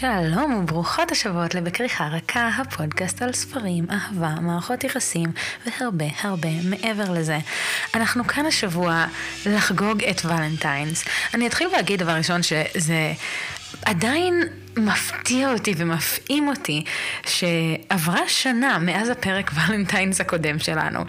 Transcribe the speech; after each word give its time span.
שלום 0.00 0.54
וברוכות 0.54 1.12
השבועות 1.12 1.54
לבכריכה 1.54 2.08
רכה, 2.08 2.48
הפודקאסט 2.48 3.22
על 3.22 3.32
ספרים, 3.32 3.86
אהבה, 3.90 4.40
מערכות 4.40 4.84
יחסים 4.84 5.32
והרבה 5.66 6.04
הרבה 6.20 6.48
מעבר 6.64 7.12
לזה. 7.12 7.38
אנחנו 7.94 8.26
כאן 8.26 8.46
השבוע 8.46 9.04
לחגוג 9.46 10.04
את 10.04 10.24
ולנטיינס. 10.24 11.04
אני 11.34 11.46
אתחיל 11.46 11.68
ואגיד 11.76 12.00
דבר 12.00 12.12
ראשון 12.12 12.42
שזה 12.42 13.12
עדיין 13.84 14.42
מפתיע 14.76 15.52
אותי 15.52 15.74
ומפעים 15.76 16.48
אותי 16.48 16.84
שעברה 17.26 18.20
שנה 18.28 18.78
מאז 18.78 19.08
הפרק 19.08 19.50
ולנטיינס 19.54 20.20
הקודם 20.20 20.58
שלנו. 20.58 21.00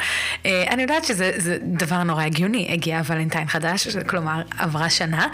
אה, 0.46 0.64
אני 0.70 0.82
יודעת 0.82 1.04
שזה 1.04 1.58
דבר 1.62 2.04
נורא 2.04 2.24
הגיוני, 2.24 2.68
הגיע 2.72 3.02
ולנטיין 3.06 3.48
חדש, 3.48 3.88
כלומר 3.98 4.42
עברה 4.58 4.90
שנה, 4.90 5.28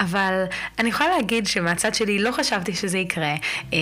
אבל 0.00 0.44
אני 0.78 0.88
יכולה 0.88 1.16
להגיד 1.16 1.46
שמהצד 1.46 1.94
שלי 1.94 2.18
לא 2.18 2.32
חשבתי 2.32 2.74
שזה 2.74 2.98
יקרה. 2.98 3.34
אה, 3.72 3.78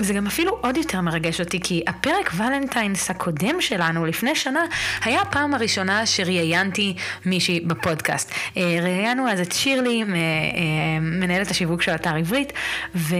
זה 0.00 0.14
גם 0.14 0.26
אפילו 0.26 0.58
עוד 0.60 0.76
יותר 0.76 1.00
מרגש 1.00 1.40
אותי, 1.40 1.60
כי 1.60 1.82
הפרק 1.86 2.30
ולנטיינס 2.36 3.10
הקודם 3.10 3.60
שלנו 3.60 4.06
לפני 4.06 4.34
שנה 4.34 4.62
היה 5.04 5.20
הפעם 5.20 5.54
הראשונה 5.54 6.06
שראיינתי 6.06 6.94
מישהי 7.26 7.60
בפודקאסט. 7.60 8.32
אה, 8.56 8.78
ראיינו 8.82 9.30
אז 9.30 9.40
את 9.40 9.52
שירלי, 9.52 10.04
מנהלת 11.00 11.50
השיווק 11.50 11.82
של 11.82 11.94
אתר 11.94 12.16
עברית, 12.16 12.52
ו... 12.94 13.14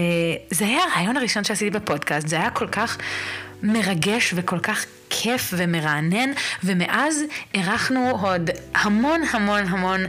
זה 0.49 0.65
היה 0.65 0.79
הרעיון 0.83 1.17
הראשון 1.17 1.43
שעשיתי 1.43 1.69
בפודקאסט, 1.69 2.27
זה 2.27 2.35
היה 2.35 2.49
כל 2.49 2.67
כך 2.67 2.97
מרגש 3.63 4.33
וכל 4.35 4.59
כך 4.59 4.85
כיף 5.09 5.53
ומרענן, 5.57 6.31
ומאז 6.63 7.23
אירחנו 7.53 8.17
עוד 8.21 8.49
המון 8.73 9.21
המון 9.33 9.63
המון 9.67 10.05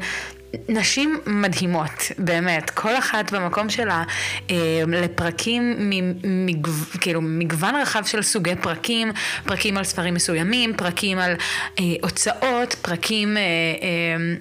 נשים 0.68 1.20
מדהימות, 1.26 2.12
באמת, 2.18 2.70
כל 2.70 2.98
אחת 2.98 3.32
במקום 3.32 3.70
שלה, 3.70 4.02
אה, 4.50 4.56
לפרקים, 4.88 5.90
מגו, 6.24 6.70
כאילו 7.00 7.20
מגוון 7.22 7.74
רחב 7.74 8.04
של 8.04 8.22
סוגי 8.22 8.56
פרקים, 8.56 9.12
פרקים 9.44 9.76
על 9.76 9.84
ספרים 9.84 10.14
מסוימים, 10.14 10.76
פרקים 10.76 11.18
על 11.18 11.34
אה, 11.78 11.84
הוצאות, 12.02 12.74
פרקים 12.82 13.36
אה, 13.36 13.42
אה, 13.42 14.34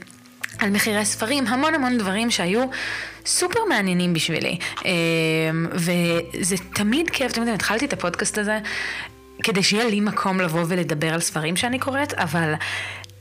על 0.60 0.70
מחירי 0.70 1.06
ספרים, 1.06 1.48
המון 1.48 1.76
המון 1.76 1.98
דברים 1.98 2.32
שהיו 2.32 2.66
סופר 3.26 3.60
מעניינים 3.70 4.14
בשבילי. 4.14 4.58
אמ, 4.86 5.68
וזה 5.74 6.56
תמיד 6.74 7.10
כיף, 7.10 7.38
יודעים, 7.38 7.56
התחלתי 7.56 7.86
את 7.86 7.94
הפודקאסט 7.94 8.38
הזה 8.38 8.60
כדי 9.44 9.64
שיהיה 9.64 9.86
לי 9.86 10.00
מקום 10.00 10.42
לבוא 10.42 10.64
ולדבר 10.68 11.14
על 11.14 11.20
ספרים 11.20 11.56
שאני 11.56 11.80
קוראת, 11.80 12.14
אבל 12.14 12.54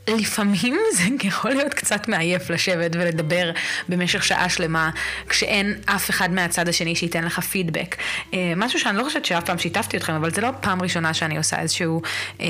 לפעמים 0.07 0.77
זה 0.97 1.03
יכול 1.23 1.51
להיות 1.51 1.73
קצת 1.73 2.07
מעייף 2.07 2.49
לשבת 2.49 2.91
ולדבר 2.93 3.51
במשך 3.89 4.23
שעה 4.23 4.49
שלמה, 4.49 4.89
כשאין 5.29 5.73
אף 5.85 6.09
אחד 6.09 6.31
מהצד 6.31 6.67
השני 6.67 6.95
שייתן 6.95 7.23
לך 7.23 7.39
פידבק. 7.39 7.95
אה, 8.33 8.53
משהו 8.55 8.79
שאני 8.79 8.97
לא 8.97 9.03
חושבת 9.03 9.25
שאף 9.25 9.45
פעם 9.45 9.57
שיתפתי 9.57 9.97
אתכם, 9.97 10.13
אבל 10.13 10.31
זה 10.31 10.41
לא 10.41 10.49
פעם 10.61 10.81
ראשונה 10.81 11.13
שאני 11.13 11.37
עושה 11.37 11.59
איזשהו 11.59 12.01
אה, 12.41 12.47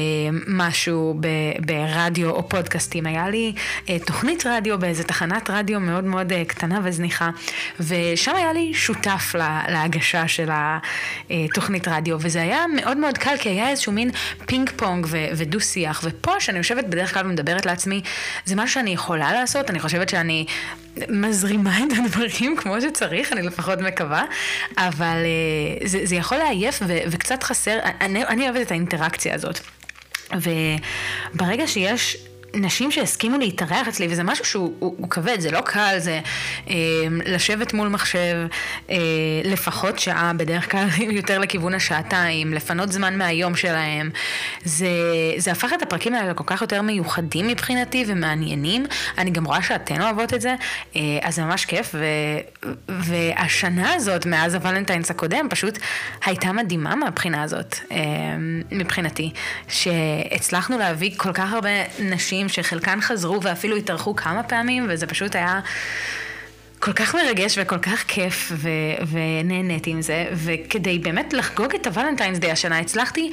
משהו 0.48 1.20
ברדיו 1.60 2.30
או 2.30 2.50
פודקאסטים. 2.50 3.06
היה 3.06 3.30
לי 3.30 3.54
אה, 3.90 3.98
תוכנית 4.00 4.46
רדיו 4.46 4.80
באיזה 4.80 5.04
תחנת 5.04 5.50
רדיו 5.50 5.80
מאוד 5.80 6.04
מאוד 6.04 6.34
קטנה 6.48 6.80
וזניחה, 6.84 7.30
ושם 7.80 8.36
היה 8.36 8.54
לי 8.54 8.74
שותף 8.74 9.36
לה, 9.38 9.62
להגשה 9.70 10.28
של 10.28 10.50
התוכנית 11.30 11.88
רדיו, 11.88 12.18
וזה 12.22 12.42
היה 12.42 12.66
מאוד 12.76 12.98
מאוד 12.98 13.18
קל, 13.18 13.36
כי 13.40 13.50
היה 13.50 13.70
איזשהו 13.70 13.92
מין 13.92 14.12
פינג 14.46 14.70
פונג 14.76 15.08
ודו 15.12 15.60
שיח, 15.60 16.02
ופה 16.04 16.40
שאני 16.40 16.58
יושבת 16.58 16.86
בדרך 16.86 17.14
כלל 17.14 17.28
מדברת 17.52 17.66
לעצמי, 17.66 18.02
זה 18.46 18.56
משהו 18.56 18.74
שאני 18.74 18.90
יכולה 18.90 19.34
לעשות, 19.34 19.70
אני 19.70 19.80
חושבת 19.80 20.10
שאני 20.10 20.46
מזרימה 21.10 21.78
את 21.78 21.98
הדברים 21.98 22.56
כמו 22.58 22.82
שצריך, 22.82 23.34
אני 23.34 23.42
לפחות 23.42 23.80
מקווה, 23.80 24.24
אבל 24.78 25.18
uh, 25.84 25.88
זה, 25.88 26.00
זה 26.04 26.16
יכול 26.16 26.38
לעייף 26.38 26.80
ו, 26.88 26.98
וקצת 27.08 27.44
חסר, 27.44 27.80
אני, 28.02 28.26
אני 28.26 28.50
אוהבת 28.50 28.68
את 28.68 28.72
האינטראקציה 28.72 29.36
הזאת. 29.36 29.60
וברגע 30.34 31.68
שיש 31.68 32.18
נשים 32.54 32.92
שהסכימו 32.92 33.38
להתארח 33.38 33.88
אצלי, 33.88 34.08
וזה 34.10 34.24
משהו 34.24 34.46
שהוא 34.46 34.74
הוא, 34.80 34.96
הוא 34.98 35.10
כבד, 35.10 35.40
זה 35.40 35.52
לא 35.52 35.62
קל, 35.62 35.96
זה 35.98 36.20
אה, 36.70 36.76
לשבת 37.26 37.74
מול 37.74 37.88
מחשב 37.88 38.48
אה, 38.90 38.98
לפחות 39.44 40.00
שעה, 40.00 40.32
בדרך 40.38 40.72
כלל 40.72 40.88
יותר 41.20 41.40
לכיוון 41.40 41.74
השעתיים, 41.74 42.54
לפנות 42.54 42.92
זמן 42.92 43.18
מהיום 43.18 43.56
שלהם. 43.56 44.10
זה, 44.64 44.88
זה 45.38 45.52
הפך 45.52 45.74
את 45.74 45.82
הפרקים 45.82 46.16
האלה 46.16 46.32
לכל 46.32 46.44
כך 46.48 46.62
יותר 46.62 46.82
מיוחדים 46.82 47.48
מבחינתי 47.48 48.04
ומעניינים. 48.08 48.86
אני 49.18 49.32
גם 49.32 49.46
רואה 49.46 49.64
שאתן 49.64 50.02
אוהבות 50.02 50.34
את 50.34 50.42
זה, 50.42 50.56
אה, 50.96 51.02
אז 51.22 51.36
זה 51.36 51.42
ממש 51.42 51.66
כיף. 51.66 51.96
ו, 51.96 52.06
והשנה 52.90 53.94
הזאת, 53.94 54.26
מאז 54.26 54.56
הוולנטיינס 54.56 55.12
הקודם, 55.12 55.48
פשוט 55.50 55.78
הייתה 56.26 56.52
מדהימה 56.52 56.96
מהבחינה 56.96 57.44
הזאת, 57.44 57.76
אה, 57.92 57.98
מבחינתי, 58.72 59.32
שהצלחנו 59.68 60.78
להביא 60.78 61.12
כל 61.18 61.34
כך 61.34 61.54
הרבה 61.54 61.70
נשים. 62.00 62.41
מדהים 62.44 62.50
שחלקן 62.50 63.02
חזרו 63.02 63.42
ואפילו 63.42 63.76
התארחו 63.76 64.16
כמה 64.16 64.44
פעמים, 64.44 64.86
וזה 64.90 65.08
פשוט 65.08 65.36
היה... 65.36 65.60
כל 66.80 66.94
כך 66.94 67.16
מרגש 67.16 67.58
וכל 67.62 67.78
כך 67.78 68.04
כיף 68.08 68.52
ו- 68.56 68.70
ונהניתי 69.12 69.90
עם 69.90 70.02
זה, 70.02 70.26
וכדי 70.34 71.00
באמת 71.00 71.34
לחגוג 71.34 71.76
את 71.76 71.88
הוולנטיינס 71.88 72.40
דיי 72.40 72.52
השנה 72.52 72.80
הצלחתי 72.80 73.32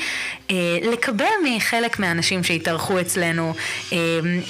אה, 0.51 0.57
לקבל 0.83 1.25
מחלק 1.45 1.99
מהאנשים 1.99 2.45
שהתארחו 2.45 3.01
אצלנו 3.01 3.55
אה, 3.93 3.99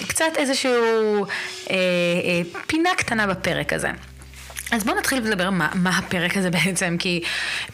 קצת 0.09 0.33
איזשהו 0.37 1.25
אה, 1.25 1.27
אה, 1.71 2.61
פינה 2.67 2.91
קטנה 2.97 3.27
בפרק 3.27 3.73
הזה. 3.73 3.91
אז 4.71 4.85
בואו 4.85 4.97
נתחיל 4.97 5.19
לדבר 5.19 5.51
מה, 5.51 5.69
מה 5.75 5.99
הפרק 5.99 6.37
הזה 6.37 6.51
בעצם, 6.65 6.97
כי 6.99 7.23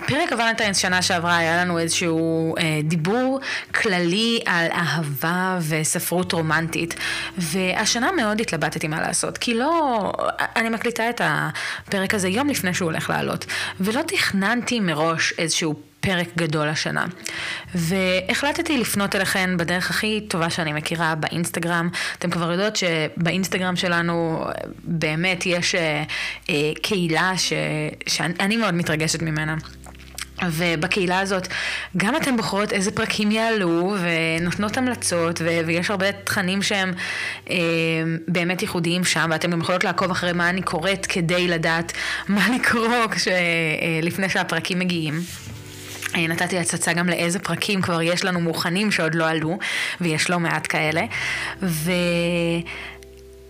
פרק 0.07 0.33
הוולנטיינס 0.33 0.77
שנה 0.77 1.03
שעברה 1.03 1.37
היה 1.37 1.65
לנו 1.65 1.79
איזשהו 1.79 2.55
אה, 2.57 2.81
דיבור 2.85 3.41
כללי 3.75 4.41
על 4.47 4.67
אהבה 4.73 5.59
וספרות 5.69 6.33
רומנטית, 6.33 6.95
והשנה 7.39 8.13
מאוד 8.13 8.41
התלבטתי 8.41 8.89
מה 8.89 9.01
לעשות, 9.01 9.39
כי 9.39 9.55
לא, 9.55 10.13
אני 10.57 10.69
מקליטה 10.69 11.11
את 11.11 11.21
הפרק 11.25 12.15
הזה 12.15 12.29
יום 12.29 12.49
לפני 12.49 12.75
שהוא 12.75 12.91
הולך 12.91 13.11
לעלות, 13.11 13.47
ולא 13.81 14.03
תכננתי 14.03 14.81
מראש 14.81 15.33
איזשהו 15.39 15.75
פרק 16.05 16.29
גדול 16.37 16.69
השנה. 16.69 17.07
והחלטתי 17.75 18.79
לפנות 18.79 19.17
אליכן 19.17 19.57
בדרך 19.57 19.91
הכי 19.91 20.21
טובה 20.29 20.51
שאני 20.51 20.73
מכירה, 20.73 21.15
באינסטגרם. 21.15 21.89
אתם 22.19 22.31
כבר 22.31 22.53
יודעות 22.53 22.77
שבאינסטגרם 22.77 23.77
שלנו 23.77 24.45
באמת 24.85 25.47
יש 25.47 25.75
אה, 25.75 26.03
אה, 26.51 26.55
קהילה 26.83 27.33
ש, 27.37 27.53
שאני 28.07 28.57
מאוד 28.57 28.75
מתרגשת 28.75 29.23
ממנה. 29.23 29.55
ובקהילה 30.51 31.21
הזאת 31.21 31.49
גם 31.97 32.17
אתן 32.17 32.37
בוחרות 32.37 32.73
איזה 32.73 32.91
פרקים 32.91 33.31
יעלו 33.31 33.97
ונותנות 34.41 34.77
המלצות 34.77 35.41
ו- 35.45 35.61
ויש 35.67 35.91
הרבה 35.91 36.13
תכנים 36.13 36.63
שהם 36.63 36.93
אה, 37.51 37.57
באמת 38.29 38.63
ייחודיים 38.63 39.05
שם 39.05 39.29
ואתן 39.33 39.51
גם 39.51 39.61
יכולות 39.61 39.85
לעקוב 39.85 40.11
אחרי 40.11 40.33
מה 40.33 40.49
אני 40.51 40.63
קוראת 40.63 41.07
כדי 41.07 41.49
לדעת 41.49 41.93
מה 42.29 42.47
לקרוא 42.55 43.07
כש- 43.11 43.29
אה, 43.29 43.35
לפני 44.03 44.29
שהפרקים 44.29 44.79
מגיעים. 44.79 45.21
נתתי 46.17 46.59
הצצה 46.59 46.93
גם 46.93 47.09
לאיזה 47.09 47.39
פרקים 47.39 47.83
כבר 47.83 48.03
יש 48.03 48.25
לנו 48.25 48.41
מוכנים 48.41 48.93
שעוד 48.93 49.15
לא 49.15 49.29
עלו, 49.29 49.59
ויש 50.01 50.31
לא 50.31 50.41
מעט 50.41 50.67
כאלה. 50.69 51.03
ו... 51.63 51.93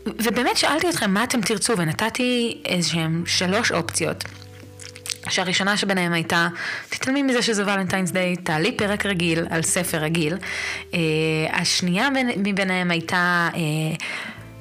ובאמת 0.06 0.56
שאלתי 0.56 0.88
אתכם 0.90 1.10
מה 1.10 1.24
אתם 1.24 1.40
תרצו, 1.40 1.78
ונתתי 1.78 2.62
איזשהם 2.64 3.22
שלוש 3.26 3.72
אופציות. 3.72 4.24
שהראשונה 5.28 5.76
שביניהם 5.76 6.12
הייתה, 6.12 6.48
תתעלמי 6.88 7.22
מזה 7.22 7.42
שזה 7.42 7.62
ולנטיינס 7.62 8.10
דיי, 8.10 8.36
תעלי 8.36 8.76
פרק 8.76 9.06
רגיל 9.06 9.46
על 9.50 9.62
ספר 9.62 9.98
רגיל. 9.98 10.36
Uh, 10.90 10.94
השנייה 11.52 12.08
מביניהם 12.36 12.90
הייתה... 12.90 13.48
Uh, 13.52 13.56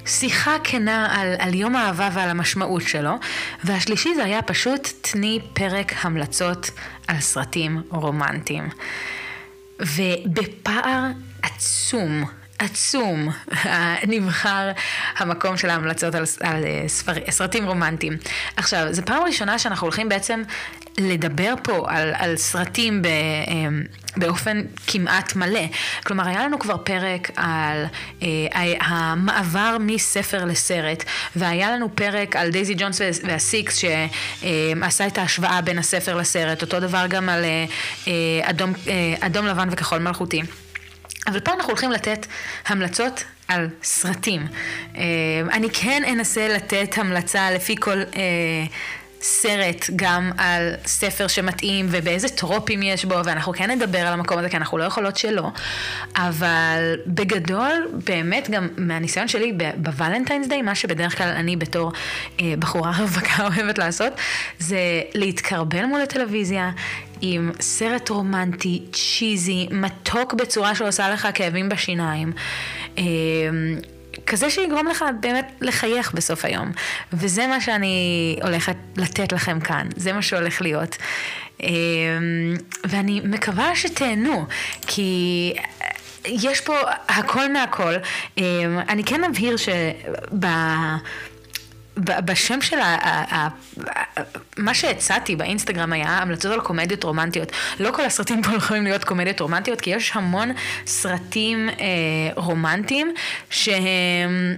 שיחה 0.05 0.55
כנה 0.63 1.21
על, 1.21 1.35
על 1.39 1.55
יום 1.55 1.75
האהבה 1.75 2.09
ועל 2.13 2.29
המשמעות 2.29 2.81
שלו, 2.81 3.11
והשלישי 3.63 4.15
זה 4.15 4.23
היה 4.23 4.41
פשוט 4.41 4.89
תני 5.01 5.39
פרק 5.53 5.93
המלצות 6.01 6.71
על 7.07 7.19
סרטים 7.19 7.81
רומנטיים. 7.89 8.69
ובפער 9.79 11.03
עצום, 11.41 12.23
עצום, 12.59 13.29
נבחר 14.07 14.71
המקום 15.17 15.57
של 15.57 15.69
ההמלצות 15.69 16.15
על, 16.15 16.23
על 16.41 16.63
אה, 16.65 16.83
ספר, 16.87 17.13
סרטים 17.29 17.65
רומנטיים. 17.65 18.17
עכשיו, 18.55 18.87
זו 18.91 19.01
פעם 19.05 19.23
ראשונה 19.23 19.59
שאנחנו 19.59 19.87
הולכים 19.87 20.09
בעצם 20.09 20.41
לדבר 20.97 21.53
פה 21.63 21.85
על, 21.87 22.13
על 22.17 22.37
סרטים 22.37 23.01
ב, 23.01 23.07
אמ, 23.47 23.83
באופן 24.17 24.61
כמעט 24.87 25.35
מלא. 25.35 25.65
כלומר, 26.05 26.27
היה 26.27 26.43
לנו 26.43 26.59
כבר 26.59 26.77
פרק 26.77 27.31
על 27.35 27.85
אה, 28.21 28.73
המעבר 28.79 29.77
מספר 29.79 30.45
לסרט, 30.45 31.03
והיה 31.35 31.71
לנו 31.71 31.95
פרק 31.95 32.35
על 32.35 32.49
דייזי 32.49 32.73
ג'ונס 32.77 33.01
והסיקס 33.23 33.77
שעשה 33.77 35.07
את 35.07 35.17
ההשוואה 35.17 35.61
בין 35.61 35.79
הספר 35.79 36.15
לסרט, 36.15 36.61
אותו 36.61 36.79
דבר 36.79 37.05
גם 37.09 37.29
על 37.29 37.43
אה, 37.43 37.65
אה 38.07 38.49
אדום, 38.49 38.73
אה, 38.87 39.15
אדום 39.19 39.45
לבן 39.45 39.69
וכחול 39.71 39.99
מלכותי. 39.99 40.41
אבל 41.27 41.39
פה 41.39 41.53
אנחנו 41.53 41.69
הולכים 41.69 41.91
לתת 41.91 42.25
המלצות 42.67 43.23
על 43.47 43.69
סרטים. 43.83 44.47
אה, 44.95 45.01
אני 45.51 45.69
כן 45.69 46.03
אנסה 46.13 46.47
לתת 46.47 46.97
המלצה 46.97 47.51
לפי 47.51 47.75
כל... 47.79 48.01
אה, 49.23 49.27
סרט 49.27 49.89
גם 49.95 50.31
על 50.37 50.73
ספר 50.85 51.27
שמתאים 51.27 51.87
ובאיזה 51.89 52.29
טרופים 52.29 52.83
יש 52.83 53.05
בו, 53.05 53.15
ואנחנו 53.25 53.53
כן 53.53 53.71
נדבר 53.71 53.99
על 53.99 54.13
המקום 54.13 54.37
הזה, 54.37 54.49
כי 54.49 54.57
אנחנו 54.57 54.77
לא 54.77 54.83
יכולות 54.83 55.17
שלא, 55.17 55.47
אבל 56.15 56.95
בגדול, 57.07 57.87
באמת 58.05 58.49
גם 58.49 58.67
מהניסיון 58.77 59.27
שלי 59.27 59.57
בוולנטיינס 59.77 60.47
דיי, 60.47 60.61
מה 60.61 60.75
שבדרך 60.75 61.17
כלל 61.17 61.29
אני 61.29 61.55
בתור 61.55 61.91
אה, 62.39 62.53
בחורה 62.59 62.91
רווקה 62.99 63.43
אוהבת 63.47 63.77
לעשות, 63.77 64.13
זה 64.59 65.01
להתקרבל 65.15 65.85
מול 65.85 66.01
הטלוויזיה. 66.01 66.71
עם 67.25 67.51
סרט 67.59 68.09
רומנטי, 68.09 68.81
צ'יזי, 68.91 69.67
מתוק 69.71 70.33
בצורה 70.33 70.75
שעושה 70.75 71.09
לך 71.09 71.27
כאבים 71.33 71.69
בשיניים. 71.69 72.33
כזה 74.27 74.49
שיגרום 74.49 74.87
לך 74.87 75.05
באמת 75.19 75.51
לחייך 75.61 76.11
בסוף 76.13 76.45
היום. 76.45 76.71
וזה 77.13 77.47
מה 77.47 77.61
שאני 77.61 78.39
הולכת 78.43 78.75
לתת 78.97 79.33
לכם 79.33 79.59
כאן, 79.59 79.87
זה 79.95 80.13
מה 80.13 80.21
שהולך 80.21 80.61
להיות. 80.61 80.97
אמ, 81.63 81.67
ואני 82.83 83.21
מקווה 83.23 83.75
שתהנו, 83.75 84.45
כי 84.87 85.53
יש 86.25 86.61
פה 86.61 86.75
הכל 87.07 87.53
מהכל. 87.53 87.93
אמ, 88.37 88.43
אני 88.89 89.03
כן 89.03 89.23
אבהיר 89.23 89.57
שב... 89.57 89.71
בשם 91.97 92.61
של 92.61 92.79
ה... 92.79 93.47
מה 94.57 94.73
שהצעתי 94.73 95.35
באינסטגרם 95.35 95.93
היה 95.93 96.17
המלצות 96.17 96.51
על 96.51 96.61
קומדיות 96.61 97.03
רומנטיות. 97.03 97.51
לא 97.79 97.91
כל 97.91 98.05
הסרטים 98.05 98.41
פה 98.41 98.55
יכולים 98.55 98.83
להיות 98.83 99.03
קומדיות 99.03 99.39
רומנטיות, 99.39 99.81
כי 99.81 99.89
יש 99.89 100.11
המון 100.13 100.51
סרטים 100.87 101.69
אה, 101.69 101.75
רומנטיים 102.35 103.13
שהם, 103.49 104.55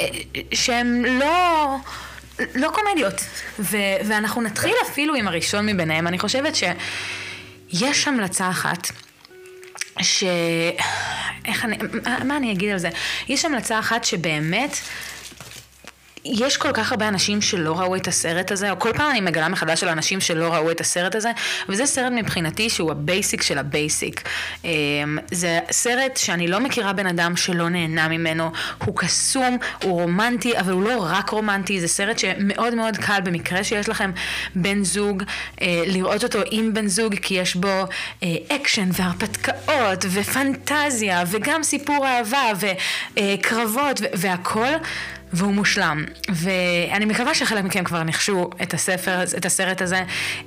אה, 0.00 0.06
שהם 0.52 1.04
לא... 1.04 1.76
לא 2.54 2.70
קומדיות, 2.74 3.20
ו- 3.58 3.76
ואנחנו 4.04 4.42
נתחיל 4.42 4.74
אפילו 4.86 5.14
עם 5.14 5.28
הראשון 5.28 5.66
מביניהם. 5.66 6.06
אני 6.06 6.18
חושבת 6.18 6.56
שיש 6.56 8.08
המלצה 8.08 8.50
אחת 8.50 8.88
ש... 10.02 10.24
איך 11.44 11.64
אני... 11.64 11.78
מה 12.24 12.36
אני 12.36 12.52
אגיד 12.52 12.70
על 12.70 12.78
זה? 12.78 12.88
יש 13.28 13.44
המלצה 13.44 13.78
אחת 13.78 14.04
שבאמת 14.04 14.76
יש 16.24 16.56
כל 16.56 16.72
כך 16.72 16.90
הרבה 16.92 17.08
אנשים 17.08 17.40
שלא 17.40 17.80
ראו 17.80 17.96
את 17.96 18.08
הסרט 18.08 18.52
הזה, 18.52 18.70
או 18.70 18.78
כל 18.78 18.92
פעם 18.92 19.10
אני 19.10 19.20
מגלה 19.20 19.48
מחדש 19.48 19.82
על 19.82 19.88
אנשים 19.88 20.20
שלא 20.20 20.54
ראו 20.54 20.70
את 20.70 20.80
הסרט 20.80 21.14
הזה, 21.14 21.30
וזה 21.68 21.86
סרט 21.86 22.12
מבחינתי 22.12 22.70
שהוא 22.70 22.90
ה 22.90 22.99
basic 22.99 23.42
של 23.42 23.58
ה 23.58 23.68
basic. 23.68 24.28
אמ, 24.64 25.18
זה 25.30 25.58
סרט 25.70 26.16
שאני 26.16 26.48
לא 26.48 26.60
מכירה 26.60 26.92
בן 26.92 27.06
אדם 27.06 27.36
שלא 27.36 27.68
נהנה 27.68 28.08
ממנו, 28.08 28.50
הוא 28.84 28.96
קסום, 28.96 29.58
הוא 29.82 30.00
רומנטי, 30.00 30.58
אבל 30.58 30.72
הוא 30.72 30.82
לא 30.82 31.06
רק 31.10 31.30
רומנטי, 31.30 31.80
זה 31.80 31.88
סרט 31.88 32.18
שמאוד 32.18 32.74
מאוד 32.74 32.96
קל 32.96 33.20
במקרה 33.24 33.64
שיש 33.64 33.88
לכם 33.88 34.10
בן 34.54 34.84
זוג, 34.84 35.22
אה, 35.62 35.82
לראות 35.86 36.24
אותו 36.24 36.38
עם 36.50 36.74
בן 36.74 36.86
זוג, 36.86 37.14
כי 37.14 37.34
יש 37.34 37.54
בו 37.54 37.84
אה, 38.22 38.36
אקשן 38.48 38.88
והרפתקאות 38.92 40.04
ופנטזיה, 40.10 41.24
וגם 41.26 41.62
סיפור 41.62 42.06
אהבה 42.06 42.52
וקרבות 43.16 44.00
והכל. 44.12 44.74
והוא 45.32 45.54
מושלם. 45.54 46.04
ואני 46.28 47.04
מקווה 47.04 47.34
שחלק 47.34 47.64
מכם 47.64 47.84
כבר 47.84 48.02
ניחשו 48.02 48.50
את 48.62 48.74
הספר, 48.74 49.22
את 49.22 49.46
הסרט 49.46 49.82
הזה. 49.82 50.02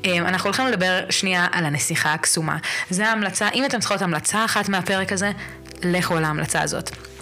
אמ, 0.05 0.25
אנחנו 0.25 0.47
הולכים 0.47 0.67
לדבר 0.67 0.99
שנייה 1.09 1.47
על 1.51 1.65
הנסיכה 1.65 2.13
הקסומה. 2.13 2.57
זו 2.89 3.03
ההמלצה, 3.03 3.49
אם 3.49 3.65
אתם 3.65 3.79
צריכות 3.79 4.01
המלצה 4.01 4.45
אחת 4.45 4.69
מהפרק 4.69 5.11
הזה, 5.11 5.31
לכו 5.83 6.17
על 6.17 6.23
ההמלצה 6.23 6.61
הזאת. 6.61 7.12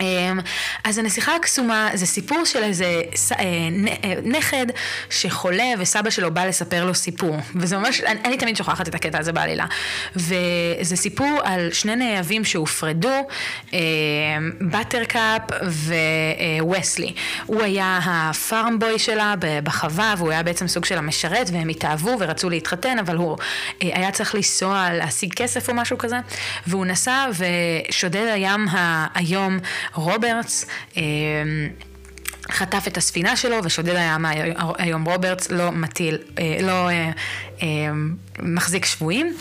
אמ, 0.00 0.40
אז 0.84 0.98
הנסיכה 0.98 1.36
הקסומה 1.36 1.88
זה 1.94 2.06
סיפור 2.06 2.44
של 2.44 2.62
איזה 2.62 2.84
אה, 2.84 3.36
אה, 4.04 4.14
נכד 4.24 4.66
שחולה 5.10 5.72
וסבא 5.78 6.10
שלו 6.10 6.34
בא 6.34 6.44
לספר 6.44 6.84
לו 6.84 6.94
סיפור. 6.94 7.36
וזה 7.54 7.78
ממש, 7.78 8.00
אני, 8.00 8.20
אני 8.24 8.36
תמיד 8.36 8.56
שוכחת 8.56 8.88
את 8.88 8.94
הקטע 8.94 9.18
הזה 9.18 9.32
בעלילה. 9.32 9.66
וזה 10.16 10.96
סיפור 10.96 11.40
על 11.44 11.72
שני 11.72 11.96
נאהבים 11.96 12.44
שהופרדו, 12.44 13.26
בטרקאפ 14.60 15.42
וווסלי. 16.60 17.12
הוא 17.46 17.62
היה 17.62 17.98
הפארמבוי 18.04 18.98
שלה 18.98 19.34
בחווה 19.62 20.14
והוא 20.18 20.30
היה 20.30 20.42
בעצם 20.42 20.68
סוג 20.68 20.84
של 20.84 20.98
המשרת 20.98 21.50
והם 21.52 21.68
התאהבו 21.68 22.16
ורצו 22.20 22.50
להתחתן 22.50 22.98
אבל 22.98 23.16
הוא 23.16 23.36
אה, 23.82 23.88
היה 23.92 24.10
צריך 24.10 24.34
לנסוע 24.34 24.88
להשיג 24.92 25.34
כסף 25.34 25.68
או 25.68 25.74
משהו 25.74 25.98
כזה 25.98 26.16
והוא 26.66 26.86
נסע 26.86 27.26
ושודד 27.88 28.26
הים 28.34 28.66
היום 29.14 29.58
רוברטס 29.94 30.66
אה, 30.96 31.02
חטף 32.50 32.84
את 32.86 32.96
הספינה 32.96 33.36
שלו 33.36 33.56
ושודד 33.64 33.94
הים 33.96 34.26
היום 34.78 35.04
רוברטס 35.04 35.50
לא 35.50 35.70
מטיל, 35.70 36.18
אה, 36.38 36.58
לא 36.62 36.88
אה, 37.62 37.90
מחזיק 38.38 38.84
שבויים 38.84 39.36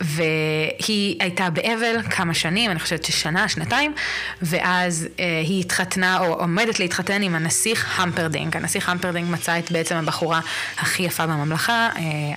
והיא 0.00 1.16
הייתה 1.20 1.50
באבל 1.50 2.02
כמה 2.10 2.34
שנים, 2.34 2.70
אני 2.70 2.80
חושבת 2.80 3.04
ששנה, 3.04 3.48
שנתיים 3.48 3.94
ואז 4.42 5.08
היא 5.18 5.60
התחתנה 5.60 6.18
או 6.18 6.34
עומדת 6.34 6.80
להתחתן 6.80 7.22
עם 7.22 7.34
הנסיך 7.34 8.00
המפרדינק. 8.00 8.56
הנסיך 8.56 8.88
המפרדינק 8.88 9.30
מצא 9.30 9.58
את 9.58 9.72
בעצם 9.72 9.96
הבחורה 9.96 10.40
הכי 10.78 11.02
יפה 11.02 11.26
בממלכה, 11.26 11.88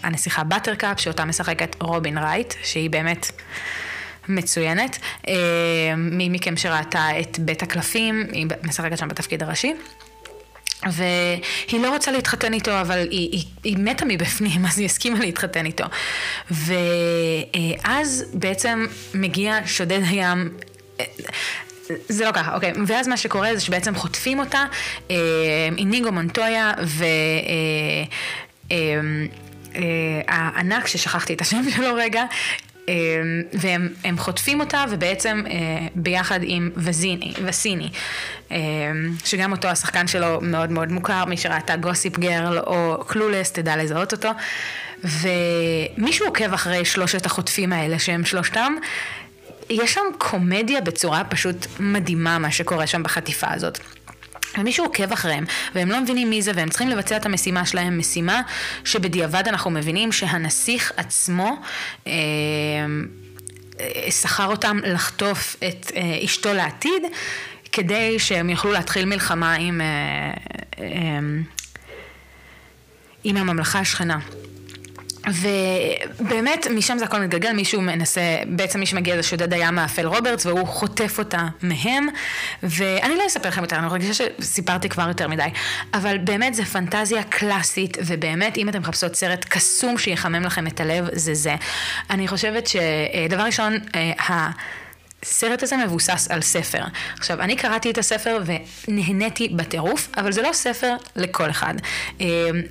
הנסיכה 0.03 0.43
בטרקאפ 0.43 0.99
שאותה 0.99 1.25
משחקת 1.25 1.75
רובין 1.79 2.17
רייט 2.17 2.53
שהיא 2.63 2.89
באמת 2.89 3.31
מצוינת. 4.29 4.97
אה, 5.27 5.33
מי 5.97 6.29
מכם 6.29 6.57
שראתה 6.57 7.19
את 7.19 7.39
בית 7.39 7.63
הקלפים, 7.63 8.27
היא 8.31 8.47
משחקת 8.63 8.97
שם 8.97 9.07
בתפקיד 9.07 9.43
הראשי. 9.43 9.73
והיא 10.91 11.81
לא 11.81 11.89
רוצה 11.89 12.11
להתחתן 12.11 12.53
איתו, 12.53 12.81
אבל 12.81 12.97
היא, 12.97 13.29
היא, 13.31 13.43
היא 13.63 13.77
מתה 13.77 14.05
מבפנים, 14.05 14.65
אז 14.69 14.79
היא 14.79 14.85
הסכימה 14.85 15.19
להתחתן 15.19 15.65
איתו. 15.65 15.85
ואז 16.51 18.25
בעצם 18.33 18.85
מגיע 19.13 19.59
שודד 19.65 20.01
הים. 20.03 20.49
זה 22.09 22.25
לא 22.25 22.31
ככה, 22.31 22.55
אוקיי. 22.55 22.73
ואז 22.87 23.07
מה 23.07 23.17
שקורה 23.17 23.55
זה 23.55 23.61
שבעצם 23.61 23.95
חוטפים 23.95 24.39
אותה, 24.39 24.65
אה, 25.11 25.15
איניגו 25.77 26.11
מונטויה 26.11 26.73
ו... 26.83 27.05
אה, 29.75 30.21
הענק 30.27 30.87
ששכחתי 30.87 31.33
את 31.33 31.41
השם 31.41 31.61
שלו 31.75 31.95
רגע, 31.95 32.23
והם 33.53 34.17
חוטפים 34.17 34.59
אותה 34.59 34.85
ובעצם 34.89 35.43
אה, 35.49 35.87
ביחד 35.95 36.39
עם 36.43 36.69
וזיני, 36.75 37.33
וסיני, 37.45 37.89
אמ, 38.51 38.57
שגם 39.25 39.51
אותו 39.51 39.67
השחקן 39.67 40.07
שלו 40.07 40.39
מאוד 40.41 40.71
מאוד 40.71 40.91
מוכר, 40.91 41.25
מי 41.25 41.37
שראתה 41.37 41.75
גוסיפ 41.75 42.17
גרל 42.17 42.59
או 42.59 43.03
קלולס 43.07 43.51
תדע 43.51 43.77
לזהות 43.77 44.11
אותו. 44.11 44.29
ומישהו 45.03 46.25
עוקב 46.25 46.53
אחרי 46.53 46.85
שלושת 46.85 47.25
החוטפים 47.25 47.73
האלה 47.73 47.99
שהם 47.99 48.25
שלושתם. 48.25 48.73
יש 49.69 49.93
שם 49.93 50.01
קומדיה 50.17 50.81
בצורה 50.81 51.23
פשוט 51.23 51.67
מדהימה 51.79 52.39
מה 52.39 52.51
שקורה 52.51 52.87
שם 52.87 53.03
בחטיפה 53.03 53.47
הזאת. 53.49 53.79
ומישהו 54.57 54.85
עוקב 54.85 55.11
אחריהם, 55.11 55.45
והם 55.75 55.91
לא 55.91 56.01
מבינים 56.01 56.29
מי 56.29 56.41
זה, 56.41 56.51
והם 56.55 56.69
צריכים 56.69 56.89
לבצע 56.89 57.17
את 57.17 57.25
המשימה 57.25 57.65
שלהם, 57.65 57.97
משימה 57.97 58.41
שבדיעבד 58.85 59.47
אנחנו 59.47 59.71
מבינים 59.71 60.11
שהנסיך 60.11 60.91
עצמו 60.97 61.57
אה, 62.07 62.13
אה, 63.79 64.11
שכר 64.11 64.45
אותם 64.45 64.79
לחטוף 64.83 65.55
את 65.67 65.91
אה, 65.95 66.19
אשתו 66.25 66.53
לעתיד, 66.53 67.03
כדי 67.71 68.19
שהם 68.19 68.49
יוכלו 68.49 68.71
להתחיל 68.71 69.05
מלחמה 69.05 69.53
עם, 69.53 69.81
אה, 69.81 69.85
אה, 70.79 70.85
עם 73.23 73.37
הממלכה 73.37 73.79
השכנה. 73.79 74.19
ובאמת 75.27 76.67
משם 76.75 76.97
זה 76.97 77.05
הכל 77.05 77.19
מתגלגל, 77.19 77.51
מישהו 77.51 77.81
מנסה, 77.81 78.21
בעצם 78.47 78.79
מי 78.79 78.85
שמגיע 78.85 79.15
זה 79.15 79.23
שודד 79.23 79.53
הים 79.53 79.79
האפל 79.79 80.05
רוברטס 80.05 80.45
והוא 80.45 80.67
חוטף 80.67 81.15
אותה 81.19 81.47
מהם 81.61 82.07
ואני 82.63 83.15
לא 83.15 83.23
אספר 83.27 83.49
לכם 83.49 83.61
יותר, 83.61 83.75
אני 83.75 83.85
מרגישה 83.85 84.25
שסיפרתי 84.39 84.89
כבר 84.89 85.07
יותר 85.07 85.27
מדי 85.27 85.47
אבל 85.93 86.17
באמת 86.17 86.53
זה 86.53 86.65
פנטזיה 86.65 87.23
קלאסית 87.23 87.97
ובאמת 88.05 88.57
אם 88.57 88.69
אתם 88.69 88.79
מחפשות 88.79 89.15
סרט 89.15 89.45
קסום 89.49 89.97
שיחמם 89.97 90.43
לכם 90.43 90.67
את 90.67 90.79
הלב 90.79 91.07
זה 91.13 91.33
זה. 91.33 91.55
אני 92.09 92.27
חושבת 92.27 92.67
שדבר 92.67 93.43
ראשון, 93.43 93.73
אה, 93.95 94.49
הסרט 95.23 95.63
הזה 95.63 95.77
מבוסס 95.77 96.27
על 96.31 96.41
ספר. 96.41 96.83
עכשיו, 97.17 97.41
אני 97.41 97.55
קראתי 97.55 97.91
את 97.91 97.97
הספר 97.97 98.41
ונהניתי 98.87 99.49
בטירוף, 99.55 100.09
אבל 100.17 100.31
זה 100.31 100.41
לא 100.41 100.53
ספר 100.53 100.95
לכל 101.15 101.49
אחד. 101.49 101.73
אה, 102.21 102.27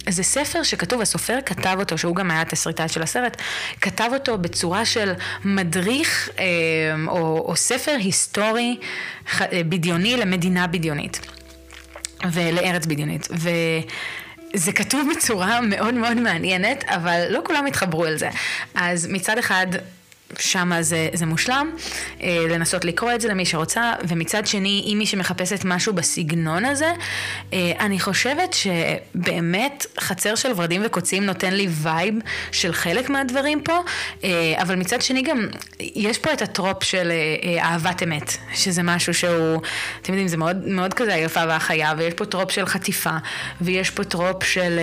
זה 0.09 0.23
ספר 0.23 0.63
שכתוב, 0.63 1.01
הסופר 1.01 1.39
כתב 1.47 1.77
אותו, 1.79 1.99
שהוא 1.99 2.17
גם 2.17 2.31
היה 2.31 2.41
התסריטאי 2.41 2.89
של 2.89 3.03
הסרט, 3.03 3.37
כתב 3.81 4.11
אותו 4.13 4.39
בצורה 4.39 4.85
של 4.85 5.13
מדריך 5.45 6.29
אה, 6.39 6.45
או, 7.09 7.45
או 7.49 7.57
ספר 7.57 7.97
היסטורי 7.99 8.77
בדיוני 9.53 10.17
למדינה 10.17 10.67
בדיונית. 10.67 11.21
ולארץ 12.33 12.87
בדיונית. 12.87 13.29
ו... 13.39 13.51
זה 14.55 14.73
כתוב 14.73 15.11
בצורה 15.17 15.61
מאוד 15.61 15.95
מאוד 15.95 16.17
מעניינת, 16.17 16.85
אבל 16.85 17.25
לא 17.31 17.41
כולם 17.45 17.67
התחברו 17.67 18.05
על 18.05 18.17
זה. 18.17 18.29
אז 18.75 19.07
מצד 19.07 19.39
אחד 19.39 19.67
שם 20.39 20.73
זה, 20.81 21.09
זה 21.13 21.27
מושלם, 21.27 21.71
אה, 22.23 22.47
לנסות 22.51 22.85
לקרוא 22.85 23.13
את 23.13 23.21
זה 23.21 23.29
למי 23.29 23.47
שרוצה, 23.47 23.93
ומצד 24.09 24.47
שני, 24.47 24.83
אם 24.93 24.99
מי 24.99 25.07
שמחפשת 25.07 25.65
משהו 25.65 25.93
בסגנון 25.93 26.65
הזה, 26.65 26.93
אה, 27.53 27.73
אני 27.81 28.01
חושבת 28.01 28.55
שבאמת 28.55 29.87
חצר 30.01 30.35
של 30.35 30.53
ורדים 30.57 30.83
וקוצים 30.85 31.27
נותן 31.27 31.53
לי 31.55 31.69
vibe 31.71 32.15
של 32.53 32.73
חלק 32.73 33.11
מהדברים 33.11 33.61
פה, 33.63 33.79
אה, 34.25 34.55
אבל 34.63 34.75
מצד 34.75 35.03
שני 35.03 35.23
גם, 35.23 35.49
יש 35.81 36.19
פה 36.19 36.33
את 36.33 36.43
ה 36.43 36.50
trope 36.50 36.85
של 36.85 37.13
אהבת 37.59 38.03
אמת, 38.03 38.37
שזה 38.55 38.83
משהו 38.83 39.15
שהוא, 39.15 39.61
אתם 40.03 40.13
יודעים, 40.13 40.29
זה 40.29 40.37
מאוד, 40.37 40.57
מאוד 40.67 40.95
כזה 40.95 41.15
היפה 41.15 41.41
והחיה, 41.49 41.93
ויש 41.99 42.15
פה 42.15 42.25
trope 42.25 42.51
של 42.53 42.67
חטיפה, 42.67 43.17
ויש 43.61 43.91
פה 43.91 44.05
טרופ 44.05 44.45
של 44.45 44.81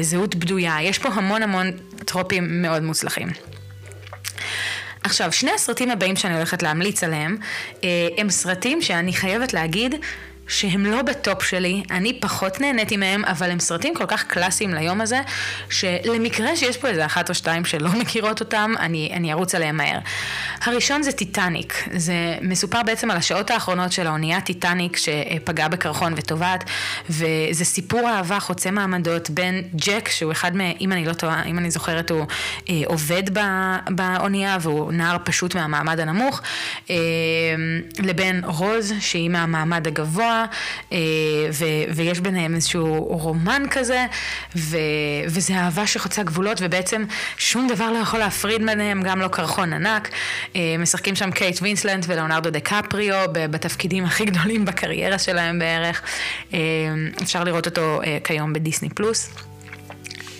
זהות 0.00 0.34
בדויה, 0.34 0.76
יש 0.82 0.98
פה 0.98 1.08
המון 1.08 1.42
המון 1.42 1.70
טרופים 2.04 2.62
מאוד 2.62 2.82
מוצלחים. 2.82 3.55
עכשיו, 5.06 5.32
שני 5.32 5.50
הסרטים 5.50 5.90
הבאים 5.90 6.16
שאני 6.16 6.34
הולכת 6.34 6.62
להמליץ 6.62 7.04
עליהם, 7.04 7.36
אה, 7.84 7.88
הם 8.18 8.30
סרטים 8.30 8.82
שאני 8.82 9.12
חייבת 9.12 9.54
להגיד 9.54 9.94
שהם 10.48 10.86
לא 10.86 11.02
ב 11.02 11.12
top 11.12 11.42
שלי, 11.42 11.82
אני 11.90 12.20
פחות 12.20 12.60
נהניתי 12.60 12.96
מהם, 12.96 13.24
אבל 13.24 13.50
הם 13.50 13.60
סרטים 13.60 13.94
כל 13.94 14.06
כך 14.06 14.24
קלאסיים 14.24 14.74
ליום 14.74 15.00
הזה, 15.00 15.20
שלמקרה 15.70 16.56
שיש 16.56 16.76
פה 16.76 16.88
איזה 16.88 17.06
אחת 17.06 17.28
או 17.28 17.34
שתיים 17.34 17.64
שלא 17.64 17.90
מכירות 18.00 18.40
אותם, 18.40 18.74
אני, 18.78 19.10
אני 19.12 19.32
ארוץ 19.32 19.54
עליהם 19.54 19.76
מהר. 19.76 19.98
הראשון 20.62 21.02
זה 21.02 21.12
טיטניק, 21.12 21.88
זה 21.92 22.14
מסופר 22.42 22.82
בעצם 22.82 23.10
על 23.10 23.16
השעות 23.16 23.50
האחרונות 23.50 23.92
של 23.92 24.06
האונייה 24.06 24.40
טיטניק 24.40 24.96
שפגעה 24.96 25.68
בקרחון 25.68 26.14
וטובעת, 26.16 26.64
וזה 27.10 27.64
סיפור 27.64 28.08
אהבה 28.10 28.40
חוצה 28.40 28.70
מעמדות 28.70 29.30
בין 29.30 29.62
ג'ק, 29.76 30.08
שהוא 30.08 30.32
אחד 30.32 30.56
מ... 30.56 30.60
אם 30.80 30.92
אני 30.92 31.04
לא 31.04 31.12
טועה, 31.12 31.44
אם 31.44 31.58
אני 31.58 31.70
זוכרת, 31.70 32.10
הוא 32.10 32.26
אה, 32.70 32.82
עובד 32.86 33.22
באונייה 33.90 34.58
והוא 34.60 34.92
נער 34.92 35.16
פשוט 35.24 35.54
מהמעמד 35.54 36.00
הנמוך, 36.00 36.40
אה, 36.90 36.96
לבין 37.98 38.44
רוז, 38.44 38.92
שהיא 39.00 39.30
מהמעמד 39.30 39.86
הגבוה. 39.86 40.35
אה, 40.92 40.98
ו, 41.52 41.64
ויש 41.94 42.20
ביניהם 42.20 42.54
איזשהו 42.54 43.04
רומן 43.04 43.62
כזה, 43.70 44.06
ו, 44.56 44.76
וזה 45.26 45.54
אהבה 45.54 45.86
שחוצה 45.86 46.22
גבולות, 46.22 46.58
ובעצם 46.60 47.04
שום 47.36 47.68
דבר 47.68 47.92
לא 47.92 47.98
יכול 47.98 48.18
להפריד 48.18 48.66
ביניהם, 48.66 49.02
גם 49.02 49.20
לא 49.20 49.28
קרחון 49.28 49.72
ענק. 49.72 50.08
אה, 50.56 50.76
משחקים 50.78 51.14
שם 51.14 51.30
קייט 51.30 51.58
וינסלנט 51.62 52.04
ולאונרדו 52.08 52.50
דיקפריו 52.50 53.24
בתפקידים 53.32 54.04
הכי 54.04 54.24
גדולים 54.24 54.64
בקריירה 54.64 55.18
שלהם 55.18 55.58
בערך. 55.58 56.02
אה, 56.54 56.58
אפשר 57.22 57.44
לראות 57.44 57.66
אותו 57.66 58.00
כיום 58.24 58.52
בדיסני 58.52 58.88
פלוס. 58.88 59.30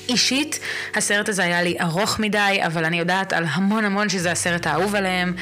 אישית, 0.09 0.61
הסרט 0.95 1.29
הזה 1.29 1.43
היה 1.43 1.63
לי 1.63 1.77
ארוך 1.81 2.19
מדי, 2.19 2.61
אבל 2.67 2.85
אני 2.85 2.99
יודעת 2.99 3.33
על 3.33 3.45
המון 3.49 3.85
המון 3.85 4.09
שזה 4.09 4.33
הסרט 4.33 4.67
האהוב 4.67 4.95
עליהם. 4.95 5.35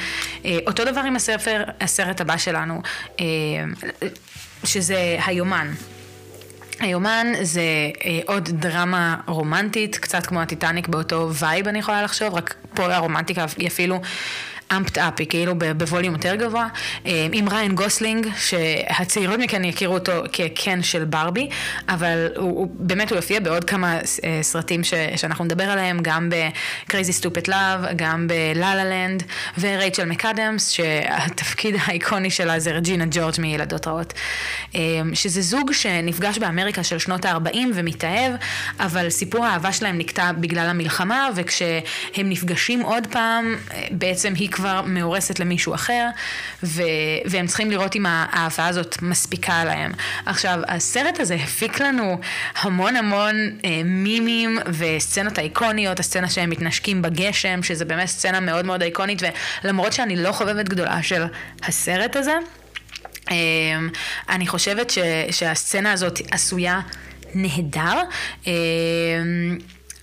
אותו 0.67 0.85
דבר 0.85 0.99
עם 0.99 1.15
הספר, 1.15 1.63
הסרט 1.81 2.21
הבא 2.21 2.37
שלנו. 2.37 2.81
שזה 4.65 5.17
היומן. 5.25 5.71
היומן 6.79 7.27
זה 7.41 7.61
אה, 8.05 8.19
עוד 8.25 8.49
דרמה 8.53 9.17
רומנטית, 9.27 9.97
קצת 9.97 10.25
כמו 10.25 10.41
הטיטניק 10.41 10.87
באותו 10.87 11.29
vibe 11.33 11.67
אני 11.67 11.79
יכולה 11.79 12.03
לחשוב, 12.03 12.33
רק 12.33 12.55
פה 12.73 12.93
הרומנטיקה 12.93 13.45
היא 13.57 13.67
אפילו 13.67 14.01
amped 14.71 14.97
up, 14.97 15.13
היא 15.19 15.27
כאילו 15.27 15.53
בווליום 15.77 16.13
יותר 16.13 16.35
גבוה, 16.35 16.67
אה, 17.05 17.27
עם 17.33 17.49
ריאן 17.49 17.75
גוסלינג, 17.75 18.27
שהצעירות 18.37 19.39
מכן 19.39 19.63
יכירו 19.63 19.93
אותו 19.93 20.11
כקן 20.31 20.83
של 20.83 21.05
ברבי, 21.05 21.49
אבל 21.89 22.27
הוא, 22.35 22.59
הוא 22.59 22.67
באמת 22.79 23.09
הוא 23.09 23.15
יופיע 23.15 23.39
בעוד 23.39 23.63
כמה 23.63 23.97
אה, 24.23 24.39
סרטים 24.41 24.83
ש, 24.83 24.93
שאנחנו 25.15 25.45
נדבר 25.45 25.63
עליהם, 25.63 25.99
גם 26.01 26.29
ב-Crazy 26.29 27.21
Stupid 27.21 27.47
Love, 27.47 27.93
גם 27.95 28.27
ב-La 28.27 28.57
La 28.57 29.21
Land, 29.21 29.23
ורייצ'ל 29.59 30.05
מקאדמס, 30.05 30.69
שהתפקיד 30.69 31.75
האיקוני 31.85 32.31
שלה 32.31 32.59
זה 32.59 32.71
רג'ינה 32.71 33.05
ג'ורג' 33.11 33.35
מילדות 33.39 33.87
רעות. 33.87 34.13
אה, 34.75 34.81
שזה 35.13 35.41
זוג 35.41 35.71
שנפגש 35.71 36.37
באמריקה 36.37 36.83
של 36.83 36.97
שנות 36.97 37.25
ה-40 37.25 37.57
ומתאהב, 37.73 38.33
אבל 38.79 39.09
סיפור 39.09 39.45
האהבה 39.45 39.71
שלהם 39.71 39.97
נקטע 39.97 40.31
בגלל 40.31 40.67
המלחמה, 40.69 41.29
וכשהם 41.35 41.81
נפגשים 42.15 42.81
עוד 42.81 43.07
פעם, 43.11 43.55
בעצם 43.91 44.33
היא 44.35 44.49
כבר 44.55 44.81
מאורסת 44.85 45.39
למישהו 45.39 45.75
אחר, 45.75 46.07
ו- 46.63 46.81
והם 47.25 47.47
צריכים 47.47 47.71
לראות 47.71 47.95
אם 47.95 48.05
האהבה 48.09 48.67
הזאת 48.67 49.01
מספיקה 49.01 49.63
להם. 49.63 49.91
עכשיו, 50.25 50.59
הסרט 50.67 51.19
הזה 51.19 51.35
הפיק 51.35 51.81
לנו 51.81 52.17
המון 52.61 52.95
המון 52.95 53.35
אה, 53.65 53.81
מימים 53.85 54.59
וסצנות 54.67 55.39
איקוניות, 55.39 55.99
הסצנה 55.99 56.29
שהם 56.29 56.49
מתנשקים 56.49 57.01
בגשם, 57.01 57.63
שזה 57.63 57.85
באמת 57.85 58.07
סצנה 58.07 58.39
מאוד 58.39 58.65
מאוד 58.65 58.81
איקונית, 58.81 59.21
ולמרות 59.63 59.93
שאני 59.93 60.15
לא 60.15 60.31
חובבת 60.31 60.69
גדולה 60.69 61.03
של 61.03 61.23
הסרט 61.63 62.15
הזה, 62.15 62.33
אה, 63.31 63.35
אני 64.29 64.47
חושבת 64.47 64.89
ש- 64.89 64.99
שהסצנה 65.31 65.91
הזאת 65.91 66.19
עשויה 66.31 66.79
נהדר. 67.35 68.01
אה, 68.47 68.53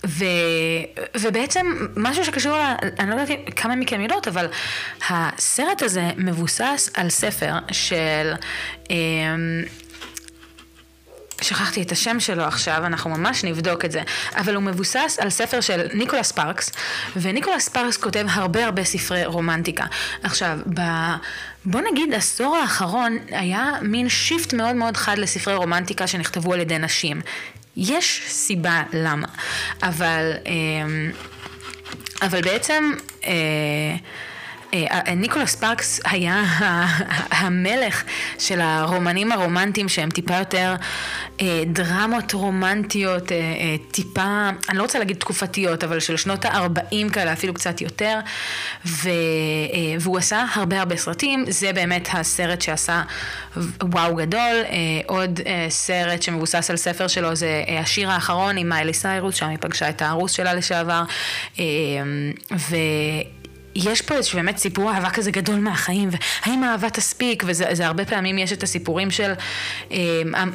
ו, 0.05 0.25
ובעצם 1.19 1.67
משהו 1.97 2.25
שקשור, 2.25 2.57
אני 2.99 3.09
לא 3.09 3.15
יודעת 3.15 3.29
כמה 3.55 3.75
מכם 3.75 4.01
יודעות, 4.01 4.27
אבל 4.27 4.47
הסרט 5.09 5.81
הזה 5.81 6.09
מבוסס 6.17 6.89
על 6.93 7.09
ספר 7.09 7.53
של... 7.71 8.33
אמ, 8.89 9.63
שכחתי 11.43 11.81
את 11.81 11.91
השם 11.91 12.19
שלו 12.19 12.43
עכשיו, 12.43 12.85
אנחנו 12.85 13.09
ממש 13.09 13.43
נבדוק 13.43 13.85
את 13.85 13.91
זה, 13.91 14.01
אבל 14.35 14.55
הוא 14.55 14.63
מבוסס 14.63 15.17
על 15.21 15.29
ספר 15.29 15.61
של 15.61 15.87
ניקולס 15.93 16.31
ספארקס, 16.31 16.71
וניקולס 17.15 17.69
ספארקס 17.69 17.97
כותב 17.97 18.25
הרבה 18.29 18.65
הרבה 18.65 18.83
ספרי 18.83 19.25
רומנטיקה. 19.25 19.85
עכשיו, 20.23 20.59
ב... 20.73 20.81
בוא 21.65 21.81
נגיד 21.91 22.13
עשור 22.13 22.55
האחרון 22.55 23.17
היה 23.31 23.71
מין 23.81 24.09
shift 24.09 24.53
מאוד 24.53 24.75
מאוד 24.75 24.97
חד 24.97 25.17
לספרי 25.17 25.55
רומנטיקה 25.55 26.07
שנכתבו 26.07 26.53
על 26.53 26.59
ידי 26.59 26.77
נשים. 26.77 27.21
יש 27.77 28.23
סיבה 28.27 28.83
למה, 28.93 29.27
אבל, 29.83 30.31
אמ, 30.45 31.11
אבל 32.21 32.41
בעצם 32.41 32.91
אה, 33.25 33.95
ניקולס 35.15 35.55
פארקס 35.55 35.99
היה 36.05 36.43
המלך 37.41 38.03
של 38.39 38.61
הרומנים 38.61 39.31
הרומנטיים 39.31 39.89
שהם 39.89 40.09
טיפה 40.09 40.35
יותר 40.35 40.75
אה, 41.41 41.63
דרמות 41.65 42.33
רומנטיות, 42.33 43.31
טיפה, 43.91 44.49
אני 44.69 44.77
לא 44.77 44.83
רוצה 44.83 44.99
להגיד 44.99 45.17
תקופתיות, 45.17 45.83
אבל 45.83 45.99
של 45.99 46.17
שנות 46.17 46.45
ה-40 46.45 47.13
כאלה, 47.13 47.33
אפילו 47.33 47.53
קצת 47.53 47.81
יותר, 47.81 48.19
והוא 49.99 50.17
עשה 50.17 50.45
הרבה 50.53 50.79
הרבה 50.79 50.97
סרטים, 50.97 51.45
זה 51.47 51.73
באמת 51.73 52.07
הסרט 52.13 52.61
שעשה 52.61 53.03
וואו 53.83 54.15
גדול, 54.15 54.55
עוד 55.07 55.39
סרט 55.69 56.21
שמבוסס 56.21 56.69
על 56.69 56.77
ספר 56.77 57.07
שלו 57.07 57.35
זה 57.35 57.63
השיר 57.79 58.11
האחרון 58.11 58.57
עם 58.57 58.69
מיילי 58.69 58.93
סיירוס, 58.93 59.35
שם 59.35 59.47
היא 59.47 59.57
פגשה 59.61 59.89
את 59.89 60.01
הארוס 60.01 60.31
שלה 60.31 60.53
לשעבר, 60.53 61.03
ו... 62.51 62.75
יש 63.75 64.01
פה 64.01 64.15
איזשהו 64.15 64.37
באמת 64.37 64.57
סיפור 64.57 64.91
אהבה 64.91 65.09
כזה 65.09 65.31
גדול 65.31 65.55
מהחיים, 65.55 66.09
והאם 66.11 66.63
האהבה 66.63 66.89
תספיק, 66.89 67.43
וזה 67.45 67.85
הרבה 67.85 68.05
פעמים 68.05 68.37
יש 68.37 68.53
את 68.53 68.63
הסיפורים 68.63 69.11
של 69.11 69.33
אה, 69.91 69.97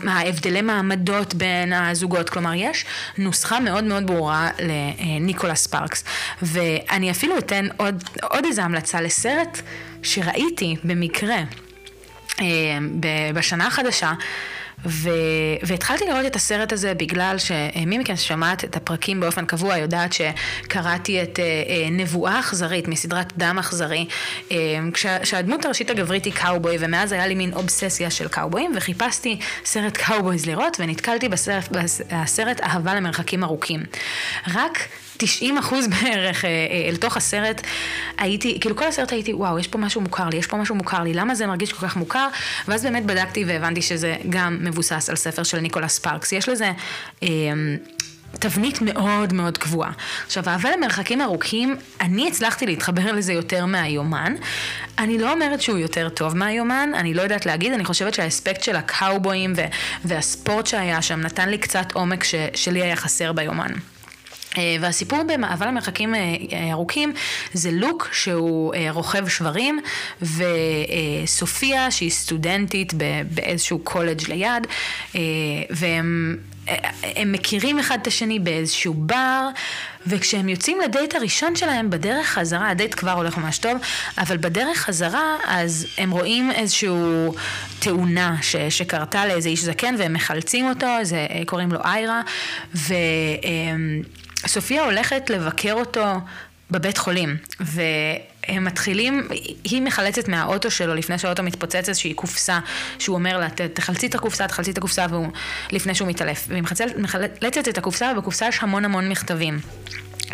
ההבדלי 0.06 0.62
מעמדות 0.62 1.34
בין 1.34 1.72
הזוגות, 1.72 2.30
כלומר 2.30 2.54
יש 2.54 2.84
נוסחה 3.18 3.60
מאוד 3.60 3.84
מאוד 3.84 4.06
ברורה 4.06 4.50
לניקולס 4.58 5.66
פארקס, 5.66 6.04
ואני 6.42 7.10
אפילו 7.10 7.38
אתן 7.38 7.68
עוד, 7.76 8.04
עוד 8.22 8.44
איזו 8.44 8.62
המלצה 8.62 9.00
לסרט 9.00 9.60
שראיתי 10.02 10.76
במקרה 10.84 11.38
אה, 12.40 12.44
בשנה 13.34 13.66
החדשה. 13.66 14.12
ו... 14.86 15.10
והתחלתי 15.62 16.04
לראות 16.04 16.26
את 16.26 16.36
הסרט 16.36 16.72
הזה 16.72 16.94
בגלל 16.94 17.36
שמי 17.38 17.98
מכן 17.98 18.16
ששמעת 18.16 18.64
את 18.64 18.76
הפרקים 18.76 19.20
באופן 19.20 19.46
קבוע 19.46 19.76
יודעת 19.76 20.12
שקראתי 20.12 21.22
את 21.22 21.38
אה, 21.38 21.90
נבואה 21.90 22.40
אכזרית 22.40 22.88
מסדרת 22.88 23.32
דם 23.36 23.56
אכזרי, 23.60 24.06
אה, 24.48 24.52
כשהדמות 25.22 25.64
הראשית 25.64 25.90
הגברית 25.90 26.24
היא 26.24 26.32
קאובוי 26.32 26.76
ומאז 26.80 27.12
היה 27.12 27.26
לי 27.26 27.34
מין 27.34 27.52
אובססיה 27.52 28.10
של 28.10 28.28
קאובויים 28.28 28.72
וחיפשתי 28.76 29.38
סרט 29.64 29.96
cowboys 29.96 30.46
לראות 30.46 30.76
ונתקלתי 30.80 31.28
בסרט, 31.28 31.68
בסרט 31.68 32.60
אהבה 32.60 32.94
למרחקים 32.94 33.44
ארוכים. 33.44 33.82
רק 34.54 34.88
90 35.18 35.58
אחוז 35.58 35.86
בערך 35.86 36.44
אה, 36.44 36.50
אה, 36.50 36.88
אל 36.88 36.96
תוך 36.96 37.16
הסרט, 37.16 37.60
הייתי, 38.18 38.58
כאילו 38.60 38.76
כל 38.76 38.86
הסרט 38.86 39.12
הייתי, 39.12 39.32
וואו, 39.32 39.58
יש 39.58 39.68
פה 39.68 39.78
משהו 39.78 40.00
מוכר 40.00 40.28
לי, 40.28 40.36
יש 40.36 40.46
פה 40.46 40.56
משהו 40.56 40.74
מוכר 40.74 41.02
לי, 41.02 41.14
למה 41.14 41.34
זה 41.34 41.46
מרגיש 41.46 41.72
כל 41.72 41.86
כך 41.86 41.96
מוכר? 41.96 42.28
ואז 42.68 42.82
באמת 42.82 43.06
בדקתי 43.06 43.44
והבנתי 43.44 43.82
שזה 43.82 44.16
גם 44.30 44.58
מבוסס 44.60 45.10
על 45.10 45.16
ספר 45.16 45.42
של 45.42 45.60
ניקולס 45.60 45.98
פארקס. 45.98 46.32
יש 46.32 46.48
לזה... 46.48 46.72
אה, 47.22 47.28
תבנית 48.32 48.80
מאוד 48.80 49.32
מאוד 49.32 49.58
קבועה. 49.58 49.90
עכשיו, 50.26 50.48
אהבה 50.48 50.70
למרחקים 50.70 51.22
ארוכים, 51.22 51.76
אני 52.00 52.28
הצלחתי 52.28 52.66
להתחבר 52.66 53.12
לזה 53.12 53.32
יותר 53.32 53.66
מהיומן. 53.66 54.34
אני 54.98 55.18
לא 55.18 55.32
אומרת 55.32 55.62
שהוא 55.62 55.78
יותר 55.78 56.08
טוב 56.08 56.36
מהיומן, 56.36 56.90
אני 56.94 57.14
לא 57.14 57.22
יודעת 57.22 57.46
להגיד, 57.46 57.72
אני 57.72 57.84
חושבת 57.84 58.14
שהאספקט 58.14 58.62
של 58.62 58.76
הקאובויים 58.76 59.52
והספורט 60.04 60.66
שהיה 60.66 61.02
שם 61.02 61.20
נתן 61.20 61.48
לי 61.48 61.58
קצת 61.58 61.92
עומק 61.92 62.24
ש- 62.24 62.34
שלי 62.54 62.82
היה 62.82 62.96
חסר 62.96 63.32
ביומן. 63.32 63.72
אה, 64.56 64.76
והסיפור 64.80 65.22
במעבר 65.22 65.66
למרחקים 65.66 66.14
אה, 66.14 66.20
ארוכים 66.72 67.12
זה 67.52 67.70
לוק 67.70 68.08
שהוא 68.12 68.74
אה, 68.74 68.88
רוכב 68.90 69.28
שברים 69.28 69.80
וסופיה 70.22 71.90
שהיא 71.90 72.10
סטודנטית 72.10 72.92
באיזשהו 73.34 73.78
קולג' 73.78 74.28
ליד 74.28 74.66
והם 75.70 76.36
הם 77.02 77.32
מכירים 77.32 77.78
אחד 77.78 77.98
את 78.02 78.06
השני 78.06 78.38
באיזשהו 78.38 78.94
בר 78.94 79.48
וכשהם 80.06 80.48
יוצאים 80.48 80.80
לדייט 80.80 81.14
הראשון 81.14 81.56
שלהם 81.56 81.90
בדרך 81.90 82.26
חזרה, 82.26 82.70
הדייט 82.70 82.94
כבר 82.94 83.10
הולך 83.10 83.36
ממש 83.36 83.58
טוב, 83.58 83.72
אבל 84.18 84.36
בדרך 84.36 84.78
חזרה 84.78 85.36
אז 85.46 85.86
הם 85.98 86.10
רואים 86.10 86.50
איזשהו 86.50 87.34
תאונה 87.78 88.36
ש, 88.42 88.56
שקרתה 88.56 89.26
לאיזה 89.26 89.48
איש 89.48 89.64
זקן 89.64 89.94
והם 89.98 90.12
מחלצים 90.12 90.68
אותו, 90.68 90.86
זה, 91.02 91.26
קוראים 91.46 91.72
לו 91.72 91.80
איירה, 91.84 92.22
ו... 92.74 92.94
סופיה 94.46 94.84
הולכת 94.84 95.30
לבקר 95.30 95.72
אותו 95.72 96.04
בבית 96.70 96.98
חולים, 96.98 97.36
והם 97.60 98.64
מתחילים, 98.64 99.28
היא 99.64 99.82
מחלצת 99.82 100.28
מהאוטו 100.28 100.70
שלו 100.70 100.94
לפני 100.94 101.18
שהאוטו 101.18 101.42
מתפוצץ 101.42 101.88
איזושהי 101.88 102.14
קופסה, 102.14 102.58
שהוא 102.98 103.14
אומר 103.14 103.38
לה, 103.38 103.48
תחלצי 103.74 104.06
את 104.06 104.14
הקופסה, 104.14 104.46
תחלצי 104.46 104.70
את 104.70 104.78
הקופסה, 104.78 105.06
והוא, 105.10 105.28
לפני 105.72 105.94
שהוא 105.94 106.08
מתעלף. 106.08 106.44
והיא 106.48 106.62
מחלצת 106.98 107.68
את 107.68 107.78
הקופסה, 107.78 108.12
ובקופסה 108.16 108.48
יש 108.48 108.58
המון 108.62 108.84
המון 108.84 109.08
מכתבים. 109.08 109.58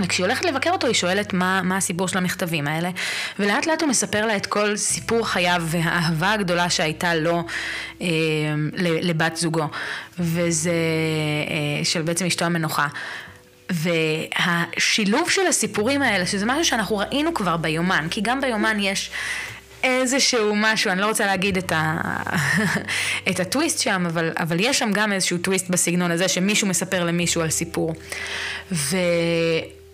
וכשהיא 0.01 0.27
הולכת 0.27 0.45
לבקר 0.45 0.71
אותו 0.71 0.87
היא 0.87 0.95
שואלת 0.95 1.33
מה, 1.33 1.63
מה 1.63 1.77
הסיפור 1.77 2.09
של 2.09 2.19
המכתבים 2.19 2.69
האלה 2.69 2.91
ולאט 3.39 3.67
לאט 3.67 3.83
הוא 3.83 3.91
מספר 3.91 4.27
לה 4.27 4.37
את 4.37 4.47
כל 4.47 4.77
סיפור 4.77 5.29
חייו 5.29 5.63
והאהבה 5.67 6.33
הגדולה 6.33 6.71
שהייתה 6.71 7.15
לו 7.15 7.45
אה, 8.01 8.07
לבת 8.79 9.37
זוגו 9.37 9.69
וזה 10.19 10.71
אה, 10.71 11.85
של 11.85 12.03
בעצם 12.03 12.27
אשתו 12.27 12.45
המנוחה 12.45 12.87
והשילוב 13.71 15.31
של 15.31 15.47
הסיפורים 15.47 16.03
האלה, 16.03 16.27
שזה 16.27 16.47
משהו 16.47 16.65
שאנחנו 16.65 16.97
ראינו 16.97 17.35
כבר 17.35 17.57
ביומן, 17.57 18.07
כי 18.11 18.21
גם 18.21 18.41
ביומן 18.41 18.77
יש 18.81 19.11
איזשהו 19.85 20.57
משהו, 20.57 20.91
אני 20.91 21.01
לא 21.01 21.07
רוצה 21.07 21.27
להגיד 21.27 21.57
את, 21.57 21.73
ה... 21.73 22.01
את 23.31 23.41
הטוויסט 23.41 23.79
שם, 23.79 24.07
אבל, 24.07 24.33
אבל 24.39 24.57
יש 24.61 24.79
שם 24.79 24.91
גם 24.93 25.13
איזשהו 25.13 25.39
טוויסט 25.39 25.69
בסגנון 25.69 26.11
הזה, 26.11 26.29
שמישהו 26.29 26.69
מספר 26.69 27.05
למישהו 27.05 27.43
על 27.43 27.51
סיפור. 27.51 27.95
ו... 28.73 28.97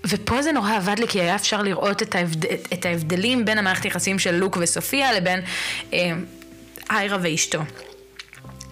ופה 0.04 0.42
זה 0.42 0.52
נורא 0.52 0.76
עבד 0.76 0.98
לי, 0.98 1.08
כי 1.08 1.20
היה 1.20 1.34
אפשר 1.34 1.62
לראות 1.62 2.02
את, 2.02 2.14
ההבד... 2.14 2.44
את 2.44 2.86
ההבדלים 2.86 3.44
בין 3.44 3.58
המערכת 3.58 3.84
יחסים 3.84 4.18
של 4.18 4.34
לוק 4.34 4.58
וסופיה 4.60 5.12
לבין 5.12 5.40
אה, 5.92 6.12
איירה 6.90 7.18
ואשתו. 7.22 7.60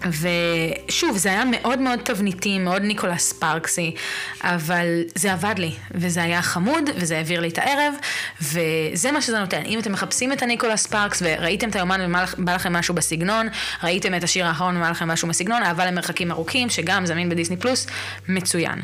ושוב, 0.07 1.17
זה 1.17 1.29
היה 1.29 1.43
מאוד 1.45 1.79
מאוד 1.79 1.99
תבניתי, 2.03 2.59
מאוד 2.59 2.81
ניקולס 2.81 3.29
ספרקסי, 3.29 3.95
אבל 4.43 5.01
זה 5.15 5.33
עבד 5.33 5.55
לי, 5.57 5.71
וזה 5.91 6.23
היה 6.23 6.41
חמוד, 6.41 6.89
וזה 6.95 7.17
העביר 7.17 7.39
לי 7.39 7.47
את 7.47 7.57
הערב, 7.57 7.93
וזה 8.41 9.11
מה 9.11 9.21
שזה 9.21 9.39
נותן. 9.39 9.61
אם 9.65 9.79
אתם 9.79 9.91
מחפשים 9.91 10.33
את 10.33 10.43
הניקולס 10.43 10.83
ספרקס, 10.83 11.23
וראיתם 11.25 11.69
את 11.69 11.75
היומן 11.75 12.13
ובא 12.37 12.55
לכם 12.55 12.73
משהו 12.73 12.95
בסגנון, 12.95 13.47
ראיתם 13.83 14.15
את 14.15 14.23
השיר 14.23 14.45
האחרון 14.45 14.77
ובא 14.77 14.89
לכם 14.89 15.07
משהו 15.07 15.27
בסגנון, 15.27 15.63
אהבה 15.63 15.85
למרחקים 15.85 16.31
ארוכים, 16.31 16.69
שגם 16.69 17.05
זמין 17.05 17.29
בדיסני 17.29 17.57
פלוס, 17.57 17.87
מצוין. 18.27 18.81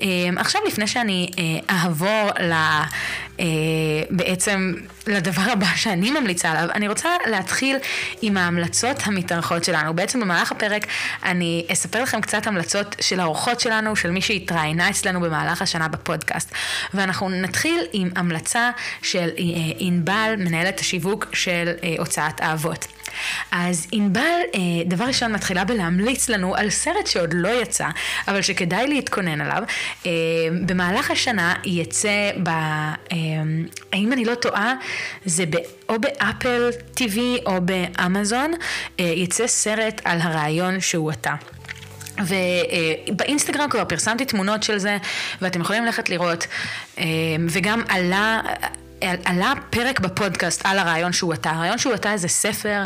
אמ, 0.00 0.34
עכשיו, 0.38 0.60
לפני 0.66 0.86
שאני 0.86 1.30
אה, 1.38 1.76
אעבור 1.76 2.30
ל... 2.40 2.52
אה, 3.40 3.44
בעצם 4.10 4.74
לדבר 5.06 5.42
הבא 5.52 5.66
שאני 5.76 6.10
ממליצה 6.10 6.50
עליו, 6.50 6.68
אני 6.74 6.88
רוצה 6.88 7.08
להתחיל 7.26 7.76
עם 8.22 8.36
ההמלצות 8.36 8.96
המתארחות 9.04 9.64
שלנו. 9.64 9.94
בעצם 9.94 10.20
במהלך 10.20 10.52
הפרק 10.52 10.86
אני 11.24 11.66
אספר 11.72 12.02
לכם 12.02 12.20
קצת 12.20 12.46
המלצות 12.46 12.96
של 13.00 13.20
האורחות 13.20 13.60
שלנו, 13.60 13.96
של 13.96 14.10
מי 14.10 14.22
שהתראיינה 14.22 14.90
אצלנו 14.90 15.20
במהלך 15.20 15.62
השנה 15.62 15.88
בפודקאסט. 15.88 16.52
ואנחנו 16.94 17.28
נתחיל 17.28 17.80
עם 17.92 18.10
המלצה 18.16 18.70
של 19.02 19.28
אה, 19.38 19.44
ענבל, 19.78 20.34
מנהלת 20.38 20.80
השיווק 20.80 21.26
של 21.32 21.72
אה, 21.84 21.94
הוצאת 21.98 22.40
האבות. 22.40 22.95
אז 23.50 23.86
ענבל, 23.92 24.20
אה, 24.54 24.60
דבר 24.86 25.04
ראשון, 25.04 25.32
מתחילה 25.32 25.64
בלהמליץ 25.64 26.28
לנו 26.28 26.56
על 26.56 26.70
סרט 26.70 27.06
שעוד 27.06 27.30
לא 27.32 27.62
יצא, 27.62 27.86
אבל 28.28 28.42
שכדאי 28.42 28.86
להתכונן 28.88 29.40
עליו. 29.40 29.62
במהלך 30.66 31.10
השנה 31.10 31.54
יצא, 31.64 32.30
ב, 32.42 32.48
האם 33.92 34.12
אני 34.12 34.24
לא 34.24 34.34
טועה, 34.34 34.74
זה 35.24 35.44
או 35.88 36.00
באפל 36.00 36.70
TV 36.96 37.18
או 37.46 37.52
באמזון, 37.60 38.52
יצא 38.98 39.46
סרט 39.46 40.00
על 40.04 40.20
הרעיון 40.20 40.80
שהוא 40.80 41.10
אתה. 41.10 41.34
ובאינסטגרם 42.18 43.70
כבר 43.70 43.84
פרסמתי 43.84 44.24
תמונות 44.24 44.62
של 44.62 44.78
זה, 44.78 44.96
ואתם 45.42 45.60
יכולים 45.60 45.84
ללכת 45.84 46.10
לראות, 46.10 46.46
וגם 47.48 47.82
עלה... 47.88 48.40
עלה 49.00 49.52
פרק 49.70 50.00
בפודקאסט 50.00 50.62
על 50.64 50.78
הרעיון 50.78 51.12
שהוא 51.12 51.32
עתה. 51.32 51.50
הרעיון 51.50 51.78
שהוא 51.78 51.94
עתה 51.94 52.16
זה 52.16 52.28
ספר 52.28 52.82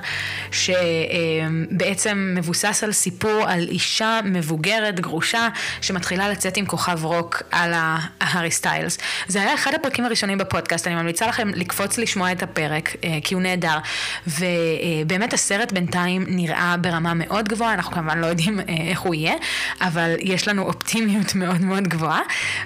שבעצם 0.52 2.34
מבוסס 2.36 2.84
על 2.84 2.92
סיפור 2.92 3.44
על 3.48 3.68
אישה 3.68 4.20
מבוגרת, 4.24 5.00
גרושה, 5.00 5.48
שמתחילה 5.80 6.28
לצאת 6.28 6.56
עם 6.56 6.66
כוכב 6.66 7.04
רוק 7.04 7.42
על 7.50 7.72
ההארי 7.74 8.50
סטיילס. 8.50 8.98
זה 9.28 9.42
היה 9.42 9.54
אחד 9.54 9.74
הפרקים 9.74 10.04
הראשונים 10.04 10.38
בפודקאסט, 10.38 10.86
אני 10.86 10.94
ממליצה 10.94 11.26
לכם 11.26 11.48
לקפוץ 11.54 11.98
לשמוע 11.98 12.32
את 12.32 12.42
הפרק, 12.42 12.96
אה, 13.04 13.18
כי 13.24 13.34
הוא 13.34 13.42
נהדר. 13.42 13.78
ובאמת 14.26 15.32
הסרט 15.32 15.72
בינתיים 15.72 16.24
נראה 16.28 16.76
ברמה 16.80 17.14
מאוד 17.14 17.48
גבוהה, 17.48 17.74
אנחנו 17.74 17.92
כמובן 17.92 18.18
לא 18.18 18.26
יודעים 18.26 18.60
אה, 18.60 18.64
איך 18.90 19.00
הוא 19.00 19.14
יהיה, 19.14 19.34
אבל 19.80 20.14
יש 20.20 20.48
לנו 20.48 20.62
אופטימיות 20.62 21.34
מאוד 21.34 21.60
מאוד 21.60 21.88
גבוהה, 21.88 22.20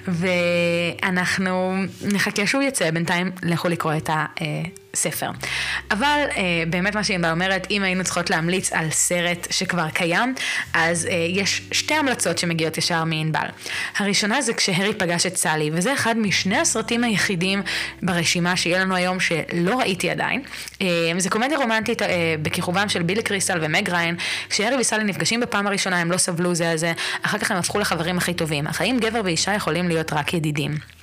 ואנחנו 0.07 1.75
נחכה 2.01 2.47
שהוא 2.47 2.63
יצא 2.63 2.91
בינתיים. 2.91 3.31
לכו 3.43 3.69
לקרוא 3.69 3.93
את 3.97 4.09
הספר. 4.95 5.29
אבל 5.91 6.23
אה, 6.37 6.63
באמת 6.69 6.95
מה 6.95 7.03
שענבל 7.03 7.31
אומרת, 7.31 7.67
אם 7.71 7.83
היינו 7.83 8.03
צריכות 8.03 8.29
להמליץ 8.29 8.73
על 8.73 8.89
סרט 8.91 9.47
שכבר 9.51 9.89
קיים, 9.89 10.35
אז 10.73 11.05
אה, 11.05 11.27
יש 11.29 11.61
שתי 11.71 11.93
המלצות 11.93 12.37
שמגיעות 12.37 12.77
ישר 12.77 13.03
מענבל. 13.03 13.45
הראשונה 13.97 14.41
זה 14.41 14.53
כשהרי 14.53 14.93
פגש 14.93 15.25
את 15.25 15.37
סלי, 15.37 15.71
וזה 15.73 15.93
אחד 15.93 16.17
משני 16.17 16.57
הסרטים 16.57 17.03
היחידים 17.03 17.61
ברשימה 18.01 18.57
שיהיה 18.57 18.79
לנו 18.79 18.95
היום 18.95 19.19
שלא 19.19 19.79
ראיתי 19.79 20.09
עדיין. 20.09 20.41
אה, 20.81 20.87
זה 21.17 21.29
קומדיה 21.29 21.57
רומנטית 21.57 22.01
בכיכובם 22.41 22.89
של 22.89 23.03
בילי 23.03 23.23
קריסטל 23.23 23.59
ומג 23.61 23.89
ריין, 23.89 24.15
כשהרי 24.49 24.75
וסלי 24.79 25.03
נפגשים 25.03 25.39
בפעם 25.39 25.67
הראשונה 25.67 25.99
הם 25.99 26.11
לא 26.11 26.17
סבלו 26.17 26.55
זה 26.55 26.69
על 26.69 26.77
זה, 26.77 26.93
אחר 27.21 27.37
כך 27.37 27.51
הם 27.51 27.57
הפכו 27.57 27.79
לחברים 27.79 28.17
הכי 28.17 28.33
טובים. 28.33 28.67
החיים 28.67 28.99
גבר 28.99 29.21
ואישה 29.23 29.53
יכולים 29.53 29.87
להיות 29.87 30.13
רק 30.13 30.33
ידידים. 30.33 30.94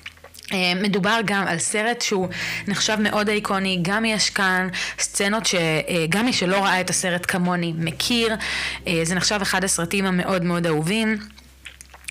אה, 0.53 0.73
מדובר 0.83 1.21
גם 1.25 1.47
על 1.47 1.59
סרט 1.59 2.03
שהוא 2.03 2.29
נחשב 2.69 2.97
מאוד 3.01 3.29
איקוני, 3.29 3.79
גם 3.83 4.05
יש 4.05 4.31
כאן 4.31 4.69
סצנות 4.99 5.47
שגם 5.47 6.25
מי 6.25 6.33
שלא 6.33 6.57
ראה 6.57 6.81
את 6.81 6.91
הסרט 6.91 7.25
כמוני 7.29 7.73
מכיר, 7.79 8.37
אה, 8.87 9.01
זה 9.03 9.15
נחשב 9.15 9.38
אחד 9.43 9.65
הסרטים 9.65 10.07
המאוד 10.07 10.45
מאוד 10.45 10.67
אהובים. 10.67 11.19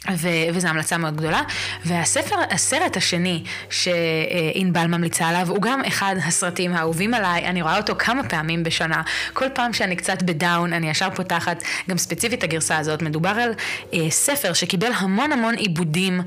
ו- 0.10 0.28
וזו 0.54 0.68
המלצה 0.68 0.98
מאוד 0.98 1.18
גדולה. 1.18 1.42
והספר, 1.86 2.36
הסרט 2.50 2.98
השני 2.98 3.44
שענבל 3.70 4.88
ממליצה 4.88 5.28
עליו, 5.28 5.50
הוא 5.50 5.62
גם 5.62 5.82
אחד 5.88 6.16
הסרטים 6.24 6.74
האהובים 6.74 7.14
עליי, 7.14 7.46
אני 7.46 7.62
רואה 7.62 7.78
אותו 7.78 7.94
כמה 8.00 8.24
פעמים 8.30 8.64
בשנה. 8.64 9.02
כל 9.34 9.50
פעם 9.54 9.74
שאני 9.74 9.96
קצת 9.96 10.22
בדאון, 10.22 10.74
אני 10.74 10.90
ישר 10.90 11.10
פותחת, 11.10 11.64
גם 11.90 11.98
ספציפית 11.98 12.44
הגרסה 12.44 12.78
הזאת, 12.78 13.02
מדובר 13.02 13.30
על 13.30 13.54
אה, 13.94 14.10
ספר 14.10 14.54
שקיבל 14.54 14.92
המון 14.96 15.32
המון 15.32 15.56
עיבודים 15.56 16.20
אה, 16.20 16.26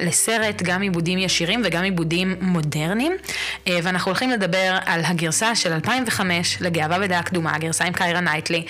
לסרט, 0.00 0.62
גם 0.62 0.82
עיבודים 0.82 1.18
ישירים 1.18 1.62
וגם 1.64 1.82
עיבודים 1.82 2.34
מודרניים. 2.40 3.12
אה, 3.68 3.78
ואנחנו 3.82 4.10
הולכים 4.10 4.30
לדבר 4.30 4.78
על 4.86 5.00
הגרסה 5.04 5.54
של 5.54 5.72
2005 5.72 6.58
לגאווה 6.60 6.98
ודעה 7.02 7.22
קדומה, 7.22 7.54
הגרסה 7.54 7.84
עם 7.84 7.92
קיירה 7.92 8.20
נייטלי, 8.20 8.64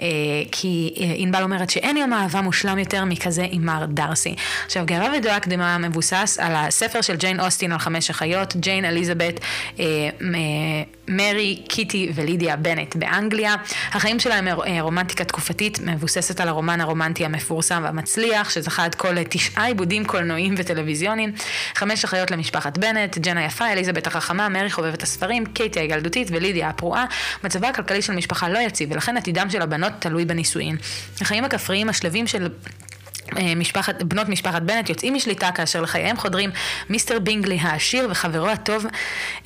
אה, 0.00 0.06
כי 0.52 0.94
ענבל 1.16 1.42
אומרת 1.42 1.70
שאין 1.70 1.96
יום 1.96 2.12
אהבה 2.12 2.40
מושלם 2.40 2.78
יותר 2.78 3.04
מכזה 3.04 3.46
עם 3.50 3.66
מר 3.66 3.86
דרסי. 3.86 4.34
עכשיו, 4.66 4.86
גאווה 4.86 5.08
ודעה 5.18 5.40
קדומה 5.40 5.78
מבוסס 5.78 6.38
על 6.40 6.52
הספר 6.56 7.00
של 7.00 7.16
ג'יין 7.16 7.40
אוסטין 7.40 7.72
על 7.72 7.78
חמש 7.78 8.10
אחיות, 8.10 8.56
ג'יין 8.56 8.84
אליזבת, 8.84 9.40
מרי, 11.08 11.62
קיטי 11.68 12.12
ולידיה 12.14 12.56
בנט 12.56 12.96
באנגליה. 12.96 13.54
החיים 13.92 14.20
שלהם 14.20 14.48
רומנטיקה 14.80 15.24
תקופתית, 15.24 15.78
מבוססת 15.82 16.40
על 16.40 16.48
הרומן 16.48 16.80
הרומנטי 16.80 17.24
המפורסם 17.24 17.80
והמצליח, 17.84 18.50
שזכה 18.50 18.84
עד 18.84 18.94
כה 18.94 19.24
לתשעה 19.24 19.66
עיבודים 19.66 20.04
קולנועיים 20.08 20.54
וטלוויזיוניים. 20.58 21.32
חמש 21.74 22.04
אחיות 22.04 22.30
למשפחת 22.30 22.78
בנט, 22.78 23.18
ג'נה 23.18 23.44
יפה, 23.44 23.72
אליזבת 23.72 24.06
החכמה, 24.06 24.48
מרי 24.48 24.70
חובבת 24.70 25.02
הספרים, 25.02 25.46
קייטי 25.46 25.80
הילדותית 25.80 26.28
ולידיה 26.30 26.68
הפרועה. 26.68 27.04
מצבה 27.44 27.68
הכלכלי 27.68 28.02
של 28.02 28.12
משפחה 28.12 28.48
לא 28.48 28.58
יציב, 28.58 28.92
ולכן 28.92 29.16
עתידם 29.16 29.50
של 29.50 29.62
הבנות 29.62 29.92
תלוי 29.98 30.24
בנישואין. 30.24 30.76
החיים 31.20 31.44
הכפריים 31.44 31.88
השלווים 31.88 32.26
של 32.26 32.48
אה, 33.36 33.54
משפחת, 33.54 34.02
בנות 34.02 34.28
משפחת 34.28 34.62
בנט 34.62 34.88
יוצאים 34.88 35.14
משליטה 35.14 35.50
כאשר 35.52 35.80
לחייהם 35.80 36.16
חודרים 36.16 36.50
מיסטר 36.88 37.18
בינגלי 37.18 37.58
העשיר 37.60 38.08
וחברו 38.10 38.48
הטוב 38.48 38.86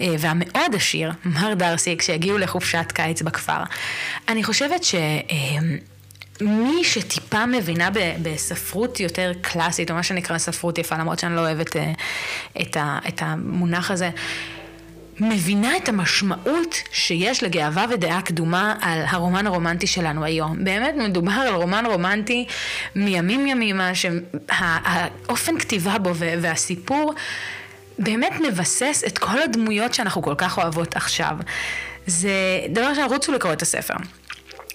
אה, 0.00 0.14
והמאוד 0.18 0.74
עשיר, 0.74 1.12
מר 1.24 1.54
דרסי, 1.54 1.96
כשיגיעו 1.96 2.38
לחופשת 2.38 2.92
קיץ 2.92 3.22
בכפר. 3.22 3.62
אני 4.28 4.44
חושבת 4.44 4.84
ש... 4.84 4.94
מי 6.42 6.84
שטיפה 6.84 7.46
מבינה 7.46 7.88
בספרות 8.22 9.00
יותר 9.00 9.32
קלאסית, 9.40 9.90
או 9.90 9.94
מה 9.94 10.02
שנקרא 10.02 10.38
ספרות 10.38 10.78
יפה, 10.78 10.96
למרות 10.96 11.18
שאני 11.18 11.36
לא 11.36 11.40
אוהבת 11.40 11.76
אה, 11.76 11.92
את, 12.60 12.76
ה, 12.76 12.98
את 13.08 13.22
המונח 13.22 13.90
הזה, 13.90 14.10
מבינה 15.20 15.76
את 15.76 15.88
המשמעות 15.88 16.82
שיש 16.92 17.42
לגאווה 17.42 17.84
ודעה 17.90 18.22
קדומה 18.22 18.74
על 18.80 19.02
הרומן 19.08 19.46
הרומנטי 19.46 19.86
שלנו 19.86 20.24
היום. 20.24 20.64
באמת 20.64 20.94
מדובר 20.94 21.32
על 21.32 21.54
רומן 21.54 21.86
רומנטי 21.86 22.46
מימים 22.94 23.46
ימימה, 23.46 23.92
שהאופן 23.94 25.58
כתיבה 25.58 25.98
בו 25.98 26.14
והסיפור 26.14 27.14
באמת 27.98 28.32
מבסס 28.48 29.02
את 29.06 29.18
כל 29.18 29.42
הדמויות 29.42 29.94
שאנחנו 29.94 30.22
כל 30.22 30.34
כך 30.38 30.58
אוהבות 30.58 30.96
עכשיו. 30.96 31.36
זה 32.06 32.60
דבר 32.68 32.84
ראשון, 32.84 33.04
רוצו 33.04 33.32
לקרוא 33.32 33.52
את 33.52 33.62
הספר. 33.62 33.94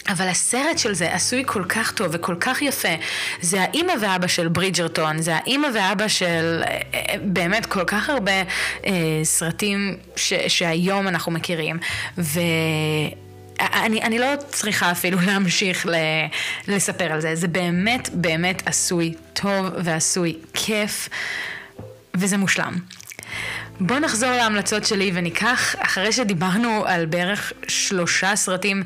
אבל 0.07 0.27
הסרט 0.27 0.77
של 0.77 0.93
זה 0.93 1.13
עשוי 1.13 1.43
כל 1.45 1.63
כך 1.69 1.91
טוב 1.91 2.07
וכל 2.11 2.35
כך 2.39 2.61
יפה. 2.61 2.95
זה 3.41 3.61
האימא 3.61 3.93
ואבא 4.01 4.27
של 4.27 4.47
ברידג'רטון, 4.47 5.21
זה 5.21 5.35
האימא 5.35 5.67
ואבא 5.73 6.07
של 6.07 6.63
אה, 6.67 6.79
אה, 6.93 7.15
באמת 7.21 7.65
כל 7.65 7.83
כך 7.87 8.09
הרבה 8.09 8.31
אה, 8.85 8.91
סרטים 9.23 9.97
ש, 10.15 10.33
שהיום 10.47 11.07
אנחנו 11.07 11.31
מכירים. 11.31 11.79
ו... 12.17 12.39
אני, 13.59 14.01
אני 14.01 14.19
לא 14.19 14.27
צריכה 14.49 14.91
אפילו 14.91 15.17
להמשיך 15.27 15.85
ל, 15.85 15.95
לספר 16.67 17.11
על 17.11 17.21
זה, 17.21 17.35
זה 17.35 17.47
באמת 17.47 18.09
באמת 18.13 18.63
עשוי 18.65 19.13
טוב 19.33 19.65
ועשוי 19.77 20.37
כיף 20.53 21.09
וזה 22.15 22.37
מושלם. 22.37 22.73
בוא 23.79 23.99
נחזור 23.99 24.29
להמלצות 24.31 24.85
שלי 24.85 25.11
וניקח, 25.13 25.75
אחרי 25.79 26.11
שדיברנו 26.11 26.83
על 26.85 27.05
בערך 27.05 27.53
שלושה 27.67 28.35
סרטים, 28.35 28.83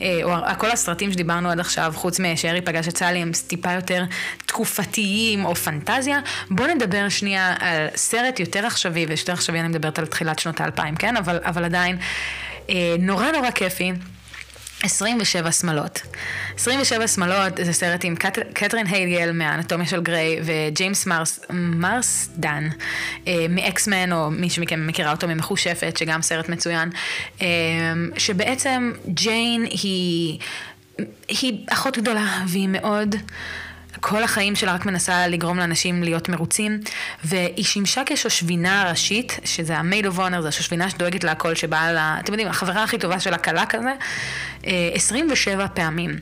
אה, 0.00 0.20
או 0.22 0.30
כל 0.58 0.70
הסרטים 0.70 1.12
שדיברנו 1.12 1.50
עד 1.50 1.60
עכשיו, 1.60 1.92
חוץ 1.96 2.20
משארי 2.20 2.60
פגש 2.60 2.88
את 2.88 2.96
סלי, 2.96 3.18
הם 3.18 3.30
טיפה 3.46 3.72
יותר 3.72 4.04
תקופתיים 4.46 5.44
או 5.44 5.54
פנטזיה, 5.54 6.20
בוא 6.50 6.66
נדבר 6.66 7.08
שנייה 7.08 7.54
על 7.60 7.86
סרט 7.96 8.40
יותר 8.40 8.66
עכשווי, 8.66 9.06
ויותר 9.06 9.32
עכשווי 9.32 9.60
אני 9.60 9.68
מדברת 9.68 9.98
על 9.98 10.06
תחילת 10.06 10.38
שנות 10.38 10.60
האלפיים, 10.60 10.96
כן? 10.96 11.16
אבל, 11.16 11.40
אבל 11.44 11.64
עדיין 11.64 11.98
אה, 12.70 12.74
נורא 12.98 13.30
נורא 13.30 13.50
כיפי. 13.50 13.92
27 14.82 15.52
שמלות. 15.52 16.02
27 16.56 17.08
שמלות 17.08 17.52
זה 17.62 17.72
סרט 17.72 18.04
עם 18.04 18.16
קט, 18.16 18.38
קטרין 18.52 18.86
הייגל 18.86 19.32
מהאנטומיה 19.32 19.86
של 19.86 20.02
גריי 20.02 20.40
וג'יימס 20.44 21.06
מרס, 21.06 21.40
מרסדן 21.50 22.68
אה, 23.26 23.46
מאקסמן, 23.48 24.12
או 24.12 24.30
מי 24.30 24.50
שמכם 24.50 24.86
מכירה 24.86 25.10
אותו 25.10 25.28
ממחושפת, 25.28 25.96
שגם 25.96 26.22
סרט 26.22 26.48
מצוין, 26.48 26.90
אה, 27.42 27.46
שבעצם 28.18 28.92
ג'יין 29.08 29.66
היא, 29.70 30.38
היא 31.28 31.66
אחות 31.70 31.98
גדולה 31.98 32.44
והיא 32.48 32.68
מאוד... 32.68 33.16
כל 34.00 34.22
החיים 34.22 34.56
שלה 34.56 34.74
רק 34.74 34.86
מנסה 34.86 35.28
לגרום 35.28 35.58
לאנשים 35.58 36.02
להיות 36.02 36.28
מרוצים, 36.28 36.80
והיא 37.24 37.64
שימשה 37.64 38.02
כשושבינה 38.06 38.90
ראשית, 38.90 39.38
שזה 39.44 39.76
ה-maid 39.76 40.04
of 40.04 40.18
honor, 40.18 40.40
זה 40.40 40.48
השושבינה 40.48 40.90
שדואגת 40.90 41.24
להכל, 41.24 41.54
שבאה 41.54 41.92
לה, 41.92 42.16
אתם 42.20 42.32
יודעים, 42.32 42.48
החברה 42.48 42.84
הכי 42.84 42.98
טובה 42.98 43.20
של 43.20 43.34
הכלה 43.34 43.66
כזה, 43.66 43.92
27 44.62 45.62
אה, 45.62 45.68
פעמים. 45.68 46.16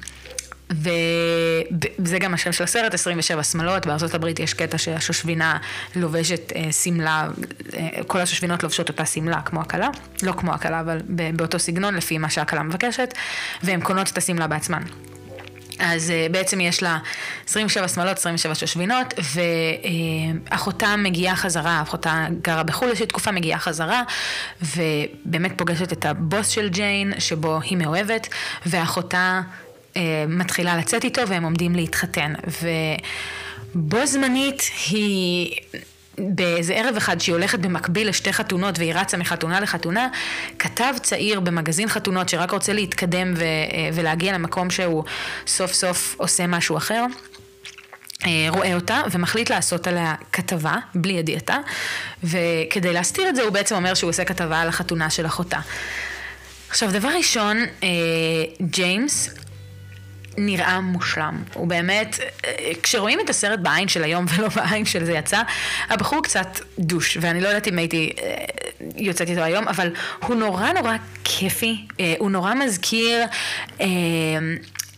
וזה 0.71 2.19
גם 2.19 2.35
השם 2.35 2.53
של 2.53 2.65
הסרט, 2.65 2.95
27 2.95 3.43
שמאלות, 3.43 3.87
בארצות 3.87 4.15
הברית 4.15 4.41
יש 4.41 4.55
קטע 4.55 4.79
שהשושבינה 4.79 5.59
לובשת 5.97 6.53
אה, 6.57 6.73
שמלה, 6.73 7.29
אה, 7.75 7.89
כל 8.07 8.21
השושבינות 8.21 8.63
לובשות 8.63 8.89
אותה 8.89 9.07
שמלה 9.07 9.41
כמו 9.41 9.61
הכלה, 9.61 9.89
לא 10.23 10.33
כמו 10.33 10.53
הכלה, 10.53 10.81
אבל 10.81 10.99
באותו 11.37 11.59
סגנון, 11.59 11.95
לפי 11.95 12.19
מה 12.19 12.31
שהכלה 12.31 12.63
מבקשת, 12.63 13.15
והן 13.63 13.81
קונות 13.81 14.09
את 14.11 14.19
השמלה 14.19 14.47
בעצמן. 14.47 14.83
אז 15.81 16.11
uh, 16.11 16.33
בעצם 16.33 16.61
יש 16.61 16.83
לה 16.83 16.99
27 17.49 17.89
שמאלות, 17.89 18.17
27 18.17 18.55
שושבינות, 18.55 19.15
ואחותה 20.51 20.97
מגיעה 20.97 21.37
חזרה, 21.37 21.83
אחותה 21.83 22.27
גרה 22.43 22.63
בחו"ל 22.63 22.89
איזושהי 22.89 23.07
תקופה, 23.07 23.31
מגיעה 23.31 23.59
חזרה, 23.59 24.03
ובאמת 24.63 25.53
פוגשת 25.57 25.93
את 25.93 26.05
הבוס 26.05 26.49
של 26.49 26.69
ג'יין, 26.69 27.13
שבו 27.19 27.61
היא 27.61 27.79
מאוהבת, 27.79 28.29
ואחותה 28.67 29.41
uh, 29.95 29.97
מתחילה 30.29 30.77
לצאת 30.77 31.05
איתו, 31.05 31.29
והם 31.29 31.45
עומדים 31.45 31.75
להתחתן. 31.75 32.33
ובו 33.75 34.07
זמנית 34.07 34.63
היא... 34.91 35.57
באיזה 36.29 36.75
ערב 36.75 36.97
אחד 36.97 37.21
שהיא 37.21 37.35
הולכת 37.35 37.59
במקביל 37.59 38.09
לשתי 38.09 38.33
חתונות 38.33 38.79
והיא 38.79 38.95
רצה 38.95 39.17
מחתונה 39.17 39.61
לחתונה, 39.61 40.09
כתב 40.59 40.95
צעיר 41.03 41.41
במגזין 41.41 41.89
חתונות 41.89 42.29
שרק 42.29 42.51
רוצה 42.51 42.73
להתקדם 42.73 43.35
ו- 43.37 43.43
אה, 43.43 43.91
ולהגיע 43.93 44.33
למקום 44.33 44.71
שהוא 44.71 45.05
סוף 45.47 45.73
סוף 45.73 46.15
עושה 46.19 46.47
משהו 46.47 46.77
אחר. 46.77 47.05
אה, 48.27 48.47
רואה 48.49 48.75
אותה 48.75 49.03
ומחליט 49.11 49.51
לעשות 49.51 49.87
עליה 49.87 50.15
כתבה, 50.33 50.77
בלי 50.95 51.13
ידיעתה, 51.13 51.57
וכדי 52.25 52.93
להסתיר 52.93 53.29
את 53.29 53.37
זה 53.37 53.43
הוא 53.43 53.51
בעצם 53.51 53.75
אומר 53.75 53.95
שהוא 53.95 54.11
עושה 54.11 54.25
כתבה 54.25 54.61
על 54.61 54.69
החתונה 54.69 55.11
של 55.11 55.27
אחותה. 55.27 55.59
עכשיו, 56.71 56.93
דבר 56.93 57.09
ראשון, 57.09 57.57
אה, 57.83 57.89
ג'יימס 58.63 59.31
נראה 60.41 60.81
מושלם. 60.81 61.43
הוא 61.55 61.67
באמת, 61.67 62.19
כשרואים 62.83 63.21
את 63.21 63.31
הסרט 63.31 63.61
בעין 63.61 63.89
של 63.89 64.05
היום 64.05 64.27
ולא 64.29 64.49
בעין 64.49 64.85
שזה 64.85 65.13
יצא, 65.13 65.43
הבחור 65.89 66.23
קצת 66.23 66.61
douche, 66.79 67.19
ואני 67.21 67.41
לא 67.41 67.49
יודעת 67.49 67.69
אם 67.69 67.79
הייתי 67.79 68.13
אה, 68.23 68.45
יוצאת 68.97 69.29
איתו 69.29 69.41
היום, 69.41 69.69
אבל 69.69 69.93
הוא 70.27 70.37
נורא 70.37 70.73
נורא 70.73 70.97
כיפי, 71.25 71.87
אה, 72.01 72.15
הוא 72.19 72.31
נורא 72.31 72.55
מזכיר... 72.55 73.25
אה, 73.81 73.87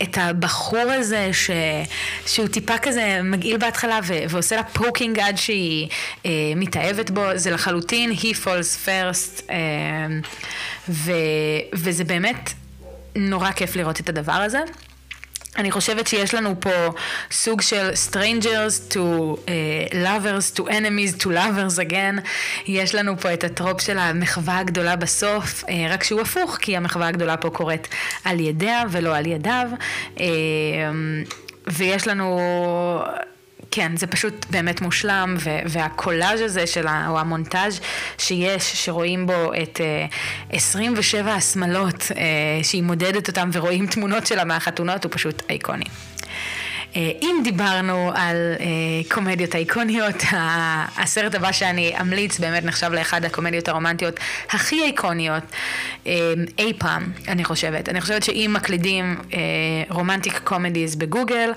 את 0.03 0.19
הבחור 0.21 0.91
הזה 0.91 1.31
ש... 1.33 1.51
שהוא 2.27 2.49
טיפה 2.49 2.79
כזה 2.79 3.21
מגעיל 3.25 3.57
בהתחלה 3.57 4.01
ו... 4.05 4.15
ועושה 4.29 4.57
לה 4.57 4.63
poking 4.63 5.19
עד 5.19 5.37
שהיא 5.37 5.89
אה, 6.27 6.31
מתאהבת 6.57 7.11
בו, 7.11 7.23
זה 7.35 7.51
לחלוטין 7.51 8.13
he 8.13 8.37
falls 8.45 8.87
first, 8.87 9.43
אה, 9.51 9.57
ו... 10.89 11.13
וזה 11.73 12.05
באמת 12.05 12.53
נורא 13.17 13.53
כיף 13.53 13.77
לראות 13.77 14.01
את 14.01 14.09
הדבר 14.09 14.33
הזה. 14.33 14.59
אני 15.57 15.71
חושבת 15.71 16.07
שיש 16.07 16.35
לנו 16.35 16.55
פה 16.61 16.71
סוג 17.31 17.61
של 17.61 17.91
strangers 18.11 18.93
to 18.93 18.97
uh, 18.97 19.95
lovers 19.95 20.59
to 20.59 20.63
enemies 20.63 21.23
to 21.23 21.27
lovers 21.27 21.91
again. 21.91 22.21
יש 22.67 22.95
לנו 22.95 23.19
פה 23.21 23.35
את 23.35 23.45
הטרופ 23.45 23.81
של 23.81 23.99
המחווה 23.99 24.59
הגדולה 24.59 24.97
בסוף, 24.97 25.65
uh, 25.65 25.69
רק 25.91 26.05
שהוא 26.05 26.21
הפוך, 26.21 26.57
כי 26.61 26.77
המחווה 26.77 27.09
הגדולה 27.09 27.37
פה 27.37 27.51
קורית 27.51 27.89
על 28.25 28.41
ידיה 28.41 28.83
ולא 28.91 29.17
על 29.17 29.27
ידיו. 29.27 29.69
Uh, 30.17 30.21
ויש 31.67 32.09
לנו 32.09 32.41
כן, 33.75 33.97
זה 33.97 34.07
פשוט 34.07 34.47
באמת 34.51 34.81
מושלם, 34.81 35.37
והקולאז' 35.67 36.41
הזה 36.41 36.67
של 36.67 36.87
ה- 36.87 37.07
או 37.09 37.19
המונטאז' 37.21 37.81
שיש, 38.19 38.85
שרואים 38.85 39.27
בו 39.27 39.53
את 39.63 39.81
uh, 40.51 40.57
27 40.57 41.35
השמלות, 41.35 42.03
uh, 42.03 42.15
שהיא 42.63 42.83
מודדת 42.83 43.29
אותם 43.29 43.51
ורואים 43.53 43.87
תמונות 43.87 44.27
שלה 44.27 44.45
מהחתונות, 44.45 45.05
הוא 45.05 45.13
פשוט 45.15 45.43
אייקוני. 45.51 45.85
אה, 46.97 47.11
אם 47.23 47.41
דיברנו 47.45 48.11
על 48.15 48.37
אה, 48.61 48.67
קומדיות 49.11 49.55
איקוניות, 49.55 50.23
הסרט 51.03 51.35
הבא 51.35 51.53
שאני 51.53 51.93
אמליץ 52.01 52.39
באמת 52.39 52.65
נחשב 52.65 52.93
לאחד 52.93 53.25
הקומדיות 53.25 53.69
הרומנטיות 53.69 54.15
הכי 54.51 54.83
איקוניות 54.83 55.43
אה, 56.07 56.33
אי 56.59 56.73
פעם, 56.79 57.13
אני 57.29 57.45
חושבת. 57.45 57.89
אני 57.89 58.01
חושבת 58.01 58.23
שאם 58.23 58.51
מקלידים 58.55 59.17
רומנטיק 59.91 60.41
קומדיז 60.45 60.97
בגוגל, 60.97 61.51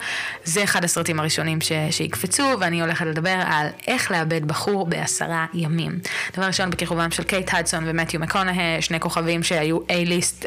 זה 0.44 0.64
אחד 0.64 0.84
הסרטים 0.84 1.20
הראשונים 1.20 1.62
ש, 1.62 1.72
שיקפצו, 1.92 2.44
ואני 2.60 2.82
הולכת 2.82 3.06
לדבר 3.06 3.38
על 3.46 3.68
איך 3.88 4.12
לאבד 4.12 4.46
בחור 4.46 4.86
בעשרה 4.86 5.46
ימים. 5.54 6.00
דבר 6.38 6.46
ראשון, 6.46 6.70
בכיכובם 6.70 7.12
של 7.12 7.24
קייט 7.24 7.54
הדסון 7.54 7.84
ומתיו 7.88 8.20
מקונהי, 8.20 8.82
שני 8.82 9.00
כוכבים 9.00 9.44
שהיו 9.44 9.78
A-list 9.80 10.46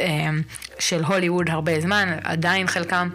של 0.78 1.04
הוליווד 1.04 1.50
הרבה 1.50 1.80
זמן, 1.80 2.18
עדיין 2.24 2.66
חלקם. 2.66 3.08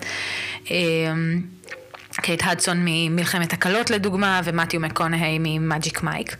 קייט 2.11 2.41
הדסון 2.45 2.77
ממלחמת 2.85 3.53
הכלות 3.53 3.89
לדוגמה, 3.89 4.41
ומתיו 4.43 4.79
מקונהי 4.79 5.37
ממאג'יק 5.39 6.03
מייק. 6.03 6.35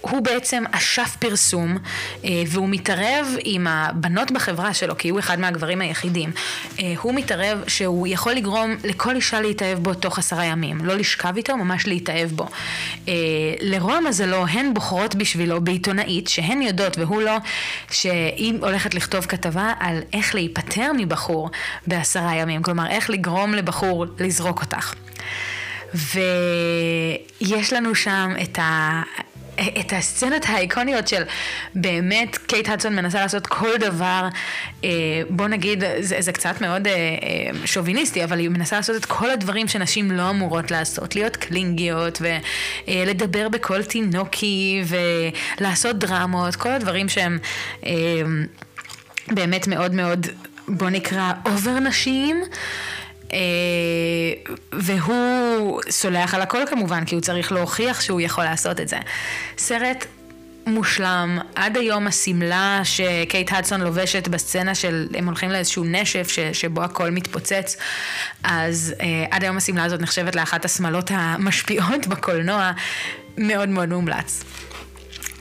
הוא 0.00 0.20
בעצם 0.20 0.64
אשף 0.70 1.16
פרסום, 1.18 1.78
אה, 2.24 2.42
והוא 2.46 2.68
מתערב 2.68 3.26
עם 3.44 3.66
הבנות 3.66 4.30
בחברה 4.30 4.74
שלו, 4.74 4.98
כי 4.98 5.08
הוא 5.08 5.18
אחד 5.18 5.40
מהגברים 5.40 5.80
היחידים. 5.80 6.30
אה, 6.78 6.94
הוא 7.02 7.14
מתערב 7.14 7.64
שהוא 7.66 8.06
יכול 8.06 8.32
לגרום 8.32 8.76
לכל 8.84 9.16
אישה 9.16 9.40
להתאהב 9.40 9.78
בו 9.78 9.94
תוך 9.94 10.18
עשרה 10.18 10.44
ימים. 10.44 10.84
לא 10.84 10.94
לשכב 10.94 11.36
איתו, 11.36 11.56
ממש 11.56 11.86
להתאהב 11.86 12.30
בו. 12.30 12.46
אה, 13.08 13.14
לרוע 13.60 14.00
מזלו, 14.00 14.46
הן 14.46 14.74
בוחרות 14.74 15.14
בשבילו 15.14 15.60
בעיתונאית, 15.60 16.28
שהן 16.28 16.62
יודעות 16.62 16.98
והוא 16.98 17.22
לא, 17.22 17.36
שהיא 17.90 18.54
הולכת 18.60 18.94
לכתוב 18.94 19.26
כתבה 19.26 19.72
על 19.80 20.00
איך 20.12 20.34
להיפטר 20.34 20.90
מבחור 20.96 21.50
בעשרה 21.86 22.34
ימים. 22.34 22.62
כלומר, 22.62 22.86
איך 22.86 23.10
לגרום 23.10 23.54
לבחור 23.54 24.06
לזרוק 24.20 24.60
אותך. 24.62 24.94
ויש 25.94 27.72
לנו 27.72 27.94
שם 27.94 28.34
את 28.42 28.58
ה... 28.58 29.02
את 29.80 29.92
הסצנות 29.92 30.42
האיקוניות 30.48 31.08
של 31.08 31.22
באמת 31.74 32.36
קייט 32.36 32.68
הדסון 32.68 32.96
מנסה 32.96 33.20
לעשות 33.20 33.46
כל 33.46 33.76
דבר, 33.80 34.28
אה, 34.84 34.90
בוא 35.30 35.48
נגיד, 35.48 35.84
זה, 36.00 36.16
זה 36.20 36.32
קצת 36.32 36.60
מאוד 36.60 36.86
אה, 36.86 36.92
אה, 36.92 37.66
שוביניסטי, 37.66 38.24
אבל 38.24 38.38
היא 38.38 38.48
מנסה 38.48 38.76
לעשות 38.76 38.96
את 38.96 39.04
כל 39.04 39.30
הדברים 39.30 39.68
שנשים 39.68 40.10
לא 40.10 40.30
אמורות 40.30 40.70
לעשות, 40.70 41.16
להיות 41.16 41.36
קלינגיות 41.36 42.22
ולדבר 42.88 43.48
בקול 43.48 43.82
תינוקי 43.82 44.82
ולעשות 45.60 45.98
דרמות, 45.98 46.56
כל 46.56 46.72
הדברים 46.72 47.08
שהם 47.08 47.38
באמת 49.28 49.66
מאוד 49.66 49.94
מאוד, 49.94 50.26
בוא 50.68 50.90
נקרא, 50.90 51.32
over 51.46 51.78
נשיים. 51.78 52.42
אה, 53.32 53.38
והוא 54.72 55.80
סולח 55.90 56.34
על 56.34 56.42
הכל 56.42 56.66
כמובן, 56.70 57.04
כי 57.04 57.14
הוא 57.14 57.22
צריך 57.22 57.52
להוכיח 57.52 58.00
שהוא 58.00 58.20
יכול 58.20 58.44
לעשות 58.44 58.80
את 58.80 58.88
זה. 58.88 58.98
סרט 59.58 60.06
מושלם, 60.66 61.38
עד 61.54 61.76
היום 61.76 62.06
השמלה 62.06 62.80
שקייט 62.84 63.52
הדסון 63.52 63.80
לובשת 63.80 64.28
בסצנה 64.28 64.74
של, 64.74 65.08
הם 65.14 65.26
הולכים 65.26 65.50
לאיזשהו 65.50 65.84
נשף 65.84 66.28
ש, 66.28 66.38
שבו 66.38 66.82
הכל 66.82 67.10
מתפוצץ, 67.10 67.76
אז 68.44 68.94
אה, 69.00 69.24
עד 69.30 69.42
היום 69.42 69.56
השמלה 69.56 69.84
הזאת 69.84 70.00
נחשבת 70.00 70.34
לאחת 70.36 70.64
השמלות 70.64 71.10
המשפיעות 71.14 72.06
בקולנוע, 72.10 72.72
מאוד 73.38 73.68
מאוד 73.68 73.88
מומלץ. 73.88 74.44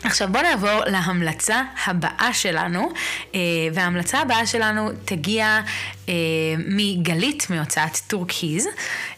עכשיו 0.08 0.28
בואו 0.32 0.43
נעבור 0.43 0.86
להמלצה 0.86 1.62
הבאה 1.86 2.34
שלנו, 2.34 2.91
אה, 3.36 3.39
וההמלצה 3.74 4.20
הבאה 4.20 4.46
שלנו 4.46 4.89
תגיע 5.06 5.62
אה, 6.10 6.13
מגלית 6.58 7.50
מהוצאת 7.50 7.98
טורקיז. 8.08 8.67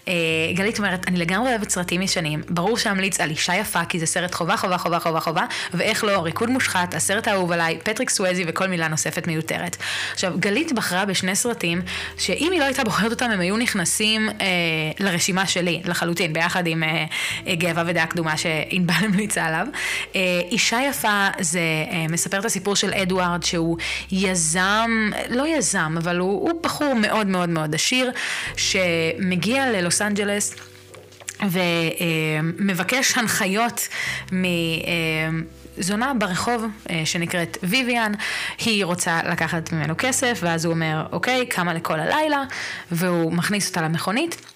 אה, 0.09 0.13
גלית 0.53 0.77
אומרת, 0.77 1.07
אני 1.07 1.17
לגמרי 1.17 1.49
אוהבת 1.49 1.69
סרטים 1.69 2.01
ישנים, 2.01 2.41
ברור 2.49 2.77
שאמליץ 2.77 3.19
על 3.19 3.29
אישה 3.29 3.55
יפה, 3.55 3.85
כי 3.85 3.99
זה 3.99 4.05
סרט 4.05 4.35
חובה, 4.35 4.57
חובה, 4.57 4.77
חובה, 4.77 4.99
חובה, 4.99 5.19
חובה, 5.19 5.45
ואיך 5.73 6.03
לא, 6.03 6.23
ריקוד 6.23 6.49
מושחת, 6.49 6.95
הסרט 6.95 7.27
האהוב 7.27 7.51
עליי, 7.51 7.79
פטריק 7.83 8.09
סווזי 8.09 8.43
וכל 8.47 8.67
מילה 8.67 8.87
נוספת 8.87 9.27
מיותרת. 9.27 9.77
עכשיו, 10.13 10.33
גלית 10.39 10.71
בחרה 10.71 11.05
בשני 11.05 11.35
סרטים, 11.35 11.81
שאם 12.17 12.49
היא 12.51 12.59
לא 12.59 12.65
הייתה 12.65 12.83
בוחרת 12.83 13.11
אותם, 13.11 13.31
הם 13.31 13.39
היו 13.39 13.57
נכנסים 13.57 14.29
אה, 14.29 14.45
לרשימה 14.99 15.47
שלי, 15.47 15.81
לחלוטין, 15.85 16.33
ביחד 16.33 16.67
עם 16.67 16.83
אה, 16.83 17.05
אה, 17.47 17.55
גאווה 17.55 17.83
ודעה 17.87 18.05
קדומה 18.05 18.37
שענבל 18.37 18.93
המליצה 19.05 19.45
עליו. 19.45 19.67
אה, 20.15 20.21
אישה 20.51 20.79
יפה 20.89 21.27
זה 21.39 21.59
אה, 21.91 22.05
מספר 22.09 22.39
את 22.39 22.45
הסיפור 22.45 22.75
של 22.75 22.93
אדוארד, 22.93 23.43
שהוא 23.43 23.77
יזם, 24.11 25.11
לא 25.29 25.47
יזם, 25.47 25.95
אבל 25.97 26.17
הוא, 26.17 26.49
הוא 26.49 26.61
בחור 26.63 26.93
מאוד 26.93 27.27
מאוד 27.27 27.49
מאוד 27.49 27.75
עשיר, 27.75 28.11
שמגיע 28.57 29.71
ללוס 29.71 29.98
אנג'לס. 30.01 30.55
ומבקש 31.41 33.17
הנחיות 33.17 33.87
מזונה 35.77 36.13
ברחוב 36.13 36.65
אה, 36.89 37.01
שנקראת 37.05 37.57
ויויאן, 37.63 38.11
היא 38.59 38.85
רוצה 38.85 39.21
לקחת 39.23 39.71
ממנו 39.71 39.93
כסף, 39.97 40.39
ואז 40.43 40.65
הוא 40.65 40.73
אומר, 40.73 41.05
אוקיי, 41.11 41.47
כמה 41.49 41.73
לכל 41.73 41.99
הלילה, 41.99 42.43
והוא 42.91 43.33
מכניס 43.33 43.69
אותה 43.69 43.81
למכונית. 43.81 44.48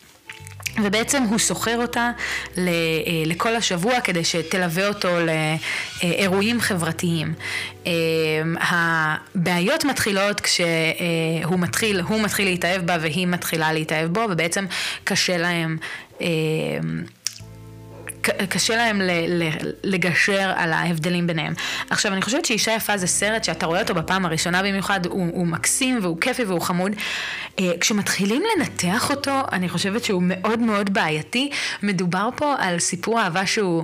ובעצם 0.82 1.24
הוא 1.24 1.38
שוכר 1.38 1.82
אותה 1.82 2.12
אה, 2.58 2.64
לכל 3.26 3.56
השבוע 3.56 4.02
כדי 4.02 4.24
שתלווה 4.24 4.88
אותו 4.88 5.10
לאירועים 6.04 6.62
חברתיים. 6.62 7.34
אה, 7.88 7.92
הבעיות 8.60 9.86
מתחילות 9.86 10.42
כשהוא 10.42 11.60
מתחיל, 11.60 12.00
הוא 12.02 12.22
מתחיל 12.22 12.48
להתאהב 12.48 12.82
בה 12.86 12.98
והיא 13.02 13.28
מתחילה 13.28 13.74
להתאהב 13.74 14.14
בו, 14.14 14.26
ובעצם 14.30 14.66
קשה 15.04 15.38
להם 15.38 15.78
אה, 16.22 16.28
קשה 18.50 18.76
להם 18.76 19.02
לגשר 19.84 20.52
על 20.56 20.74
ההבדלים 20.74 21.28
ביניהם. 21.28 21.54
עכשיו, 21.90 22.14
אני 22.14 22.22
חושבת 22.22 22.46
שאישה 22.46 22.72
יפה 22.72 22.98
זה 22.98 23.08
סרט 23.08 23.44
שאתה 23.44 23.66
רואה 23.66 23.82
אותו 23.82 23.94
בפעם 23.94 24.26
הראשונה 24.26 24.64
במיוחד, 24.64 25.06
הוא, 25.06 25.30
הוא 25.34 25.48
מקסים 25.48 26.00
והוא 26.02 26.18
כיפי 26.22 26.44
והוא 26.44 26.62
חמוד. 26.62 26.92
אה, 27.60 27.72
כשמתחילים 27.80 28.44
לנתח 28.58 29.12
אותו, 29.12 29.42
אני 29.52 29.70
חושבת 29.70 30.04
שהוא 30.04 30.24
מאוד 30.26 30.60
מאוד 30.60 30.94
בעייתי. 30.94 31.50
מדובר 31.84 32.30
פה 32.36 32.56
על 32.60 32.80
סיפור 32.80 33.22
אהבה 33.22 33.46
שהוא... 33.46 33.84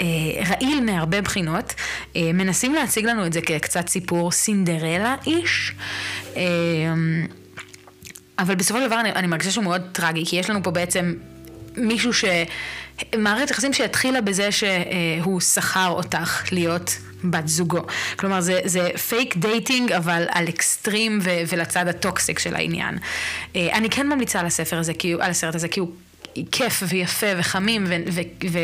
אה, 0.00 0.06
רעיל 0.48 0.80
מהרבה 0.80 1.20
בחינות, 1.20 1.74
אה, 2.16 2.30
מנסים 2.34 2.74
להציג 2.74 3.06
לנו 3.06 3.26
את 3.26 3.32
זה 3.32 3.40
כקצת 3.40 3.88
סיפור 3.88 4.30
סינדרלה 4.32 5.14
איש. 5.26 5.72
אבל 8.38 8.54
בסופו 8.54 8.80
של 8.80 8.86
דבר 8.86 9.00
אני, 9.00 9.12
אני 9.12 9.26
מרגישה 9.26 9.50
שהוא 9.50 9.64
מאוד 9.64 9.82
טרגי, 9.92 10.26
כי 10.26 10.36
יש 10.36 10.50
לנו 10.50 10.62
פה 10.62 10.70
בעצם 10.70 11.14
מישהו 11.76 12.12
ש... 12.12 12.24
מערכת 13.16 13.50
יחסים 13.50 13.72
שהתחילה 13.72 14.20
בזה 14.20 14.48
שהוא 14.52 15.40
שכר 15.40 15.88
אותך 15.88 16.52
להיות 16.52 16.96
בת 17.24 17.48
זוגו. 17.48 17.80
כלומר, 18.16 18.40
זה, 18.40 18.60
זה 18.64 18.90
fake 19.08 19.36
dating, 19.36 19.92
אבל 19.92 20.26
על 20.30 20.48
אקסטרים 20.48 21.18
ו, 21.22 21.30
ולצד 21.48 21.88
ה 21.88 21.96
toxic 21.96 22.38
של 22.38 22.54
העניין. 22.54 22.98
אה, 23.56 23.68
אני 23.72 23.90
כן 23.90 24.08
ממליצה 24.08 24.40
על 24.40 24.46
הספר 24.46 24.78
הזה, 24.78 24.94
כי, 24.94 25.12
על 25.12 25.30
הסרט 25.30 25.54
הזה, 25.54 25.68
כי 25.68 25.80
הוא 25.80 25.90
כיף 26.52 26.82
ויפה 26.88 27.26
וחמים 27.36 27.84
ו... 27.88 27.96
ו, 28.12 28.20
ו 28.50 28.58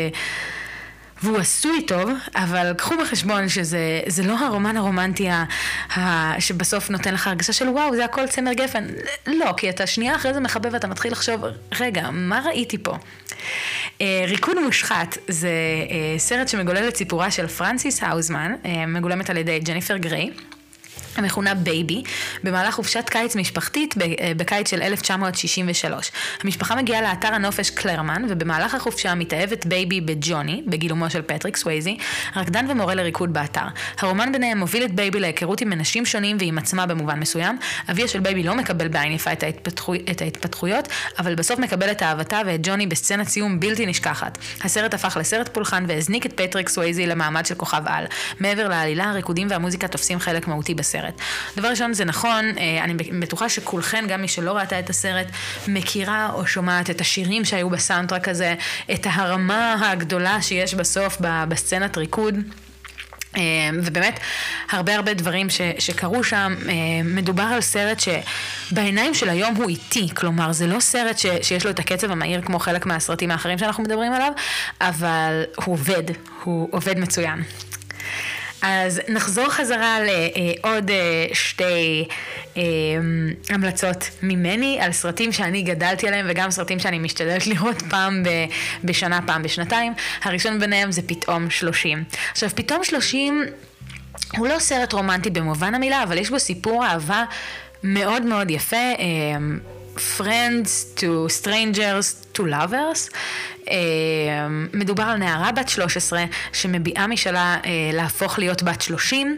והוא 1.23 1.37
עשוי 1.37 1.85
טוב, 1.87 2.09
אבל 2.35 2.73
קחו 2.77 2.95
בחשבון 3.01 3.49
שזה 3.49 4.23
לא 4.23 4.39
הרומן 4.39 4.77
הרומנטי 4.77 5.29
ה, 5.29 5.43
ה, 5.95 6.41
שבסוף 6.41 6.89
נותן 6.89 7.13
לך 7.13 7.27
הרגשה 7.27 7.53
של 7.53 7.69
וואו, 7.69 7.95
זה 7.95 8.05
הכל 8.05 8.27
צמר 8.27 8.53
גפן. 8.53 8.87
לא, 9.27 9.53
כי 9.57 9.69
אתה 9.69 9.87
שנייה 9.87 10.15
אחרי 10.15 10.33
זה 10.33 10.39
מחבב 10.39 10.69
ואתה 10.73 10.87
מתחיל 10.87 11.11
לחשוב, 11.11 11.41
רגע, 11.79 12.09
מה 12.11 12.41
ראיתי 12.45 12.77
פה? 12.77 12.97
אה, 13.99 14.01
ריקוד 14.27 14.59
מושחת 14.59 15.17
זה 15.27 15.49
אה, 15.87 16.19
סרט 16.19 16.47
שמגולל 16.47 16.87
את 16.87 16.95
סיפורה 16.95 17.31
של 17.31 17.47
פרנסיס 17.47 18.03
האוסמן, 18.03 18.55
אה, 18.63 18.67
מגולמת 18.87 19.29
על 19.29 19.37
ידי 19.37 19.59
ג'ניפר 19.59 19.97
גריי. 19.97 20.31
המכונה 21.15 21.53
בייבי, 21.53 22.03
במהלך 22.43 22.75
חופשת 22.75 23.09
קיץ 23.09 23.35
משפחתית 23.35 23.95
אה, 24.01 24.31
בקיץ 24.37 24.69
של 24.69 24.81
1963. 24.81 26.11
המשפחה 26.43 26.75
מגיעה 26.75 27.01
לאתר 27.01 27.27
הנופש 27.27 27.69
קלרמן, 27.69 28.25
ובמהלך 28.29 28.75
החופשה 28.75 29.15
מתאהבת 29.15 29.65
בייבי 29.65 30.01
בג'וני, 30.01 30.63
בגילומו 30.67 31.09
של 31.09 31.21
פטריק 31.21 31.57
סווייזי, 31.57 31.97
רקדן 32.35 32.65
ומורה 32.69 32.95
לריקוד 32.95 33.33
באתר. 33.33 33.65
הרומן 33.99 34.31
ביניהם 34.31 34.57
מוביל 34.57 34.83
את 34.85 34.91
בייבי 34.91 35.19
להיכרות 35.19 35.61
עם 35.61 35.73
אנשים 35.73 36.05
שונים 36.05 36.37
ועם 36.39 36.57
עצמה 36.57 36.85
במובן 36.85 37.19
מסוים. 37.19 37.57
אביה 37.91 38.07
של 38.07 38.19
בייבי 38.19 38.43
לא 38.43 38.55
מקבל 38.55 38.87
בעין 38.87 39.11
יפה 39.11 39.33
את, 39.33 39.43
ההתפתחו... 39.43 39.93
את 40.11 40.21
ההתפתחויות, 40.21 40.87
אבל 41.19 41.35
בסוף 41.35 41.59
מקבל 41.59 41.91
את 41.91 42.03
אהבתה 42.03 42.41
ואת 42.45 42.59
ג'וני 42.63 42.87
בסצנת 42.87 43.27
סיום 43.27 43.59
בלתי 43.59 43.85
נשכחת. 43.85 44.37
הסרט 44.61 44.93
הפך 44.93 45.17
לסרט 45.19 45.49
פולחן 45.53 45.85
והזניק 45.87 46.25
את 46.25 46.33
פטריק 46.33 46.69
סווייזי 46.69 47.07
למעמד 47.07 47.45
של 47.45 47.55
כוכב 47.55 47.81
על. 47.85 48.05
מעבר 48.39 48.67
לעלילה. 48.67 49.13
הסרט. 50.99 51.21
דבר 51.57 51.67
ראשון, 51.67 51.93
זה 51.93 52.05
נכון, 52.05 52.45
אה, 52.57 52.83
אני 52.83 52.93
בטוחה 52.93 53.49
שכולכן, 53.49 54.05
גם 54.07 54.21
מי 54.21 54.27
שלא 54.27 54.57
ראתה 54.57 54.79
את 54.79 54.89
הסרט, 54.89 55.27
מכירה 55.67 56.29
או 56.33 56.47
שומעת 56.47 56.89
את 56.89 57.01
השירים 57.01 57.45
שהיו 57.45 57.69
ב 57.69 57.74
soundtrack 57.74 58.27
הזה, 58.27 58.55
את 58.93 59.07
ההרמה 59.09 59.91
הגדולה 59.91 60.41
שיש 60.41 60.73
בסוף 60.73 61.17
בסצנת 61.21 61.97
ריקוד. 61.97 62.35
אה, 63.37 63.41
ובאמת 63.83 64.19
הרבה 64.71 64.95
הרבה 64.95 65.13
דברים 65.13 65.49
ש, 65.49 65.61
שקרו 65.79 66.23
שם, 66.23 66.55
אה, 66.69 66.73
מדובר 67.03 67.43
על 67.43 67.61
סרט 67.61 67.97
שבעיניים 67.99 69.13
של 69.13 69.29
היום 69.29 69.55
הוא 69.55 69.69
איטי, 69.69 70.07
כלומר 70.15 70.51
זה 70.51 70.67
לא 70.67 70.79
סרט 70.79 71.17
ש, 71.17 71.25
שיש 71.41 71.65
לו 71.65 71.71
את 71.71 71.79
הקצב 71.79 72.11
המהיר 72.11 72.41
כמו 72.41 72.59
חלק 72.59 72.85
מהסרטים 72.85 73.31
האחרים 73.31 73.57
שאנחנו 73.57 73.83
מדברים 73.83 74.13
עליו, 74.13 74.31
אבל 74.81 75.43
הוא 75.55 75.73
עובד, 75.73 76.03
הוא 76.43 76.69
עובד 76.71 76.99
מצוין. 76.99 77.43
אז 78.61 79.01
נחזור 79.07 79.49
חזרה 79.49 79.97
לעוד 79.99 80.89
אה, 80.89 81.25
שתי 81.33 82.07
אה, 82.57 82.61
המלצות 83.49 84.09
ממני 84.23 84.77
על 84.81 84.91
סרטים 84.91 85.31
שאני 85.31 85.61
גדלתי 85.61 86.07
עליהם 86.07 86.25
וגם 86.29 86.51
סרטים 86.51 86.79
שאני 86.79 86.99
משתדלת 86.99 87.47
לראות 87.51 87.81
פעם 87.89 88.23
בשנה, 88.83 89.19
פעם 89.25 89.43
בשנתיים. 89.43 89.93
הראשון 90.23 90.59
ביניהם 90.59 90.91
זה 90.91 91.01
פתאום 91.01 91.49
30. 91.49 92.03
עכשיו, 92.31 92.49
פתאום 92.55 92.83
30 92.83 93.45
הוא 94.37 94.47
לא 94.47 94.59
סרט 94.59 94.93
רומנטי 94.93 95.29
במובן 95.29 95.75
המילה, 95.75 96.03
אבל 96.03 96.17
יש 96.17 96.29
בו 96.29 96.39
סיפור 96.39 96.85
אהבה 96.85 97.23
מאוד 97.83 98.25
מאוד 98.25 98.51
יפה. 98.51 98.75
אה, 98.75 99.37
Friends 100.17 100.99
to 100.99 101.27
Strangers 101.41 102.28
to 102.39 102.43
Lovers. 102.43 103.09
אמ, 103.69 104.67
מדובר 104.73 105.03
על 105.03 105.17
נערה 105.17 105.51
בת 105.51 105.69
13 105.69 106.23
שמביעה 106.53 107.07
משאלה 107.07 107.57
אה, 107.65 107.71
להפוך 107.93 108.39
להיות 108.39 108.63
בת 108.63 108.81
30 108.81 109.37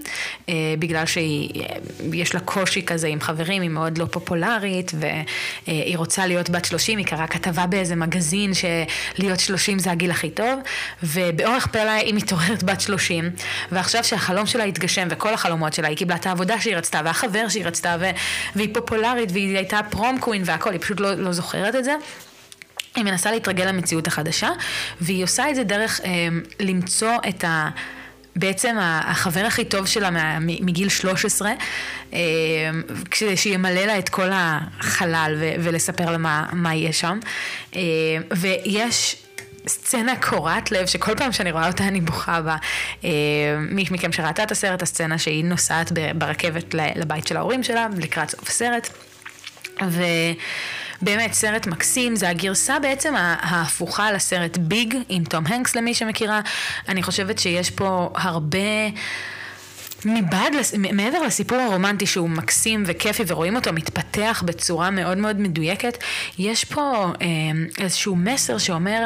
אה, 0.49 0.53
בגלל 0.79 1.05
שיש 1.05 2.33
לה 2.33 2.39
קושי 2.39 2.85
כזה 2.85 3.07
עם 3.07 3.21
חברים, 3.21 3.61
היא 3.61 3.69
מאוד 3.69 3.97
לא 3.97 4.05
פופולרית 4.05 4.91
והיא 4.95 5.97
רוצה 5.97 6.27
להיות 6.27 6.49
בת 6.49 6.65
30, 6.65 6.97
היא 6.97 7.05
קראה 7.05 7.27
כתבה 7.27 7.67
באיזה 7.67 7.95
מגזין 7.95 8.51
שלהיות 8.53 9.39
30 9.39 9.79
זה 9.79 9.91
הגיל 9.91 10.11
הכי 10.11 10.29
טוב 10.29 10.59
ובאורך 11.03 11.67
פלא 11.67 11.91
היא 11.91 12.13
מתעוררת 12.13 12.63
בת 12.63 12.81
30 12.81 13.29
ועכשיו 13.71 14.03
שהחלום 14.03 14.45
שלה 14.45 14.63
התגשם 14.63 15.07
וכל 15.11 15.33
החלומות 15.33 15.73
שלה, 15.73 15.87
היא 15.87 15.97
קיבלה 15.97 16.15
את 16.15 16.25
העבודה 16.25 16.61
שהיא 16.61 16.75
רצתה 16.75 17.01
והחבר 17.05 17.49
שהיא 17.49 17.65
רצתה 17.65 17.95
והיא 18.55 18.69
פופולרית 18.73 19.31
והיא 19.31 19.57
הייתה 19.57 19.79
פרום 19.89 20.19
קווין 20.19 20.41
והכל, 20.45 20.71
היא 20.71 20.79
פשוט 20.79 20.99
לא, 20.99 21.13
לא 21.13 21.31
זוכרת 21.31 21.75
את 21.75 21.83
זה. 21.83 21.95
היא 22.95 23.03
מנסה 23.03 23.31
להתרגל 23.31 23.65
למציאות 23.65 24.07
החדשה, 24.07 24.49
והיא 25.01 25.23
עושה 25.23 25.49
את 25.49 25.55
זה 25.55 25.63
דרך 25.63 26.01
אה, 26.05 26.27
למצוא 26.59 27.15
את 27.29 27.43
ה... 27.43 27.69
בעצם 28.35 28.77
החבר 28.81 29.45
הכי 29.45 29.65
טוב 29.65 29.87
שלה 29.87 30.09
מגיל 30.39 30.89
13, 30.89 31.51
אה, 32.13 32.19
שימלא 33.35 33.81
לה 33.85 33.99
את 33.99 34.09
כל 34.09 34.29
החלל 34.33 35.35
ולספר 35.59 36.11
לה 36.11 36.17
מה, 36.17 36.45
מה 36.53 36.75
יש 36.75 36.99
שם. 36.99 37.19
אה, 37.75 37.81
ויש 38.37 39.15
סצנה 39.67 40.15
קורעת 40.15 40.71
לב, 40.71 40.85
שכל 40.85 41.15
פעם 41.15 41.31
שאני 41.31 41.51
רואה 41.51 41.67
אותה 41.67 41.87
אני 41.87 42.01
בוכה 42.01 42.41
בה. 42.41 42.55
אה, 43.03 43.09
מי 43.59 43.85
מכם 43.91 44.11
שראתה 44.11 44.43
את 44.43 44.51
הסרט, 44.51 44.81
הסצנה 44.81 45.17
שהיא 45.17 45.45
נוסעת 45.45 45.91
ברכבת 46.15 46.75
לבית 46.95 47.27
של 47.27 47.37
ההורים 47.37 47.63
שלה, 47.63 47.87
לקראת 47.97 48.29
סוף 48.29 48.49
הסרט. 48.49 48.89
ו... 49.87 50.03
באמת, 51.01 51.33
סרט 51.33 51.67
מקסים, 51.67 52.15
זה 52.15 52.29
הגרסה 52.29 52.79
בעצם 52.79 53.13
ההפוכה 53.17 54.11
לסרט 54.11 54.57
ביג, 54.57 54.95
עם 55.09 55.23
תום 55.23 55.47
הנקס 55.47 55.75
למי 55.75 55.93
שמכירה. 55.93 56.41
אני 56.89 57.03
חושבת 57.03 57.39
שיש 57.39 57.69
פה 57.69 58.09
הרבה... 58.15 58.59
מבעד, 60.05 60.53
מעבר 60.93 61.21
לסיפור 61.21 61.57
הרומנטי 61.57 62.05
שהוא 62.05 62.29
מקסים 62.29 62.83
וכיפי 62.85 63.23
ורואים 63.27 63.55
אותו 63.55 63.73
מתפתח 63.73 64.43
בצורה 64.45 64.89
מאוד 64.89 65.17
מאוד 65.17 65.39
מדויקת, 65.39 65.97
יש 66.37 66.65
פה 66.65 67.13
אה, 67.21 67.27
איזשהו 67.83 68.15
מסר 68.15 68.57
שאומר, 68.57 69.05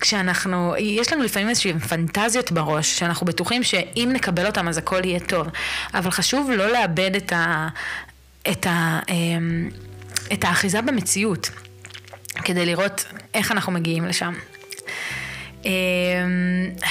כשאנחנו, 0.00 0.74
יש 0.78 1.12
לנו 1.12 1.22
לפעמים 1.22 1.48
איזשהן 1.48 1.78
פנטזיות 1.78 2.52
בראש, 2.52 2.98
שאנחנו 2.98 3.26
בטוחים 3.26 3.62
שאם 3.62 4.10
נקבל 4.12 4.46
אותן 4.46 4.68
אז 4.68 4.78
הכל 4.78 5.00
יהיה 5.04 5.20
טוב, 5.20 5.46
אבל 5.94 6.10
חשוב 6.10 6.50
לא 6.50 6.72
לאבד 6.72 7.16
את 7.16 7.32
ה... 7.32 7.68
את 8.50 8.66
ה 8.66 9.00
אה, 9.08 9.14
את 10.32 10.44
האחיזה 10.44 10.82
במציאות, 10.82 11.50
כדי 12.44 12.66
לראות 12.66 13.04
איך 13.34 13.52
אנחנו 13.52 13.72
מגיעים 13.72 14.04
לשם. 14.04 14.32
Um, 15.62 15.64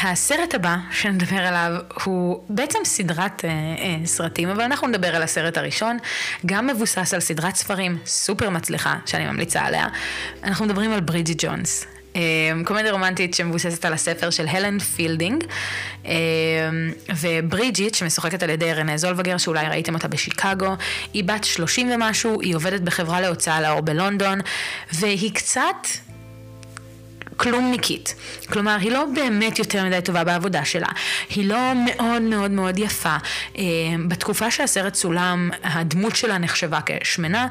הסרט 0.04 0.56
הבא 0.56 0.78
שנדבר 0.92 1.36
עליו 1.38 1.82
הוא 2.04 2.44
בעצם 2.50 2.80
סדרת 2.86 3.40
uh, 3.40 3.44
uh, 3.44 4.08
סרטים, 4.08 4.50
אבל 4.50 4.62
אנחנו 4.62 4.88
נדבר 4.88 5.16
על 5.16 5.24
הסרט 5.24 5.58
הראשון, 5.58 5.98
גם 6.46 6.68
מבוסס 6.68 7.14
על 7.14 7.20
סדרת 7.20 7.56
ספרים 7.56 7.98
סופר 8.06 8.50
מצליחה, 8.50 8.96
שאני 9.06 9.26
ממליצה 9.26 9.62
עליה. 9.62 9.88
אנחנו 10.44 10.66
מדברים 10.66 10.92
על 10.92 11.00
ברידג'ט 11.00 11.34
ג'ונס. 11.38 11.86
אמ, 12.16 12.64
קומדיה 12.66 12.92
רומנטית 12.92 13.34
שמבוססת 13.34 13.86
על 13.86 13.94
הספר 13.94 14.30
של 14.30 14.48
הלן 14.48 14.80
פילדינג, 14.80 15.44
אמ, 16.06 16.12
וברידג'יט 17.22 17.96
שמשוחקת 17.96 18.44
על 18.44 18.50
ידי 18.50 18.74
רנה 18.74 18.98
זלווגר, 18.98 19.38
שאולי 19.38 19.68
ראיתם 19.68 19.94
אותה 19.94 20.08
בשיקגו, 20.08 20.76
היא 21.14 21.24
בת 21.24 21.44
30 21.44 21.92
ומשהו, 21.92 22.42
היא 22.42 22.56
עובדת 22.56 22.82
בחברה 22.82 23.22
להוצאה 23.22 23.62
לאור 23.62 23.82
בלונדון, 23.82 24.40
והיא 24.94 25.32
קצת... 25.34 25.88
כלומניקית. 27.38 28.16
כלומר, 28.50 28.78
היא 28.82 28.92
לא 28.92 29.06
באמת 29.16 29.60
יותר 29.60 29.86
מדי 29.86 30.00
טובה 30.04 30.24
בעבודה 30.24 30.66
שלה. 30.66 30.88
היא 31.30 31.50
לא 31.50 31.74
מאוד 31.86 32.22
מאוד 32.22 32.52
מאוד 32.52 32.80
יפה. 32.80 33.16
אמ, 33.56 34.10
בתקופה 34.10 34.52
שהסרט 34.52 34.94
צולם, 34.94 35.50
הדמות 35.64 36.16
שלה 36.16 36.38
נחשבה 36.38 36.80
כשמנה. 36.86 37.48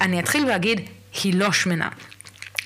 אני 0.00 0.20
אתחיל 0.20 0.44
ואגיד, 0.48 0.80
היא 1.24 1.34
לא 1.34 1.52
שמנה. 1.52 1.88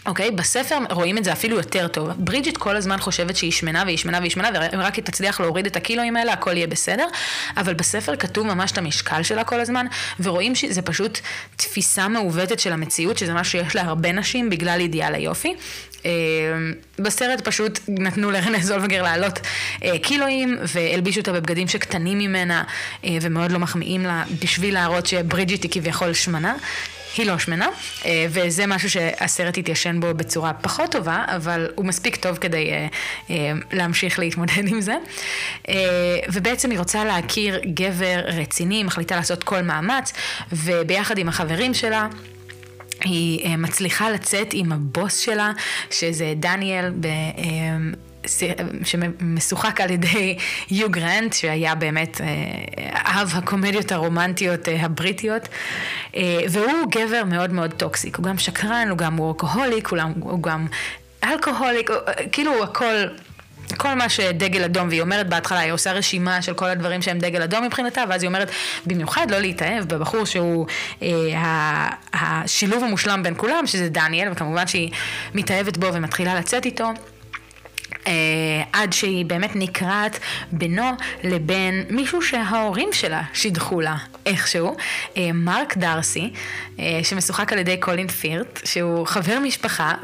אוקיי? 0.06 0.28
Okay, 0.28 0.30
בספר 0.30 0.78
רואים 0.90 1.18
את 1.18 1.24
זה 1.24 1.32
אפילו 1.32 1.56
יותר 1.56 1.88
טוב. 1.88 2.10
ברידג'יט 2.16 2.56
כל 2.56 2.76
הזמן 2.76 2.98
חושבת 2.98 3.36
שהיא 3.36 3.52
שמנה 3.52 3.82
והיא 3.86 3.96
שמנה 3.96 4.18
והיא 4.18 4.30
שמנה, 4.30 4.48
ורק 4.72 4.94
היא 4.94 5.04
תצליח 5.04 5.40
להוריד 5.40 5.66
את 5.66 5.76
הקילואים 5.76 6.16
האלה, 6.16 6.32
הכל 6.32 6.56
יהיה 6.56 6.66
בסדר. 6.66 7.06
אבל 7.56 7.74
בספר 7.74 8.16
כתוב 8.16 8.46
ממש 8.46 8.72
את 8.72 8.78
המשקל 8.78 9.22
שלה 9.22 9.44
כל 9.44 9.60
הזמן, 9.60 9.86
ורואים 10.20 10.54
שזה 10.54 10.82
פשוט 10.82 11.18
תפיסה 11.56 12.08
מעוותת 12.08 12.60
של 12.60 12.72
המציאות, 12.72 13.18
שזה 13.18 13.34
משהו 13.34 13.52
שיש 13.52 13.74
להרבה 13.74 14.12
נשים 14.12 14.50
בגלל 14.50 14.80
אידיאל 14.80 15.14
היופי. 15.14 15.54
אה, 16.06 16.10
בסרט 16.98 17.40
פשוט 17.40 17.80
נתנו 17.88 18.30
לרנה 18.30 18.58
זולבגר 18.60 19.02
לעלות 19.02 19.38
אה, 19.84 19.98
קילואים, 19.98 20.58
והלבישו 20.74 21.20
אותה 21.20 21.32
בבגדים 21.32 21.68
שקטנים 21.68 22.18
ממנה, 22.18 22.64
אה, 23.04 23.16
ומאוד 23.20 23.52
לא 23.52 23.58
מחמיאים 23.58 24.02
לה, 24.02 24.24
בשביל 24.42 24.74
להראות 24.74 25.06
שברידג'יט 25.06 25.62
היא 25.62 25.70
כביכול 25.70 26.12
שמנה. 26.12 26.54
היא 27.16 27.26
לא 27.26 27.38
שמנה, 27.38 27.68
אה, 28.04 28.26
וזה 28.30 28.66
משהו 28.66 28.90
שהסרט 28.90 29.58
התיישן 29.58 30.00
בו 30.00 30.14
בצורה 30.14 30.52
פחות 30.52 30.92
טובה, 30.92 31.24
אבל 31.28 31.68
הוא 31.74 31.86
מספיק 31.86 32.16
טוב 32.16 32.36
כדי 32.36 32.70
אה, 32.70 32.86
אה, 33.30 33.52
להמשיך 33.72 34.18
להתמודד 34.18 34.68
עם 34.72 34.80
זה. 34.80 34.96
ובעצם 36.32 36.70
היא 36.70 36.78
רוצה 36.78 37.04
להכיר 37.04 37.60
גבר 37.64 38.20
רציני, 38.26 38.82
מחליטה 38.82 39.16
לעשות 39.16 39.44
כל 39.44 39.62
מאמץ, 39.62 40.12
וביחד 40.52 41.18
עם 41.18 41.28
החברים 41.28 41.74
שלה, 41.74 42.08
היא 43.00 43.56
מצליחה 43.56 44.10
לצאת 44.10 44.48
עם 44.52 44.72
הבוס 44.72 45.18
שלה, 45.18 45.52
שזה 45.90 46.32
דניאל, 46.36 46.92
שמשוחק 48.84 49.80
על 49.80 49.90
ידי 49.90 50.36
יו 50.70 50.90
גרנט, 50.90 51.32
שהיה 51.32 51.74
באמת 51.74 52.20
אה, 52.20 52.26
אב 53.06 53.28
הקומדיות 53.34 53.92
הרומנטיות 53.92 54.68
אה, 54.68 54.84
הבריטיות, 54.84 55.48
אה, 56.16 56.38
והוא 56.50 56.90
גבר 56.90 57.22
מאוד 57.26 57.52
מאוד 57.52 57.72
toxic, 57.72 58.16
הוא 58.16 58.24
גם 58.24 58.38
שקרן, 58.38 58.86
הוא 58.90 58.98
גם 58.98 59.20
workaholic, 59.20 59.88
הוא 60.20 60.42
גם 60.42 60.66
alcoholic, 61.24 61.90
כאילו 62.32 62.54
הוא 62.54 62.64
הכל... 62.64 63.06
כל 63.76 63.94
מה 63.94 64.08
שדגל 64.08 64.64
אדום, 64.64 64.88
והיא 64.88 65.00
אומרת 65.00 65.28
בהתחלה, 65.28 65.58
היא 65.58 65.72
עושה 65.72 65.92
רשימה 65.92 66.42
של 66.42 66.54
כל 66.54 66.64
הדברים 66.64 67.02
שהם 67.02 67.18
דגל 67.18 67.42
אדום 67.42 67.64
מבחינתה, 67.64 68.04
ואז 68.08 68.22
היא 68.22 68.28
אומרת, 68.28 68.50
במיוחד 68.86 69.30
לא 69.30 69.38
להתאהב 69.38 69.84
בבחור 69.84 70.24
שהוא 70.24 70.66
אה, 71.02 71.88
השילוב 72.12 72.84
המושלם 72.84 73.22
בין 73.22 73.34
כולם, 73.36 73.66
שזה 73.66 73.88
דניאל, 73.88 74.32
וכמובן 74.32 74.66
שהיא 74.66 74.90
מתאהבת 75.34 75.76
בו 75.76 75.86
ומתחילה 75.92 76.34
לצאת 76.34 76.66
איתו. 76.66 76.90
אה, 78.06 78.12
עד 78.72 78.92
שהיא 78.92 79.24
באמת 79.24 79.50
נקרעת 79.54 80.18
בינו 80.52 80.90
לבין 81.24 81.84
מישהו 81.90 82.22
שההורים 82.22 82.88
שלה 82.92 83.22
שידחו 83.32 83.80
לה 83.80 83.96
איכשהו, 84.26 84.76
אה, 85.16 85.30
מרק 85.34 85.76
דרסי, 85.76 86.32
אה, 86.78 87.00
שמשוחק 87.02 87.52
על 87.52 87.58
ידי 87.58 87.76
קולין 87.76 88.08
פירט, 88.08 88.60
שהוא 88.64 89.06
חבר 89.06 89.38
משפחה 89.38 89.94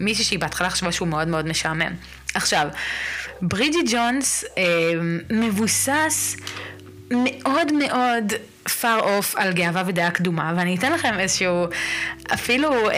ומישהי 0.00 0.24
שהיא 0.24 0.38
בהתחלה 0.38 0.70
חשבה 0.70 0.92
שהוא 0.92 1.08
מאוד 1.08 1.28
מאוד 1.28 1.46
משעמם. 1.46 1.92
עכשיו, 2.34 2.68
ברידג'י 3.42 3.82
ג'ונס 3.92 4.44
אה, 4.58 4.64
מבוסס 5.30 6.36
מאוד 7.10 7.72
מאוד 7.72 8.32
far 8.68 9.02
off 9.02 9.34
על 9.34 9.52
גאווה 9.52 9.82
ודעה 9.86 10.10
קדומה, 10.10 10.52
ואני 10.56 10.76
אתן 10.76 10.92
לכם 10.92 11.20
איזשהו, 11.20 11.66
אפילו 12.34 12.90
אה, 12.90 12.96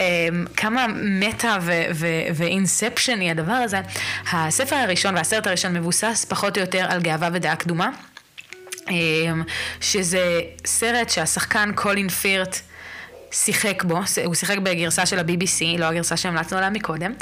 כמה 0.57 0.87
מטה 1.19 1.57
ואינספשני 2.35 3.31
הדבר 3.31 3.51
הזה. 3.51 3.81
הספר 4.31 4.75
הראשון 4.75 5.15
והסרט 5.15 5.47
הראשון 5.47 5.73
מבוסס 5.73 6.25
פחות 6.29 6.57
או 6.57 6.61
יותר 6.61 6.85
על 6.89 7.01
גאווה 7.01 7.29
ודעה 7.33 7.55
קדומה, 7.55 7.89
אה, 8.89 8.93
שזה 9.81 10.41
סרט 10.65 11.09
שהשחקן 11.09 11.71
קולין 11.75 12.09
פירט 12.09 12.59
שיחק 13.31 13.83
בו, 13.83 13.99
הוא 14.25 14.35
שיחק 14.35 14.57
בגרסה 14.57 15.05
של 15.05 15.19
ה-BBC, 15.19 15.79
לא 15.79 15.85
הגרסה 15.85 16.17
שהמלצנו 16.17 16.57
עליה 16.57 16.69
מקודם, 16.69 17.13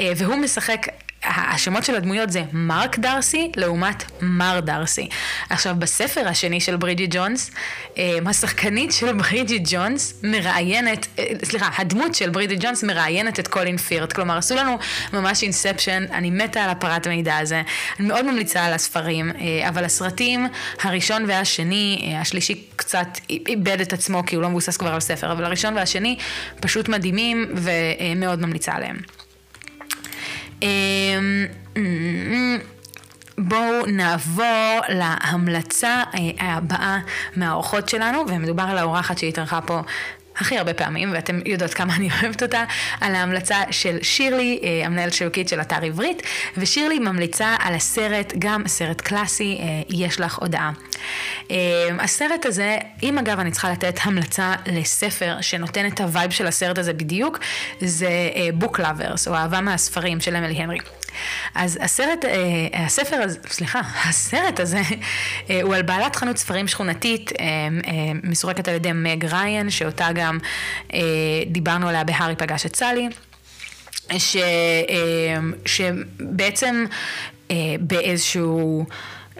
אה, 0.00 0.12
והוא 0.16 0.36
משחק 0.36 0.86
השמות 1.24 1.84
של 1.84 1.94
הדמויות 1.94 2.30
זה 2.30 2.42
מרק 2.52 2.98
דרסי 2.98 3.52
לעומת 3.56 4.04
מר 4.20 4.60
דרסי. 4.60 5.08
עכשיו, 5.50 5.74
בספר 5.78 6.28
השני 6.28 6.60
של 6.60 6.76
ברידג'ט 6.76 7.06
ג'ונס, 7.10 7.50
אה, 7.98 8.18
השחקנית 8.26 8.92
של 8.92 9.12
ברידג'ט 9.12 9.58
ג'ונס 9.64 10.14
מראיינת, 10.22 11.06
אה, 11.18 11.24
סליחה, 11.44 11.68
הדמות 11.78 12.14
של 12.14 12.30
ברידג'ט 12.30 12.56
ג'ונס 12.60 12.82
מראיינת 12.84 13.40
את 13.40 13.48
קולין 13.48 13.76
פירת'. 13.76 14.12
כלומר, 14.12 14.38
עשו 14.38 14.54
לנו 14.54 14.78
ממש 15.12 15.42
inception, 15.42 16.04
אני 16.12 16.30
מתה 16.30 16.64
על 16.64 16.70
הפרט 16.70 17.06
מידע 17.06 17.36
הזה. 17.36 17.62
אני 18.00 18.08
מאוד 18.08 18.24
ממליצה 18.24 18.64
על 18.64 18.72
הספרים, 18.72 19.30
אה, 19.30 19.68
אבל 19.68 19.84
הסרטים, 19.84 20.46
הראשון 20.82 21.24
והשני, 21.28 22.14
השלישי 22.20 22.64
קצת 22.76 23.08
איבד 23.30 23.80
את 23.80 23.92
עצמו 23.92 24.26
כי 24.26 24.36
הוא 24.36 24.42
לא 24.42 24.48
מבוסס 24.48 24.76
כבר 24.76 24.94
על 24.94 25.00
ספר, 25.00 25.32
אבל 25.32 25.44
הראשון 25.44 25.76
והשני 25.76 26.16
פשוט 26.60 26.88
מדהימים 26.88 27.54
ומאוד 27.54 28.40
ממליצה 28.40 28.72
עליהם. 28.72 29.21
אמ, 30.62 31.46
בואו 33.38 33.86
נעבור 33.86 34.80
להמלצה 34.88 36.02
אה, 36.14 36.54
הבאה 36.54 36.98
מהאורחות 37.36 37.88
שלנו, 37.88 38.24
ומדובר 38.28 38.62
על 38.62 38.78
האורחת 38.78 39.18
שהתארחה 39.18 39.60
פה 39.60 39.80
הכי 40.36 40.58
הרבה 40.58 40.74
פעמים, 40.74 41.12
ואתם 41.12 41.40
יודעות 41.46 41.74
כמה 41.74 41.96
אני 41.96 42.08
אוהבת 42.22 42.42
אותה, 42.42 42.64
על 43.00 43.14
ההמלצה 43.14 43.62
של 43.70 43.98
שירלי, 44.02 44.60
אה, 44.62 44.86
המנהלת 44.86 45.12
שיווקית 45.12 45.48
של 45.48 45.60
אתר 45.60 45.82
עברית, 45.82 46.22
ושירלי 46.56 46.98
ממליצה 46.98 47.56
על 47.58 47.74
הסרט, 47.74 48.32
גם 48.38 48.62
סרט 48.66 49.00
קלאסי, 49.00 49.58
אה, 49.60 49.66
יש 49.90 50.20
לך 50.20 50.38
הודעה. 50.38 50.70
אה, 51.50 51.56
הסרט 51.98 52.46
הזה, 52.46 52.78
אם 53.02 53.18
אגב 53.18 53.40
אני 53.40 53.50
צריכה 53.50 53.72
לתת 53.72 53.98
המלצה 54.02 54.54
לספר 54.66 55.36
שנותן 55.40 55.86
את 55.86 56.00
ה 56.00 56.06
vibe 56.06 56.30
של 56.30 56.46
הסרט 56.46 56.78
הזה 56.78 56.92
בדיוק, 56.92 57.38
זה 57.80 58.10
Book 58.60 58.78
Lovers, 58.78 59.26
או 59.26 59.34
אהבה 59.34 59.60
מהספרים 59.60 60.20
של 60.20 60.36
אמילי 60.36 60.54
הנרי. 60.54 60.78
אז 61.54 61.78
הסרט, 61.82 62.24
הספר 62.74 63.16
הזה, 63.16 63.38
סליחה, 63.48 63.80
הסרט 64.08 64.60
הזה 64.60 64.80
הוא 65.62 65.74
על 65.74 65.82
בעלת 65.82 66.16
חנות 66.16 66.36
ספרים 66.36 66.68
שכונתית, 66.68 67.32
משוחקת 68.22 68.68
על 68.68 68.74
ידי 68.74 68.92
מג 68.94 69.24
ראיין, 69.24 69.70
שאותה 69.70 70.08
גם 70.14 70.21
דיברנו 71.46 71.88
עליה 71.88 72.04
בהארי 72.04 72.36
פגש 72.36 72.66
את 72.66 72.76
סלי. 72.76 73.08
ש, 74.18 74.36
שבעצם 75.66 76.84
באיזשהו 77.80 78.86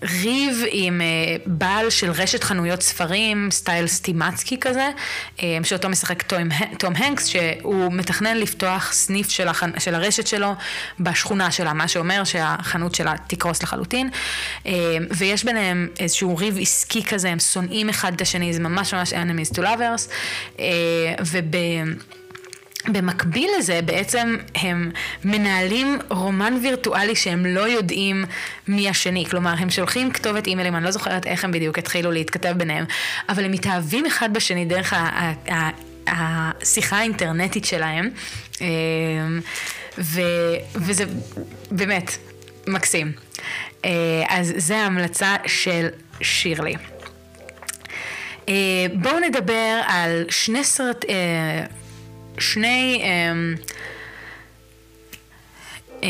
ריב 0.03 0.64
עם 0.70 1.00
uh, 1.00 1.40
בעל 1.46 1.90
של 1.90 2.11
רשת 2.11 2.44
חנויות 2.44 2.82
ספרים, 2.82 3.48
סטייל 3.50 3.86
סטימצקי 3.86 4.57
כזה, 4.61 4.88
um, 5.36 5.40
שאותו 5.64 5.88
משחק 5.88 6.22
תום, 6.22 6.48
תום 6.78 6.96
הנקס, 6.96 7.26
שהוא 7.26 7.92
מתכנן 7.92 8.36
לפתוח 8.36 8.92
סניף 8.92 9.28
של, 9.28 9.48
החנ... 9.48 9.70
של 9.78 9.94
הרשת 9.94 10.26
שלו 10.26 10.55
בשכונה 11.00 11.50
שלה, 11.50 11.72
מה 11.72 11.88
שאומר 11.88 12.24
שהחנות 12.24 12.94
שלה 12.94 13.14
תקרוס 13.26 13.62
לחלוטין. 13.62 14.11
Um, 14.64 14.68
ויש 15.11 15.44
ביניהם 15.44 15.88
איזשהו 15.98 16.36
ריב 16.36 16.59
עסקי 16.61 17.05
כזה, 17.05 17.28
הם 17.28 17.38
שונאים 17.38 17.88
אחד 17.88 18.14
את 18.14 18.20
השני, 18.20 18.53
זה 18.53 18.61
ממש 18.61 18.94
ממש 18.94 19.12
enemies 19.12 19.59
lovers. 19.59 20.09
Uh, 20.57 20.61
וב... 21.20 21.57
במקביל 22.88 23.50
לזה 23.58 23.80
בעצם 23.84 24.36
הם 24.54 24.90
מנהלים 25.24 25.98
רומן 26.08 26.58
וירטואלי 26.62 27.16
שהם 27.16 27.46
לא 27.46 27.60
יודעים 27.60 28.24
מי 28.68 28.88
השני, 28.88 29.26
כלומר 29.30 29.54
הם 29.58 29.70
שולחים 29.70 30.10
כתובת 30.10 30.46
אימיילים, 30.46 30.76
אני 30.76 30.84
לא 30.84 30.90
זוכרת 30.90 31.26
איך 31.26 31.44
הם 31.44 31.52
בדיוק 31.52 31.78
התחילו 31.78 32.10
להתכתב 32.10 32.54
ביניהם, 32.56 32.84
אבל 33.28 33.44
הם 33.44 33.52
מתאהבים 33.52 34.06
אחד 34.06 34.32
בשני 34.32 34.64
דרך 34.64 34.94
השיחה 36.06 36.96
האינטרנטית 36.96 37.64
שלהם, 37.64 38.10
אמ, 38.60 38.66
ו, 39.98 40.20
וזה 40.74 41.04
באמת 41.70 42.16
מקסים. 42.66 43.12
אה, 43.84 43.90
אז 44.28 44.52
זה 44.56 44.76
ההמלצה 44.76 45.36
של 45.46 45.88
שירלי. 46.20 46.74
אה, 48.48 48.54
בואו 48.94 49.20
נדבר 49.20 49.80
על 49.86 50.24
שני 50.28 50.64
סרט... 50.64 51.04
שני 52.38 53.02
אה, 53.04 53.32
אה, 56.02 56.08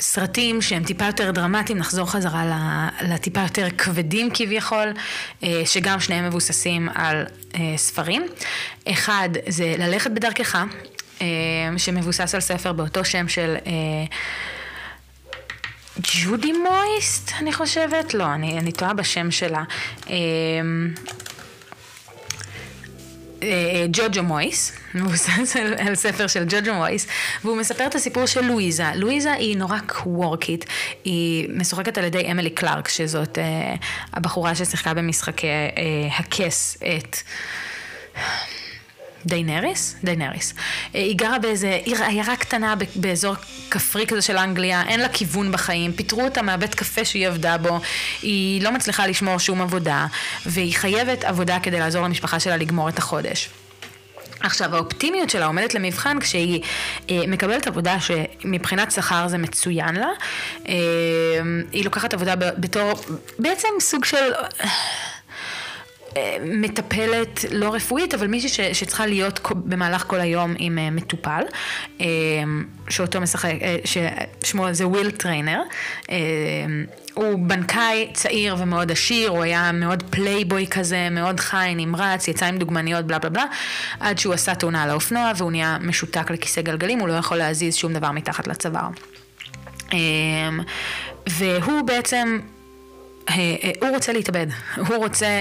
סרטים 0.00 0.62
שהם 0.62 0.84
טיפה 0.84 1.04
יותר 1.04 1.30
דרמטיים, 1.30 1.78
נחזור 1.78 2.10
חזרה 2.10 2.88
לטיפה 3.02 3.40
יותר 3.40 3.68
כבדים 3.78 4.28
כביכול, 4.34 4.92
אה, 5.42 5.62
שגם 5.64 6.00
שניהם 6.00 6.26
מבוססים 6.26 6.88
על 6.94 7.26
אה, 7.54 7.60
ספרים. 7.76 8.26
אחד 8.88 9.28
זה 9.48 9.74
ללכת 9.78 10.10
בדרכך, 10.10 10.64
אה, 11.20 11.26
שמבוסס 11.76 12.34
על 12.34 12.40
ספר 12.40 12.72
באותו 12.72 13.04
שם 13.04 13.28
של... 13.28 13.56
אה, 13.66 13.72
ג'ודי 16.00 16.52
מויסט, 16.52 17.32
אני 17.38 17.52
חושבת? 17.52 18.14
לא, 18.14 18.34
אני, 18.34 18.58
אני 18.58 18.72
טועה 18.72 18.94
בשם 18.94 19.30
שלה. 19.30 19.62
אה, 20.10 20.14
ג'וג'ו 23.90 24.22
מויס, 24.22 24.72
מבוסס 24.94 25.56
על, 25.56 25.74
על 25.78 25.94
ספר 25.94 26.26
של 26.26 26.44
ג'וג'ו 26.48 26.74
מויס, 26.74 27.06
והוא 27.44 27.56
מספר 27.56 27.86
את 27.86 27.94
הסיפור 27.94 28.26
של 28.26 28.40
לואיזה. 28.40 28.84
לואיזה 28.94 29.32
היא 29.32 29.56
נורא 29.56 29.78
קוורקית, 29.86 30.64
היא 31.04 31.48
משוחקת 31.50 31.98
על 31.98 32.04
ידי 32.04 32.30
אמילי 32.30 32.50
קלארק, 32.50 32.88
שזאת 32.88 33.38
אה, 33.38 33.74
הבחורה 34.12 34.54
ששיחקה 34.54 34.94
במשחקי 34.94 35.46
אה, 35.46 36.16
הכס, 36.18 36.76
את... 36.96 37.16
דיינריס? 39.26 39.96
דיינריס. 40.04 40.54
אה, 40.94 41.00
היא 41.00 41.16
גרה 41.16 41.38
באיזה 41.38 41.80
עיר, 41.84 42.02
עיירה 42.02 42.36
קטנה 42.36 42.74
באזור 42.96 43.34
כפרי 43.70 44.06
כזה 44.06 44.22
של 44.22 44.36
אנגליה, 44.36 44.82
אין 44.88 45.00
לה 45.00 45.08
כיוון 45.08 45.52
בחיים, 45.52 45.92
פיטרו 45.92 46.24
אותה 46.24 46.42
מהבית 46.42 46.74
קפה 46.74 47.04
שהיא 47.04 47.28
עבדה 47.28 47.58
בו, 47.58 47.80
היא 48.22 48.62
לא 48.62 48.72
מצליחה 48.72 49.06
לשמור 49.06 49.38
שום 49.38 49.62
עבודה, 49.62 50.06
והיא 50.46 50.74
חייבת 50.74 51.24
עבודה 51.24 51.58
כדי 51.62 51.78
לעזור 51.78 52.02
למשפחה 52.02 52.40
שלה 52.40 52.56
לגמור 52.56 52.88
את 52.88 52.98
החודש. 52.98 53.48
עכשיו 54.40 54.74
האופטימיות 54.74 55.30
שלה 55.30 55.46
עומדת 55.46 55.74
למבחן 55.74 56.20
כשהיא 56.20 56.62
אה, 57.10 57.22
מקבלת 57.28 57.66
עבודה 57.66 57.96
שמבחינת 58.00 58.92
שכר 58.92 59.28
זה 59.28 59.38
מצוין 59.38 59.94
לה. 59.94 60.08
אה, 60.68 60.74
היא 61.72 61.84
לוקחת 61.84 62.14
עבודה 62.14 62.36
בתור 62.36 62.92
בעצם 63.38 63.68
סוג 63.80 64.04
של... 64.04 64.32
מטפלת 66.44 67.44
לא 67.50 67.74
רפואית, 67.74 68.14
אבל 68.14 68.26
מישהי 68.26 68.48
ש, 68.48 68.60
שצריכה 68.60 69.06
להיות 69.06 69.40
במהלך 69.54 70.04
כל 70.06 70.20
היום 70.20 70.54
עם 70.58 70.78
uh, 70.78 70.94
מטופל, 70.94 71.42
uh, 71.98 72.02
שאותו 72.88 73.20
משחק, 73.20 73.50
uh, 73.50 73.88
ששמו 74.42 74.66
זה 74.72 74.86
וויל 74.86 75.10
טריינר. 75.10 75.60
הוא 77.14 77.48
בנקאי 77.48 78.10
צעיר 78.14 78.56
ומאוד 78.58 78.92
עשיר, 78.92 79.30
הוא 79.30 79.42
היה 79.42 79.72
מאוד 79.72 80.02
פלייבוי 80.10 80.66
כזה, 80.66 81.08
מאוד 81.10 81.40
חי, 81.40 81.72
נמרץ, 81.76 82.28
יצא 82.28 82.46
עם 82.46 82.58
דוגמניות, 82.58 83.04
בלה 83.04 83.18
בלה 83.18 83.30
בלה, 83.30 83.44
עד 84.00 84.18
שהוא 84.18 84.34
עשה 84.34 84.54
תאונה 84.54 84.82
על 84.82 84.90
האופנוע 84.90 85.32
והוא 85.36 85.50
נהיה 85.50 85.78
משותק 85.80 86.30
לכיסא 86.30 86.60
גלגלים, 86.60 86.98
הוא 86.98 87.08
לא 87.08 87.12
יכול 87.12 87.36
להזיז 87.36 87.74
שום 87.74 87.92
דבר 87.92 88.10
מתחת 88.10 88.48
לצוואר. 88.48 88.88
והוא 91.26 91.82
בעצם, 91.86 92.38
הוא 93.80 93.88
רוצה 93.94 94.12
להתאבד, 94.12 94.46
הוא 94.76 94.96
רוצה... 94.96 95.40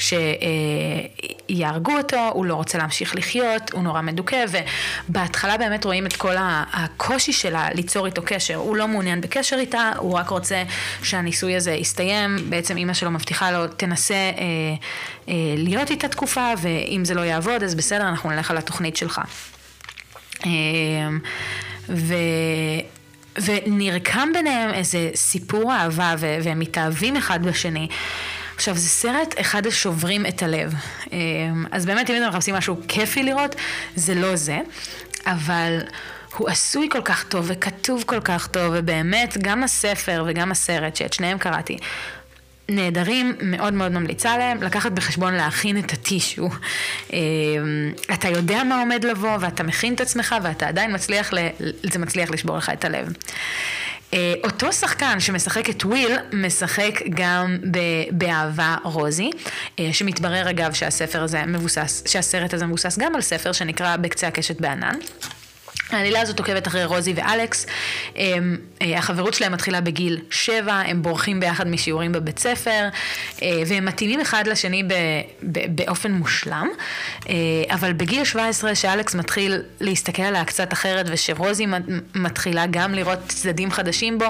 שיהרגו 0.00 1.92
אותו, 1.96 2.28
הוא 2.32 2.44
לא 2.44 2.54
רוצה 2.54 2.78
להמשיך 2.78 3.16
לחיות, 3.16 3.72
הוא 3.72 3.82
נורא 3.82 4.00
מדוכא, 4.00 4.44
ובהתחלה 5.08 5.56
באמת 5.56 5.84
רואים 5.84 6.06
את 6.06 6.16
כל 6.16 6.34
הקושי 6.72 7.32
שלה 7.32 7.68
ליצור 7.74 8.06
איתו 8.06 8.22
קשר. 8.24 8.54
הוא 8.54 8.76
לא 8.76 8.88
מעוניין 8.88 9.20
בקשר 9.20 9.56
איתה, 9.56 9.92
הוא 9.96 10.18
רק 10.18 10.28
רוצה 10.28 10.62
שהניסוי 11.02 11.56
הזה 11.56 11.72
יסתיים. 11.72 12.36
בעצם 12.48 12.76
אימא 12.76 12.92
שלו 12.92 13.10
מבטיחה 13.10 13.50
לו, 13.50 13.66
תנסה 13.66 14.14
אה, 14.14 14.30
אה, 15.28 15.34
להיות 15.56 15.90
איתה 15.90 16.08
תקופה, 16.08 16.52
ואם 16.58 17.04
זה 17.04 17.14
לא 17.14 17.20
יעבוד, 17.20 17.62
אז 17.62 17.74
בסדר, 17.74 18.08
אנחנו 18.08 18.30
נלך 18.30 18.50
על 18.50 18.58
התוכנית 18.58 18.96
שלך. 18.96 19.20
אה, 20.46 20.50
ו... 21.88 22.14
ונרקם 23.44 24.28
ביניהם 24.34 24.74
איזה 24.74 25.10
סיפור 25.14 25.72
אהבה, 25.72 26.14
והם 26.18 26.58
מתאהבים 26.58 27.16
אחד 27.16 27.42
בשני. 27.46 27.88
עכשיו, 28.60 28.76
זה 28.76 28.88
סרט 28.88 29.34
אחד 29.40 29.66
השוברים 29.66 30.26
את 30.26 30.42
הלב. 30.42 30.74
אמ, 31.12 31.64
אז 31.70 31.86
באמת, 31.86 32.10
אם 32.10 32.16
אתם 32.16 32.28
מחפשים 32.28 32.54
משהו 32.54 32.76
כיפי 32.88 33.22
לראות, 33.22 33.54
זה 33.96 34.14
לא 34.14 34.36
זה, 34.36 34.58
אבל... 35.26 35.78
הוא 36.36 36.48
עשוי 36.48 36.88
כל 36.90 37.02
כך 37.04 37.24
טוב 37.24 37.44
וכתוב 37.48 38.04
כל 38.06 38.20
כך 38.20 38.46
טוב, 38.46 38.72
ובאמת, 38.76 39.38
גם 39.38 39.64
הספר 39.64 40.24
וגם 40.26 40.50
הסרט, 40.50 40.96
שאת 40.96 41.12
שניהם 41.12 41.38
קראתי, 41.38 41.78
נהדרים, 42.68 43.36
מאוד 43.42 43.72
מאוד 43.72 43.92
ממליצה 43.92 44.38
להם, 44.38 44.62
לקחת 44.62 44.92
בחשבון 44.92 45.34
להכין 45.34 45.78
את 45.78 45.92
הטישו. 45.92 46.48
אמ, 47.12 47.18
אתה 48.14 48.28
יודע 48.28 48.64
מה 48.64 48.80
עומד 48.80 49.04
לבוא, 49.04 49.36
ואתה 49.40 49.62
מכין 49.62 49.94
את 49.94 50.00
עצמך, 50.00 50.34
ואתה 50.42 50.68
עדיין 50.68 50.94
מצליח, 50.94 51.30
זה 51.92 51.98
מצליח 51.98 52.30
לשבור 52.30 52.56
לך 52.56 52.70
את 52.70 52.84
הלב. 52.84 53.12
אה, 54.14 54.34
אותו 54.44 54.72
שחקן 54.72 55.20
שמשחק 55.20 55.70
את 55.70 55.84
וויל, 55.84 56.16
משחק 56.32 57.00
גם 57.10 57.58
באהבה 58.10 58.76
רוזי, 58.84 59.30
אה, 59.78 59.88
שמתברר 59.92 60.50
אגב 60.50 60.72
שהספר 60.72 61.22
הזה 61.22 61.46
מבוסס, 61.46 62.02
שהסרט 62.06 62.54
הזה 62.54 62.66
מבוסס 62.66 62.98
גם 62.98 63.14
על 63.14 63.20
ספר 63.20 63.52
שנקרא 63.52 63.96
בקצה 63.96 64.28
הקשת 64.28 64.60
בענן. 64.60 64.98
העלילה 65.94 66.20
הזאת 66.20 66.38
עוקבת 66.38 66.66
אחרי 66.66 66.84
רוזי 66.84 67.12
ואלכס, 67.16 67.66
הם, 68.16 68.56
אה, 68.82 68.98
החברות 68.98 69.34
שלהם 69.34 69.52
מתחילה 69.52 69.80
בגיל 69.80 70.18
שבע, 70.30 70.74
הם 70.74 71.02
בורחים 71.02 71.40
ביחד 71.40 71.68
משיעורים 71.68 72.12
בבית 72.12 72.38
ספר, 72.38 72.88
אה, 73.42 73.62
והם 73.66 73.84
מתאימים 73.84 74.20
אחד 74.20 74.46
לשני 74.46 74.82
ב, 74.82 74.92
ב, 75.42 75.58
באופן 75.68 76.12
מושלם, 76.12 76.68
אה, 77.28 77.34
אבל 77.70 77.92
בגיל 77.92 78.24
17 78.24 78.74
שאלכס 78.74 79.14
מתחיל 79.14 79.62
להסתכל 79.80 80.22
עליה 80.22 80.44
קצת 80.44 80.72
אחרת 80.72 81.06
ושרוזי 81.08 81.66
מתחילה 82.14 82.66
גם 82.70 82.94
לראות 82.94 83.18
צדדים 83.28 83.70
חדשים 83.70 84.18
בו, 84.18 84.26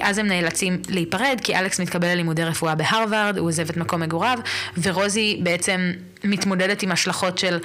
אז 0.00 0.18
הם 0.18 0.26
נאלצים 0.26 0.78
להיפרד, 0.88 1.40
כי 1.44 1.56
אלכס 1.56 1.80
מתקבל 1.80 2.08
ללימודי 2.08 2.44
רפואה 2.44 2.74
בהרווארד, 2.74 3.38
הוא 3.38 3.48
עוזב 3.48 3.70
את 3.70 3.76
מקום 3.76 4.00
מגוריו, 4.00 4.38
ורוזי 4.82 5.40
בעצם 5.42 5.92
מתמודדת 6.24 6.82
עם 6.82 6.92
השלכות 6.92 7.38
של 7.38 7.58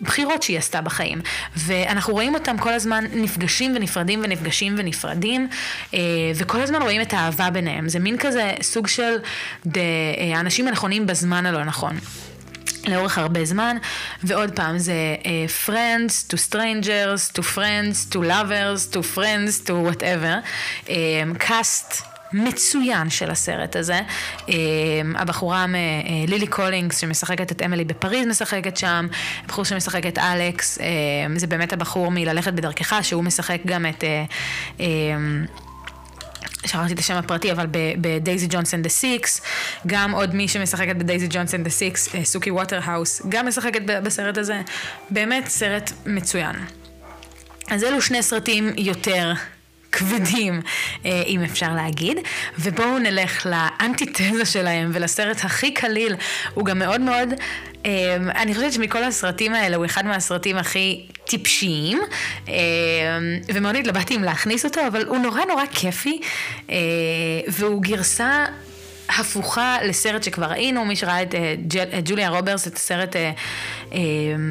בחירות 0.00 0.42
שהיא 0.42 0.58
עשתה 0.58 0.80
בחיים. 0.80 1.20
ואנחנו 1.56 2.12
רואים 2.12 2.34
אותם 2.34 2.58
כל 2.58 2.72
הזמן 2.72 3.04
נפגשים 3.12 3.72
ונפרדים 3.76 4.20
ונפגשים 4.24 4.74
ונפרדים, 4.78 5.48
אה, 5.94 6.00
וכל 6.34 6.60
הזמן 6.60 6.82
רואים 6.82 7.00
את 7.00 7.12
האהבה 7.14 7.50
ביניהם. 7.50 7.88
זה 7.88 7.98
מין 7.98 8.18
כזה 8.18 8.52
סוג 8.62 8.86
של 8.86 9.16
אה, 9.76 9.82
האנשים 10.36 10.68
הנכונים 10.68 11.06
בזמן 11.06 11.46
הלא 11.46 11.64
נכון. 11.64 11.96
לאורך 12.88 13.18
הרבה 13.18 13.44
זמן, 13.44 13.76
ועוד 14.24 14.50
פעם 14.50 14.78
זה 14.78 15.16
uh, 15.22 15.68
friends 15.68 16.32
to 16.32 16.36
strangers, 16.50 17.38
to 17.38 17.42
friends, 17.42 18.14
to 18.14 18.16
lovers, 18.16 18.94
to 18.94 19.16
friends, 19.16 19.68
to 19.68 19.72
whatever, 19.72 20.42
um, 20.88 21.38
cast 21.38 22.15
מצוין 22.32 23.10
של 23.10 23.30
הסרט 23.30 23.76
הזה. 23.76 24.00
אמ, 24.48 24.54
הבחורה 25.16 25.66
לילי 25.66 26.46
קולינס 26.46 26.98
שמשחקת 26.98 27.52
את 27.52 27.62
אמילי 27.62 27.84
בפריז 27.84 28.26
משחקת 28.26 28.76
שם, 28.76 29.06
הבחור 29.44 29.64
שמשחק 29.64 30.06
את 30.06 30.18
אלכס, 30.18 30.78
אמ, 30.80 31.38
זה 31.38 31.46
באמת 31.46 31.72
הבחור 31.72 32.10
מללכת 32.10 32.52
בדרכך, 32.52 32.98
שהוא 33.02 33.24
משחק 33.24 33.58
גם 33.66 33.86
את... 33.86 34.04
אה, 34.04 34.24
אמ, 34.80 35.44
שכחתי 36.66 36.92
את 36.92 36.98
השם 36.98 37.14
הפרטי, 37.14 37.52
אבל 37.52 37.66
ב 38.00 38.08
Daisy 38.08 38.46
Jones 38.50 38.70
and 38.70 38.82
the 38.82 38.88
Six, 38.88 39.40
גם 39.86 40.10
עוד 40.12 40.34
מי 40.34 40.48
שמשחקת 40.48 40.96
ב 40.96 41.01
Daisy 41.01 41.26
Jones 41.30 41.50
and 41.50 41.62
the 41.62 41.70
Six, 41.70 42.08
סוכי 42.24 42.50
ווטרהאוס, 42.50 43.22
גם 43.28 43.48
משחקת 43.48 43.82
בסרט 44.02 44.38
הזה. 44.38 44.62
באמת 45.10 45.48
סרט 45.48 45.92
מצוין. 46.06 46.56
אז 47.70 47.84
אלו 47.84 48.02
שני 48.02 48.22
סרטים 48.22 48.72
יותר 48.76 49.32
כבדים, 49.92 50.60
אה, 51.04 51.22
אם 51.26 51.42
אפשר 51.42 51.74
להגיד, 51.74 52.18
ובואו 52.58 52.98
נלך 52.98 53.46
לאנטיתזה 53.46 54.44
שלהם 54.44 54.90
ולסרט 54.94 55.44
הכי 55.44 55.74
קליל, 55.74 56.14
הוא 56.54 56.64
גם 56.64 56.78
מאוד 56.78 57.00
מאוד, 57.00 57.28
אה, 57.86 58.16
אני 58.16 58.54
חושבת 58.54 58.72
שמכל 58.72 59.04
הסרטים 59.04 59.54
האלה 59.54 59.76
הוא 59.76 59.84
אחד 59.84 60.06
מהסרטים 60.06 60.56
הכי 60.56 61.06
טיפשיים, 61.24 62.00
אה, 62.48 62.54
ומאוד 63.54 63.76
התלבטתי 63.76 64.16
אם 64.16 64.22
להכניס 64.24 64.64
אותו, 64.64 64.80
אבל 64.86 65.04
הוא 65.04 65.18
נורא 65.18 65.44
נורא 65.44 65.64
כיפי, 65.72 66.20
והוא 67.48 67.82
גרסה 67.82 68.44
הפוכה 69.08 69.78
לסרט 69.84 70.22
שכבר 70.22 70.46
ראינו, 70.46 70.84
מי 70.84 70.96
שראה 70.96 71.22
את, 71.22 71.34
את 71.98 72.08
ג'וליה 72.08 72.28
רוברס, 72.28 72.68
את 72.68 72.76
הסרט 72.76 73.16
אה, 73.16 73.32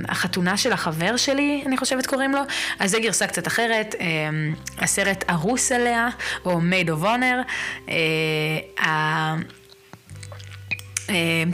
החתונה 0.08 0.58
של 0.58 0.72
החבר 0.74 1.18
שלי, 1.18 1.64
אני 1.66 1.78
חושבת 1.78 2.06
קוראים 2.06 2.32
לו, 2.32 2.42
אז 2.80 2.92
זה 2.92 3.00
גרסה 3.00 3.28
קצת 3.28 3.48
אחרת, 3.48 3.96
הסרט 4.80 5.24
ארוס 5.30 5.72
עליה, 5.72 6.08
או 6.46 6.60
Made 6.60 6.90
of 6.90 7.06
Honor, 7.06 7.92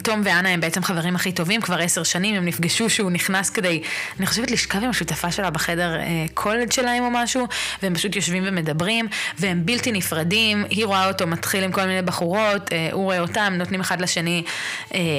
תום 0.03 0.21
ואנה 0.23 0.49
הם 0.49 0.59
בעצם 0.59 0.83
חברים 0.83 1.15
הכי 1.15 1.31
טובים, 1.31 1.61
כבר 1.61 1.79
עשר 1.79 2.03
שנים 2.03 2.35
הם 2.35 2.45
נפגשו 2.45 2.89
שהוא 2.89 3.11
נכנס 3.11 3.49
כדי, 3.49 3.81
אני 4.19 4.27
חושבת 4.27 4.51
לשכב 4.51 4.83
עם 4.83 4.89
השותפה 4.89 5.31
שלה 5.31 5.49
בחדר 5.49 5.99
קולג' 6.33 6.71
שלהם 6.71 7.03
או 7.03 7.09
משהו, 7.11 7.47
והם 7.83 7.95
פשוט 7.95 8.15
יושבים 8.15 8.43
ומדברים, 8.47 9.07
והם 9.39 9.65
בלתי 9.65 9.91
נפרדים, 9.91 10.65
היא 10.69 10.85
רואה 10.85 11.07
אותו 11.07 11.27
מתחיל 11.27 11.63
עם 11.63 11.71
כל 11.71 11.85
מיני 11.85 12.01
בחורות, 12.01 12.69
הוא 12.91 13.03
רואה 13.03 13.19
אותם, 13.19 13.53
נותנים 13.57 13.81
אחד 13.81 14.01
לשני 14.01 14.43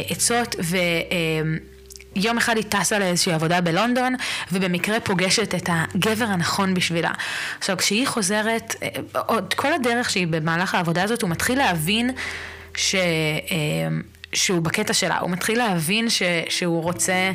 עצות, 0.08 0.56
ו... 0.62 0.76
יום 2.16 2.38
אחד 2.38 2.56
היא 2.56 2.64
טסה 2.68 2.98
לאיזושהי 2.98 3.32
עבודה 3.32 3.60
בלונדון, 3.60 4.14
ובמקרה 4.52 5.00
פוגשת 5.00 5.54
את 5.54 5.68
הגבר 5.72 6.24
הנכון 6.24 6.74
בשבילה. 6.74 7.10
עכשיו, 7.58 7.76
כשהיא 7.76 8.06
חוזרת, 8.06 8.74
אה, 8.82 8.88
עוד 9.26 9.54
כל 9.54 9.72
הדרך 9.72 10.10
שהיא 10.10 10.26
במהלך 10.26 10.74
העבודה 10.74 11.02
הזאת, 11.02 11.22
הוא 11.22 11.30
מתחיל 11.30 11.58
להבין 11.58 12.10
ש... 12.76 12.94
שהוא 14.32 14.60
בקטע 14.60 14.92
שלה, 14.92 15.18
הוא 15.18 15.30
מתחיל 15.30 15.58
להבין 15.58 16.10
ש... 16.10 16.22
שהוא 16.48 16.82
רוצה, 16.82 17.32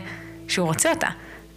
שהוא 0.48 0.68
רוצה 0.68 0.90
אותה. 0.90 1.08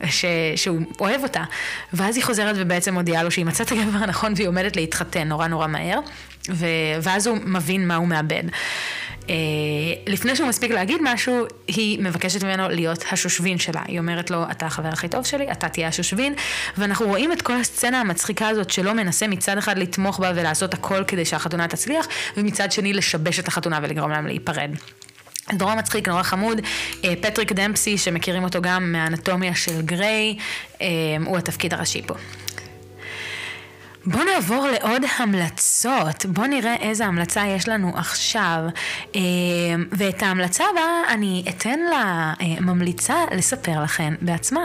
ש... 0.06 0.24
שהוא 0.56 0.80
אוהב 1.00 1.22
אותה. 1.22 1.44
ואז 1.92 2.16
היא 2.16 2.24
חוזרת 2.24 2.56
ובעצם 2.58 2.94
מודיעה 2.94 3.22
לו 3.22 3.30
שהיא 3.30 3.46
מצאה 3.46 3.66
את 3.66 3.72
הגבר 3.72 3.98
הנכון 3.98 4.32
והיא 4.36 4.48
עומדת 4.48 4.76
להתחתן 4.76 5.28
נורא 5.28 5.46
נורא 5.46 5.66
מהר, 5.66 6.00
ו... 6.48 6.66
ואז 7.02 7.26
הוא 7.26 7.38
מבין 7.44 7.88
מה 7.88 7.96
הוא 7.96 8.08
מאבד. 8.08 8.42
אה, 9.30 9.34
לפני 10.06 10.36
שהוא 10.36 10.48
מספיק 10.48 10.70
להגיד 10.70 11.00
משהו, 11.02 11.46
היא 11.66 12.00
מבקשת 12.00 12.44
ממנו 12.44 12.68
להיות 12.68 13.04
השושבין 13.12 13.58
שלה. 13.58 13.82
היא 13.86 13.98
אומרת 13.98 14.30
לו, 14.30 14.42
אתה 14.50 14.66
החבר 14.66 14.88
הכי 14.88 15.08
טוב 15.08 15.26
שלי, 15.26 15.52
אתה 15.52 15.68
תהיה 15.68 15.88
השושבין, 15.88 16.34
ואנחנו 16.78 17.06
רואים 17.06 17.32
את 17.32 17.42
כל 17.42 17.52
הסצנה 17.52 18.00
המצחיקה 18.00 18.48
הזאת 18.48 18.70
שלא 18.70 18.92
מנסה 18.92 19.26
מצד 19.28 19.58
אחד 19.58 19.78
לתמוך 19.78 20.20
בה 20.20 20.32
ולעשות 20.34 20.74
הכל 20.74 21.04
כדי 21.06 21.24
שהחתונה 21.24 21.68
תצליח, 21.68 22.06
ומצד 22.36 22.72
שני 22.72 22.92
לשבש 22.92 23.38
את 23.38 23.48
החתונה 23.48 23.78
ולגרום 23.82 24.10
להם 24.10 24.26
להיפרד. 24.26 24.70
נורא 25.58 25.74
מצחיק, 25.74 26.08
נורא 26.08 26.22
חמוד. 26.22 26.60
אה, 27.04 27.14
פטריק 27.20 27.52
דמפסי, 27.52 27.98
שמכירים 27.98 28.44
אותו 28.44 28.62
גם 28.62 28.92
מהאנטומיה 28.92 29.54
של 29.54 29.82
גריי, 29.82 30.36
אה, 30.80 30.86
הוא 31.26 31.38
התפקיד 31.38 31.74
הראשי 31.74 32.02
פה. 32.06 32.14
בואו 34.06 34.24
נעבור 34.24 34.66
לעוד 34.66 35.02
המלצות. 35.18 36.26
בואו 36.26 36.46
נראה 36.46 36.76
איזה 36.76 37.06
המלצה 37.06 37.46
יש 37.46 37.68
לנו 37.68 37.92
עכשיו. 37.96 38.60
אה, 39.16 39.20
ואת 39.92 40.22
ההמלצה 40.22 40.64
הבאה 40.72 41.14
אני 41.14 41.44
אתן 41.48 41.78
לממליצה 42.60 43.14
לספר 43.36 43.82
לכן 43.82 44.14
בעצמה. 44.20 44.64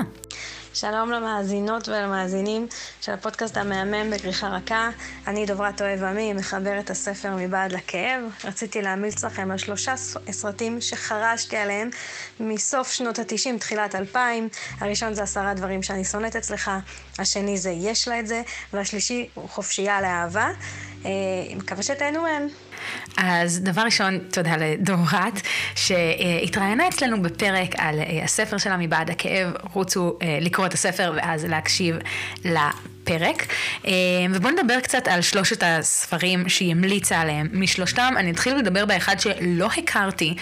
שלום 0.75 1.11
למאזינות 1.11 1.89
ולמאזינים 1.89 2.67
של 3.01 3.11
הפודקאסט 3.11 3.57
המהמם 3.57 4.11
בכריכה 4.11 4.47
רכה. 4.47 4.89
אני 5.27 5.45
דוברת 5.45 5.81
אוהב 5.81 6.03
עמי, 6.03 6.33
מחברת 6.33 6.89
הספר 6.89 7.35
מבעד 7.37 7.71
לכאב. 7.71 8.21
רציתי 8.43 8.81
להמליץ 8.81 9.23
לכם 9.23 9.51
על 9.51 9.57
שלושה 9.57 9.95
סרטים 10.31 10.81
שחרשתי 10.81 11.57
עליהם 11.57 11.89
מסוף 12.39 12.91
שנות 12.91 13.19
התשעים, 13.19 13.57
תחילת 13.57 13.95
אלפיים. 13.95 14.49
הראשון 14.79 15.13
זה 15.13 15.23
עשרה 15.23 15.53
דברים 15.53 15.83
שאני 15.83 16.03
שונאת 16.03 16.35
אצלך, 16.35 16.71
השני 17.19 17.57
זה 17.57 17.71
יש 17.71 18.07
לה 18.07 18.19
את 18.19 18.27
זה, 18.27 18.41
והשלישי 18.73 19.27
הוא 19.33 19.49
חופשייה 19.49 20.01
לאהבה. 20.01 20.49
אה, 21.05 21.11
מקווה 21.55 21.83
שתהנו 21.83 22.21
מהם. 22.21 22.47
אז 23.17 23.59
דבר 23.59 23.81
ראשון, 23.81 24.19
תודה 24.31 24.55
לדורת, 24.57 25.41
שהתראיינה 25.75 26.87
אצלנו 26.87 27.21
בפרק 27.21 27.69
על 27.77 27.99
אה, 27.99 28.23
הספר 28.23 28.57
שלה 28.57 28.77
מבעד 28.77 29.09
הכאב. 29.09 29.53
רוצו 29.73 30.17
אה, 30.21 30.37
לקרוא 30.41 30.65
את 30.65 30.73
הספר 30.73 31.13
ואז 31.15 31.45
להקשיב 31.45 31.95
לפרק. 32.45 33.47
ובואו 34.31 34.53
נדבר 34.53 34.79
קצת 34.79 35.07
על 35.07 35.21
שלושת 35.21 35.63
הספרים 35.65 36.49
שהיא 36.49 36.71
המליצה 36.71 37.19
עליהם. 37.21 37.49
משלושתם, 37.53 38.13
אני 38.17 38.31
אתחיל 38.31 38.55
לדבר 38.55 38.85
באחד 38.85 39.19
שלא 39.19 39.69
הכרתי. 39.77 40.35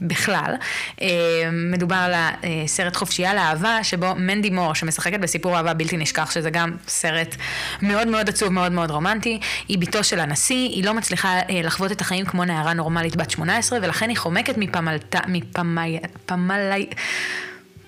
בכלל. 0.00 0.54
אה, 1.02 1.08
מדובר 1.52 1.96
על 1.96 2.12
הסרט 2.14 2.96
חופשייה 2.96 3.34
לאהבה, 3.34 3.84
שבו 3.84 4.14
מנדי 4.16 4.50
מור, 4.50 4.74
שמשחקת 4.74 5.20
בסיפור 5.20 5.56
אהבה 5.56 5.74
בלתי 5.74 5.96
נשכח, 5.96 6.30
שזה 6.30 6.50
גם 6.50 6.76
סרט 6.88 7.36
מאוד 7.82 8.08
מאוד 8.08 8.28
עצוב, 8.28 8.48
מאוד 8.48 8.72
מאוד 8.72 8.90
רומנטי, 8.90 9.40
היא 9.68 9.78
בתו 9.78 10.04
של 10.04 10.20
הנשיא, 10.20 10.68
היא 10.68 10.84
לא 10.84 10.94
מצליחה 10.94 11.38
אה, 11.38 11.60
לחוות 11.64 11.92
את 11.92 12.00
החיים 12.00 12.26
כמו 12.26 12.44
נערה 12.44 12.72
נורמלית 12.72 13.16
בת 13.16 13.30
18, 13.30 13.78
ולכן 13.82 14.08
היא 14.08 14.16
חומקת 14.16 14.54
מפמלתה, 14.56 15.18
מפמי... 15.28 15.98
פמלי... 16.26 16.86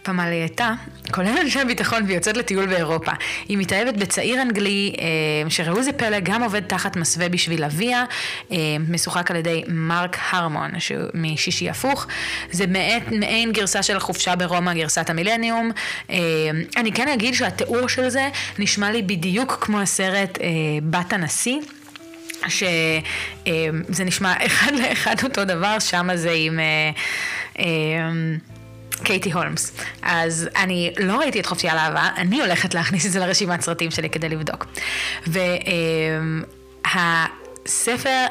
פמלייתה, 0.03 0.73
כולל 1.11 1.39
אנשי 1.41 1.65
ביטחון 1.67 2.03
ויוצאת 2.07 2.37
לטיול 2.37 2.67
באירופה. 2.67 3.13
היא 3.49 3.59
מתאהבת 3.59 3.95
בצעיר 3.95 4.43
אנגלי, 4.43 4.93
אה, 4.99 5.51
שראו 5.51 5.83
זה 5.83 5.93
פלא, 5.93 6.21
גם 6.21 6.43
עובד 6.43 6.61
תחת 6.67 6.97
מסווה 6.97 7.29
בשביל 7.29 7.65
אביה, 7.65 8.05
אה, 8.53 8.57
משוחק 8.89 9.31
על 9.31 9.37
ידי 9.37 9.63
מרק 9.69 10.17
הרמון, 10.31 10.81
שהוא 10.81 11.05
משישי 11.15 11.71
הפוך. 11.71 12.07
זה 12.51 12.65
מעין 13.11 13.53
גרסה 13.53 13.83
של 13.83 13.97
החופשה 13.97 14.37
ברומא, 14.37 14.75
גרסת 14.75 15.11
המילניום. 15.11 15.71
אה, 16.11 16.17
אני 16.77 16.93
כן 16.93 17.09
אגיד 17.09 17.35
שהתיאור 17.35 17.89
של 17.89 18.09
זה 18.09 18.29
נשמע 18.59 18.91
לי 18.91 19.03
בדיוק 19.03 19.59
כמו 19.61 19.81
הסרט 19.81 20.39
בת 20.83 21.13
הנשיא. 21.13 21.57
שזה 22.49 24.05
נשמע 24.05 24.35
אחד 24.47 24.73
לאחד 24.75 25.15
אותו 25.25 25.45
דבר, 25.45 25.79
שם 25.79 26.09
זה 26.15 26.33
עם... 26.35 26.61
קייטי 29.05 29.33
הולמס. 29.33 29.73
אז 30.03 30.49
אני 30.57 30.95
לא 30.99 31.19
ראיתי 31.19 31.41
את 31.41 31.47
חופשי 31.47 31.69
על 31.69 31.79
אהבה, 31.79 32.09
אני 32.17 32.41
הולכת 32.41 32.75
להכניס 32.75 33.07
את 33.07 33.13
זה 33.13 33.19
לרשימת 33.19 33.61
סרטים 33.61 33.91
שלי 33.91 34.11
כדי 34.11 34.29
לבדוק. 34.29 34.67
והספר, 36.87 38.27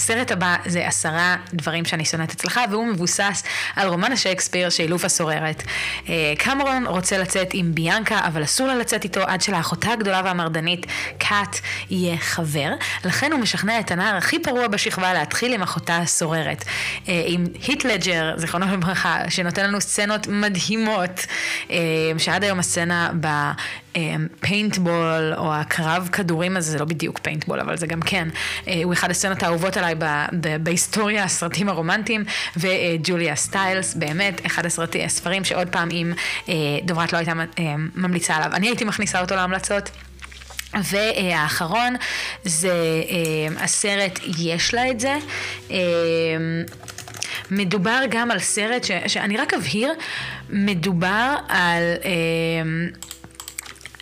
הסרט 0.00 0.32
הבא 0.32 0.56
זה 0.66 0.86
עשרה 0.86 1.36
דברים 1.52 1.84
שאני 1.84 2.04
שונאת 2.04 2.32
אצלך, 2.32 2.60
והוא 2.70 2.86
מבוסס 2.86 3.42
על 3.76 3.88
רומן 3.88 4.12
השייקספיר 4.12 4.70
של 4.70 4.86
לופה 4.86 5.08
סוררת. 5.08 5.62
אה, 6.08 6.32
קמרון 6.38 6.86
רוצה 6.86 7.18
לצאת 7.18 7.48
עם 7.52 7.74
ביאנקה, 7.74 8.18
אבל 8.26 8.44
אסור 8.44 8.66
לה 8.66 8.74
לצאת 8.74 9.04
איתו 9.04 9.20
עד 9.22 9.40
שלאחותה 9.40 9.92
הגדולה 9.92 10.22
והמרדנית, 10.24 10.86
קאט, 11.18 11.60
יהיה 11.90 12.16
חבר. 12.16 12.70
לכן 13.04 13.32
הוא 13.32 13.40
משכנע 13.40 13.80
את 13.80 13.90
הנער 13.90 14.16
הכי 14.16 14.38
פרוע 14.38 14.68
בשכבה 14.68 15.12
להתחיל 15.12 15.52
עם 15.52 15.62
אחותה 15.62 15.96
הסוררת. 15.96 16.64
אה, 17.08 17.22
עם 17.26 17.46
היט 17.66 17.84
לג'ר, 17.84 18.32
זיכרונו 18.36 18.66
לברכה, 18.72 19.18
שנותן 19.28 19.64
לנו 19.64 19.80
סצנות 19.80 20.26
מדהימות, 20.26 21.26
אה, 21.70 21.76
שעד 22.18 22.44
היום 22.44 22.58
הסצנה 22.58 23.10
ב... 23.20 23.26
פיינטבול 24.40 25.34
או 25.36 25.54
הקרב 25.54 26.08
כדורים 26.12 26.56
הזה, 26.56 26.70
זה 26.70 26.78
לא 26.78 26.84
בדיוק 26.84 27.18
פיינטבול, 27.18 27.60
אבל 27.60 27.76
זה 27.76 27.86
גם 27.86 28.00
כן, 28.00 28.28
אה, 28.68 28.80
הוא 28.84 28.92
אחד 28.92 29.10
הסצנות 29.10 29.42
האהובות 29.42 29.76
עליי 29.76 29.94
בהיסטוריה, 30.62 31.24
הסרטים 31.24 31.68
הרומנטיים, 31.68 32.24
וג'וליה 32.56 33.36
סטיילס, 33.36 33.94
באמת, 33.94 34.46
אחד 34.46 34.66
הסרטים, 34.66 35.04
הספרים 35.04 35.44
שעוד 35.44 35.68
פעם, 35.68 35.88
אם 35.90 36.12
אה, 36.48 36.54
דוברת 36.84 37.12
לא 37.12 37.18
הייתה 37.18 37.32
אה, 37.58 37.74
ממליצה 37.94 38.36
עליו, 38.36 38.50
אני 38.52 38.66
הייתי 38.66 38.84
מכניסה 38.84 39.20
אותו 39.20 39.34
להמלצות. 39.34 39.90
והאחרון 40.74 41.96
זה 42.44 42.72
הסרט 43.58 44.20
יש 44.38 44.74
לה 44.74 44.90
את 44.90 45.00
זה. 45.00 45.16
מדובר 47.50 48.00
גם 48.10 48.30
על 48.30 48.38
סרט 48.38 48.84
ש, 48.84 48.90
שאני 49.06 49.36
רק 49.36 49.54
אבהיר, 49.54 49.92
מדובר 50.50 51.34
על 51.48 51.82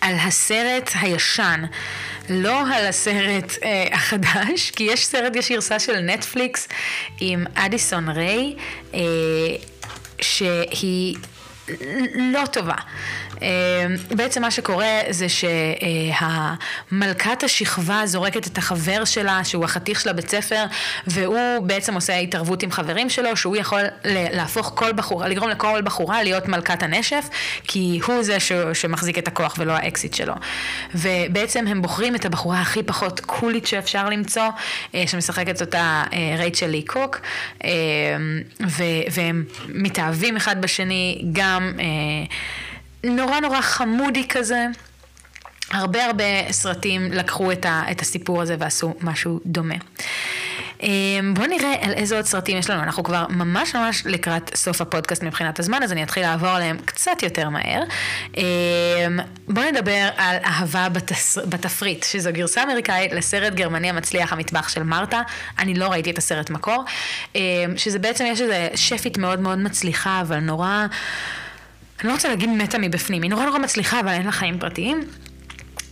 על 0.01 0.15
הסרט 0.15 0.91
הישן, 1.01 1.63
לא 2.29 2.61
על 2.73 2.85
הסרט 2.85 3.53
אה, 3.63 3.87
החדש, 3.91 4.71
כי 4.71 4.83
יש 4.83 5.05
סרט, 5.05 5.35
יש 5.35 5.51
גרסה 5.51 5.79
של 5.79 5.99
נטפליקס 5.99 6.67
עם 7.19 7.45
אדיסון 7.55 8.09
ריי, 8.09 8.55
אה, 8.93 8.99
שהיא... 10.21 11.15
לא 12.15 12.45
טובה. 12.45 12.75
אה, 13.41 13.47
בעצם 14.09 14.41
מה 14.41 14.51
שקורה 14.51 14.99
זה 15.09 15.27
שהמלכת 16.89 17.43
השכבה 17.43 18.01
זורקת 18.05 18.47
את 18.47 18.57
החבר 18.57 19.05
שלה, 19.05 19.43
שהוא 19.43 19.65
החתיך 19.65 20.01
של 20.01 20.09
הבית 20.09 20.29
ספר, 20.29 20.65
והוא 21.07 21.67
בעצם 21.67 21.93
עושה 21.93 22.17
התערבות 22.17 22.63
עם 22.63 22.71
חברים 22.71 23.09
שלו, 23.09 23.37
שהוא 23.37 23.55
יכול 23.55 23.81
להפוך 24.05 24.71
כל 24.75 24.91
בחורה, 24.91 25.27
לגרום 25.27 25.49
לכל 25.49 25.81
בחורה 25.83 26.23
להיות 26.23 26.47
מלכת 26.47 26.83
הנשף, 26.83 27.29
כי 27.63 27.99
הוא 28.05 28.23
זה 28.23 28.39
ש, 28.39 28.51
שמחזיק 28.73 29.17
את 29.17 29.27
הכוח 29.27 29.55
ולא 29.57 29.71
האקסית 29.71 30.13
שלו. 30.13 30.33
ובעצם 30.95 31.67
הם 31.67 31.81
בוחרים 31.81 32.15
את 32.15 32.25
הבחורה 32.25 32.61
הכי 32.61 32.83
פחות 32.83 33.19
קולית 33.19 33.67
שאפשר 33.67 34.09
למצוא, 34.09 34.49
אה, 34.95 35.03
שמשחקת 35.07 35.61
אותה 35.61 36.03
רייצ'ל 36.37 36.67
לי 36.67 36.81
קוק, 36.81 37.19
והם 39.11 39.43
מתאהבים 39.69 40.35
אחד 40.37 40.61
בשני, 40.61 41.25
גם 41.31 41.58
נורא 43.03 43.39
נורא 43.39 43.61
חמודי 43.61 44.27
כזה. 44.27 44.65
הרבה 45.71 46.05
הרבה 46.05 46.51
סרטים 46.51 47.11
לקחו 47.11 47.51
את, 47.51 47.65
ה, 47.65 47.83
את 47.91 48.01
הסיפור 48.01 48.41
הזה 48.41 48.55
ועשו 48.59 48.93
משהו 49.01 49.39
דומה. 49.45 49.75
אמ, 50.83 51.33
בואו 51.33 51.47
נראה 51.47 51.73
על 51.81 51.93
איזה 51.93 52.15
עוד 52.15 52.25
סרטים 52.25 52.57
יש 52.57 52.69
לנו. 52.69 52.83
אנחנו 52.83 53.03
כבר 53.03 53.25
ממש 53.29 53.75
ממש 53.75 54.03
לקראת 54.05 54.55
סוף 54.55 54.81
הפודקאסט 54.81 55.23
מבחינת 55.23 55.59
הזמן, 55.59 55.83
אז 55.83 55.91
אני 55.91 56.03
אתחיל 56.03 56.23
לעבור 56.23 56.49
עליהם 56.49 56.77
קצת 56.85 57.23
יותר 57.23 57.49
מהר. 57.49 57.83
אמ, 58.37 58.43
בואו 59.47 59.71
נדבר 59.71 60.09
על 60.17 60.37
אהבה 60.45 60.89
בתס... 60.89 61.37
בתפריט, 61.37 62.03
שזו 62.03 62.29
גרסה 62.33 62.63
אמריקאית 62.63 63.13
לסרט 63.13 63.53
גרמני 63.53 63.89
המצליח, 63.89 64.33
המטבח 64.33 64.69
של 64.69 64.83
מרתה. 64.83 65.21
אני 65.59 65.73
לא 65.73 65.87
ראיתי 65.87 66.11
את 66.11 66.17
הסרט 66.17 66.49
מקור. 66.49 66.83
אמ, 67.35 67.41
שזה 67.77 67.99
בעצם, 67.99 68.25
יש 68.25 68.41
איזה 68.41 68.67
שפית 68.75 69.17
מאוד 69.17 69.39
מאוד 69.39 69.57
מצליחה, 69.57 70.21
אבל 70.21 70.39
נורא... 70.39 70.85
אני 71.99 72.07
לא 72.07 72.13
רוצה 72.13 72.29
להגיד 72.29 72.49
מתה 72.49 72.77
מבפנים, 72.77 73.21
היא 73.21 73.29
נורא 73.29 73.45
נורא 73.45 73.59
מצליחה, 73.59 73.99
אבל 73.99 74.09
אין 74.09 74.25
לה 74.25 74.31
חיים 74.31 74.59
פרטיים. 74.59 74.99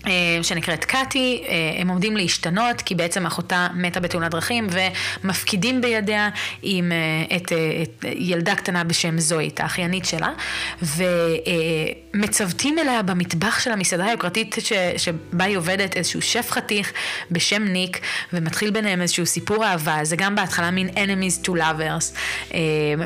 אה, 0.05 0.11
שנקראת 0.43 0.85
קאטי, 0.85 1.43
אה, 1.47 1.81
הם 1.81 1.87
עומדים 1.87 2.17
להשתנות 2.17 2.81
כי 2.81 2.95
בעצם 2.95 3.25
אחותה 3.25 3.67
מתה 3.75 3.99
בתאונת 3.99 4.31
דרכים 4.31 4.67
ומפקידים 5.23 5.81
בידיה 5.81 6.29
עם, 6.61 6.91
אה, 6.91 7.37
את, 7.37 7.51
את 7.83 8.05
ילדה 8.15 8.55
קטנה 8.55 8.83
בשם 8.83 9.19
זוהי, 9.19 9.47
את 9.47 9.59
האחיינית 9.59 10.05
שלה, 10.05 10.29
ומצוותים 12.15 12.79
אליה 12.79 13.01
במטבח 13.01 13.59
של 13.59 13.71
המסעדה 13.71 14.05
היוקרתית 14.05 14.55
ש, 14.59 14.73
שבה 14.97 15.45
היא 15.45 15.57
עובדת 15.57 15.95
איזשהו 15.95 16.21
שף 16.21 16.47
חתיך 16.51 16.91
בשם 17.31 17.63
ניק, 17.63 17.99
ומתחיל 18.33 18.71
ביניהם 18.71 19.01
איזשהו 19.01 19.25
סיפור 19.25 19.65
אהבה, 19.65 19.99
זה 20.03 20.15
גם 20.15 20.35
בהתחלה 20.35 20.71
מין 20.71 20.89
enemies 20.89 21.45
to 21.45 21.49
lovers, 21.49 22.17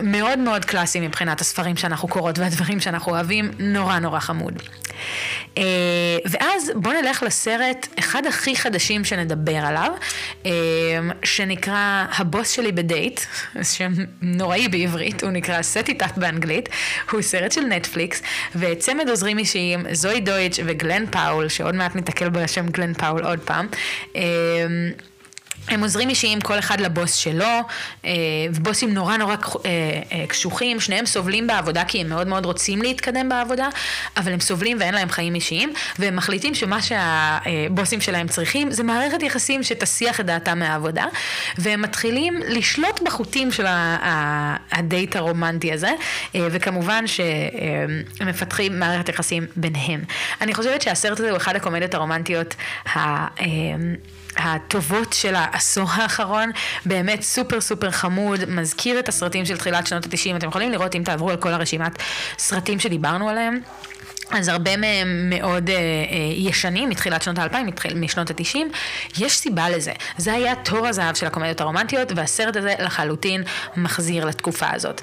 מאוד 0.03 0.39
מאוד 0.39 0.65
קלאסי 0.65 0.99
מבחינת 0.99 1.41
הספרים 1.41 1.77
שאנחנו 1.77 2.07
קוראות 2.07 2.39
והדברים 2.39 2.79
שאנחנו 2.79 3.11
אוהבים, 3.11 3.51
נורא 3.59 3.99
נורא 3.99 4.19
חמוד. 4.19 4.53
ואז 6.25 6.71
בואו 6.75 7.01
נלך 7.01 7.23
לסרט, 7.23 7.87
אחד 7.99 8.25
הכי 8.25 8.55
חדשים 8.55 9.03
שנדבר 9.03 9.55
עליו, 9.55 9.91
אה, 10.45 10.51
שנקרא 11.23 12.05
הבוס 12.17 12.51
שלי 12.51 12.71
בדייט, 12.71 13.21
שם 13.63 13.91
נוראי 14.21 14.67
בעברית, 14.67 15.23
הוא 15.23 15.31
נקרא 15.31 15.61
Set 15.61 15.87
It 15.87 16.02
Up 16.02 16.17
באנגלית, 16.17 16.69
הוא 17.11 17.21
סרט 17.21 17.51
של 17.51 17.61
נטפליקס, 17.61 18.21
וצמד 18.55 19.09
עוזרים 19.09 19.37
אישיים, 19.37 19.85
זואי 19.91 20.21
דויטש 20.21 20.59
וגלן 20.65 21.05
פאול, 21.05 21.47
שעוד 21.47 21.75
מעט 21.75 21.95
ניתקל 21.95 22.29
בשם 22.29 22.67
גלן 22.69 22.93
פאול 22.93 23.25
עוד 23.25 23.39
פעם. 23.39 23.67
הם 25.67 25.81
עוזרים 25.81 26.09
אישיים 26.09 26.41
כל 26.41 26.59
אחד 26.59 26.81
לבוס 26.81 27.13
שלו, 27.13 27.45
אה, 28.05 28.11
ובוסים 28.53 28.93
נורא 28.93 29.17
נורא 29.17 29.35
אה, 29.35 29.69
אה, 30.11 30.27
קשוחים, 30.27 30.79
שניהם 30.79 31.05
סובלים 31.05 31.47
בעבודה 31.47 31.83
כי 31.85 32.01
הם 32.01 32.09
מאוד 32.09 32.27
מאוד 32.27 32.45
רוצים 32.45 32.81
להתקדם 32.81 33.29
בעבודה, 33.29 33.69
אבל 34.17 34.31
הם 34.33 34.39
סובלים 34.39 34.77
ואין 34.79 34.93
להם 34.93 35.09
חיים 35.09 35.35
אישיים, 35.35 35.73
והם 35.99 36.15
מחליטים 36.15 36.55
שמה 36.55 36.79
שהבוסים 36.81 38.01
שלהם 38.01 38.27
צריכים 38.27 38.71
זה 38.71 38.83
מערכת 38.83 39.23
יחסים 39.23 39.63
שתסיח 39.63 40.19
את 40.19 40.25
דעתם 40.25 40.59
מהעבודה, 40.59 41.05
והם 41.57 41.81
מתחילים 41.81 42.39
לשלוט 42.47 43.01
בחוטים 43.01 43.51
של 43.51 43.65
הדייט 44.71 45.15
הרומנטי 45.15 45.73
הזה, 45.73 45.91
וכמובן 46.35 47.07
שהם 47.07 48.27
מפתחים 48.27 48.79
מערכת 48.79 49.09
יחסים 49.09 49.45
ביניהם. 49.55 50.01
אני 50.41 50.53
חושבת 50.53 50.81
שהסרט 50.81 51.19
הזה 51.19 51.29
הוא 51.29 51.37
אחד 51.37 51.55
הקומדיות 51.55 51.93
הרומנטיות 51.93 52.55
ה... 52.95 53.27
הטובות 54.37 55.13
של 55.13 55.35
העשור 55.35 55.87
האחרון, 55.91 56.51
באמת 56.85 57.21
סופר 57.21 57.61
סופר 57.61 57.91
חמוד, 57.91 58.39
מזכיר 58.47 58.99
את 58.99 59.09
הסרטים 59.09 59.45
של 59.45 59.57
תחילת 59.57 59.87
שנות 59.87 60.05
התשעים, 60.05 60.35
אתם 60.35 60.47
יכולים 60.47 60.71
לראות 60.71 60.95
אם 60.95 61.03
תעברו 61.05 61.29
על 61.29 61.37
כל 61.37 61.53
הרשימת 61.53 61.91
סרטים 62.37 62.79
שדיברנו 62.79 63.29
עליהם. 63.29 63.59
אז 64.31 64.47
הרבה 64.47 64.77
מהם 64.77 65.29
מאוד 65.29 65.69
אה, 65.69 65.75
אה, 65.75 65.81
ישנים, 66.35 66.89
מתחילת 66.89 67.21
שנות 67.21 67.37
האלפיים, 67.37 67.67
משנות 67.95 68.29
התשעים. 68.29 68.71
יש 69.17 69.37
סיבה 69.37 69.69
לזה. 69.69 69.91
זה 70.17 70.33
היה 70.33 70.55
תור 70.55 70.87
הזהב 70.87 71.15
של 71.15 71.25
הקומדיות 71.25 71.61
הרומנטיות, 71.61 72.11
והסרט 72.15 72.55
הזה 72.55 72.73
לחלוטין 72.79 73.43
מחזיר 73.77 74.25
לתקופה 74.25 74.69
הזאת. 74.71 75.01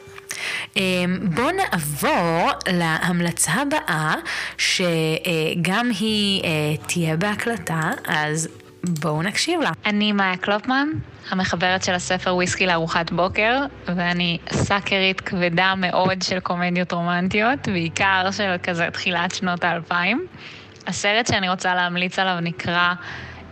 אה, 0.76 0.83
בואו 1.22 1.51
נעבור 1.51 2.51
להמלצה 2.68 3.53
הבאה, 3.53 4.14
שגם 4.59 5.91
היא 6.01 6.45
אה, 6.45 6.49
תהיה 6.87 7.16
בהקלטה, 7.16 7.91
אז 8.07 8.49
בואו 8.89 9.22
נקשיב 9.22 9.61
לה. 9.61 9.70
אני 9.86 10.12
מאיה 10.12 10.36
קלופמן, 10.36 10.89
המחברת 11.30 11.84
של 11.84 11.93
הספר 11.93 12.34
וויסקי 12.34 12.66
לארוחת 12.66 13.11
בוקר, 13.12 13.61
ואני 13.86 14.39
סאקרית 14.53 15.20
כבדה 15.20 15.74
מאוד 15.76 16.22
של 16.22 16.41
קומדיות 16.41 16.93
רומנטיות, 16.93 17.68
בעיקר 17.68 18.30
של 18.30 18.57
כזה 18.62 18.89
תחילת 18.93 19.34
שנות 19.34 19.64
האלפיים. 19.64 20.26
הסרט 20.86 21.26
שאני 21.26 21.49
רוצה 21.49 21.74
להמליץ 21.74 22.18
עליו 22.18 22.41
נקרא 22.41 22.95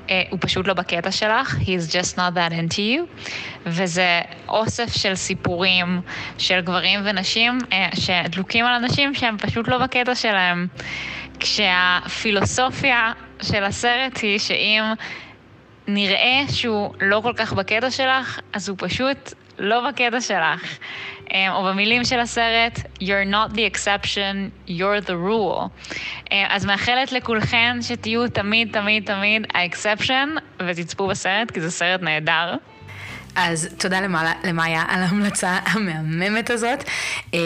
Uh, 0.06 0.08
הוא 0.30 0.38
פשוט 0.42 0.66
לא 0.66 0.74
בקטע 0.74 1.10
שלך, 1.10 1.54
He's 1.54 1.92
just 1.92 2.16
not 2.16 2.34
that 2.34 2.52
into 2.52 2.78
you, 2.78 3.22
וזה 3.66 4.20
אוסף 4.48 4.96
של 4.96 5.14
סיפורים 5.14 6.00
של 6.38 6.60
גברים 6.60 7.00
ונשים 7.04 7.58
uh, 7.62 8.00
שדלוקים 8.00 8.64
על 8.64 8.74
אנשים 8.84 9.14
שהם 9.14 9.38
פשוט 9.38 9.68
לא 9.68 9.78
בקטע 9.78 10.14
שלהם. 10.14 10.66
כשהפילוסופיה 11.40 13.12
של 13.42 13.64
הסרט 13.64 14.18
היא 14.22 14.38
שאם 14.38 14.82
נראה 15.88 16.42
שהוא 16.48 16.94
לא 17.00 17.20
כל 17.22 17.32
כך 17.36 17.52
בקטע 17.52 17.90
שלך, 17.90 18.40
אז 18.52 18.68
הוא 18.68 18.76
פשוט 18.80 19.32
לא 19.58 19.88
בקטע 19.88 20.20
שלך. 20.20 20.78
אה, 21.32 21.52
או 21.52 21.64
במילים 21.64 22.04
של 22.04 22.20
הסרט, 22.20 22.80
You're 23.00 23.30
not 23.30 23.54
the 23.54 23.74
exception, 23.74 24.68
you're 24.68 25.06
the 25.06 25.14
rule. 25.28 25.68
אה, 26.32 26.46
אז 26.48 26.64
מאחלת 26.64 27.12
לכולכן 27.12 27.78
שתהיו 27.82 28.28
תמיד, 28.28 28.68
תמיד, 28.72 29.06
תמיד 29.06 29.46
ה-exception, 29.54 30.40
ותצפו 30.66 31.06
בסרט, 31.06 31.50
כי 31.50 31.60
זה 31.60 31.70
סרט 31.70 32.02
נהדר. 32.02 32.54
אז 33.36 33.68
תודה 33.78 34.00
למאיה 34.44 34.84
על 34.88 35.02
ההמלצה 35.02 35.58
המהממת 35.66 36.50
הזאת. 36.50 36.84
אה, 37.34 37.38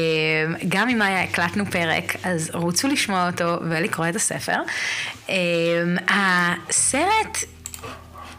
גם 0.69 0.89
עם 0.89 0.99
מאיה 0.99 1.23
הקלטנו 1.23 1.67
פרק, 1.67 2.17
אז 2.23 2.51
רוצו 2.55 2.89
לשמוע 2.89 3.27
אותו 3.27 3.59
ולקרוא 3.71 4.09
את 4.09 4.17
הספר. 4.17 4.57
הסרט... 6.09 7.45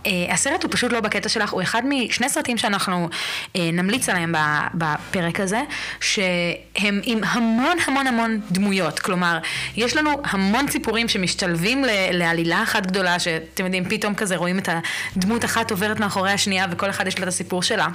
Uh, 0.06 0.10
הסרט 0.30 0.64
הוא 0.64 0.72
פשוט 0.72 0.92
לא 0.92 1.00
בקטע 1.00 1.30
שלך, 1.30 1.50
הוא 1.50 1.62
אחד 1.62 1.82
משני 1.86 2.30
סרטים 2.30 2.58
שאנחנו 2.58 3.10
uh, 3.12 3.60
נמליץ 3.74 4.10
עליהם 4.10 4.36
בפרק 4.74 5.40
הזה, 5.40 5.62
שהם 6.00 7.02
עם 7.04 7.24
המון 7.24 7.78
המון 7.88 8.08
המון 8.08 8.42
דמויות. 8.52 9.00
כלומר, 9.00 9.40
יש 9.78 9.96
לנו 9.96 10.12
המון 10.24 10.68
סיפורים 10.68 11.10
שמשתלבים 11.10 11.84
לעלילה 12.12 12.64
אחת 12.64 12.86
גדולה, 12.86 13.20
שאתם 13.20 13.66
יודעים, 13.66 13.90
פתאום 13.90 14.16
כזה 14.16 14.36
רואים 14.36 14.60
את 14.60 14.70
הדמות 15.16 15.46
אחת 15.46 15.72
עוברת 15.72 16.00
מאחורי 16.00 16.32
השנייה, 16.32 16.66
וכל 16.72 16.90
אחד 16.90 17.08
יש 17.08 17.20
לה 17.20 17.24
את 17.24 17.28
הסיפור 17.28 17.64
שלה. 17.64 17.88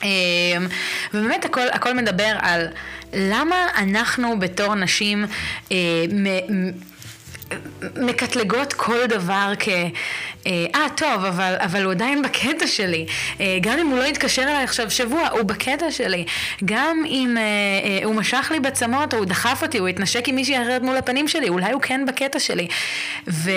Uh, 0.00 0.04
ובאמת 1.14 1.44
הכל, 1.44 1.68
הכל 1.72 1.94
מדבר 1.94 2.36
על 2.40 2.66
למה 3.12 3.56
אנחנו 3.76 4.38
בתור 4.38 4.74
נשים 4.74 5.24
uh, 5.68 5.72
מקטלגות 7.96 8.72
כל 8.72 9.06
דבר 9.06 9.52
כ... 9.58 9.68
אה, 10.46 10.86
ah, 10.86 10.90
טוב, 10.96 11.24
אבל, 11.24 11.54
אבל 11.58 11.84
הוא 11.84 11.92
עדיין 11.92 12.22
בקטע 12.22 12.66
שלי. 12.66 13.06
אה, 13.40 13.58
גם 13.60 13.78
אם 13.78 13.86
הוא 13.86 13.98
לא 13.98 14.04
יתקשר 14.04 14.42
אליי 14.42 14.64
עכשיו 14.64 14.90
שבוע, 14.90 15.28
הוא 15.28 15.42
בקטע 15.42 15.90
שלי. 15.90 16.24
גם 16.64 17.02
אם 17.06 17.36
אה, 17.38 17.42
אה, 17.42 18.04
הוא 18.04 18.14
משך 18.14 18.48
לי 18.50 18.60
בצמות, 18.60 19.14
או 19.14 19.18
הוא 19.18 19.26
דחף 19.26 19.62
אותי, 19.62 19.78
הוא 19.78 19.88
התנשק 19.88 20.28
עם 20.28 20.34
מישהי 20.34 20.62
אחרת 20.62 20.82
מול 20.82 20.96
הפנים 20.96 21.28
שלי, 21.28 21.48
אולי 21.48 21.72
הוא 21.72 21.82
כן 21.82 22.04
בקטע 22.08 22.40
שלי. 22.40 22.68
ו, 23.28 23.50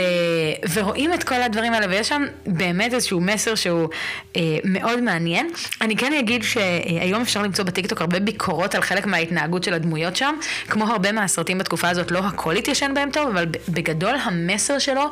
ורואים 0.74 1.14
את 1.14 1.24
כל 1.24 1.36
הדברים 1.36 1.74
האלה, 1.74 1.86
ויש 1.90 2.10
שם 2.10 2.26
באמת 2.46 2.94
איזשהו 2.94 3.22
מסר 3.22 3.56
שהוא 3.56 3.90
אה, 4.36 4.42
מאוד 4.64 5.02
מעניין. 5.02 5.50
אני 5.82 5.96
כן 5.96 6.14
אגיד 6.14 6.44
שהיום 6.44 7.22
אפשר 7.22 7.42
למצוא 7.42 7.66
בטיקטוק 7.66 8.02
הרבה 8.02 8.20
ביקורות 8.20 8.76
על 8.76 8.82
חלק 8.82 9.06
מההתנהגות 9.06 9.64
של 9.64 9.74
הדמויות 9.74 10.16
שם. 10.16 10.36
כמו 10.68 10.86
הרבה 10.88 11.12
מהסרטים 11.12 11.58
בתקופה 11.58 11.90
הזאת, 11.90 12.12
לא 12.12 12.20
הכל 12.20 12.56
התיישן 12.56 12.94
בהם 12.94 13.12
טוב, 13.12 13.30
אבל 13.30 13.46
בגדול 13.80 14.16
המסר 14.16 14.80
שלו 14.80 15.10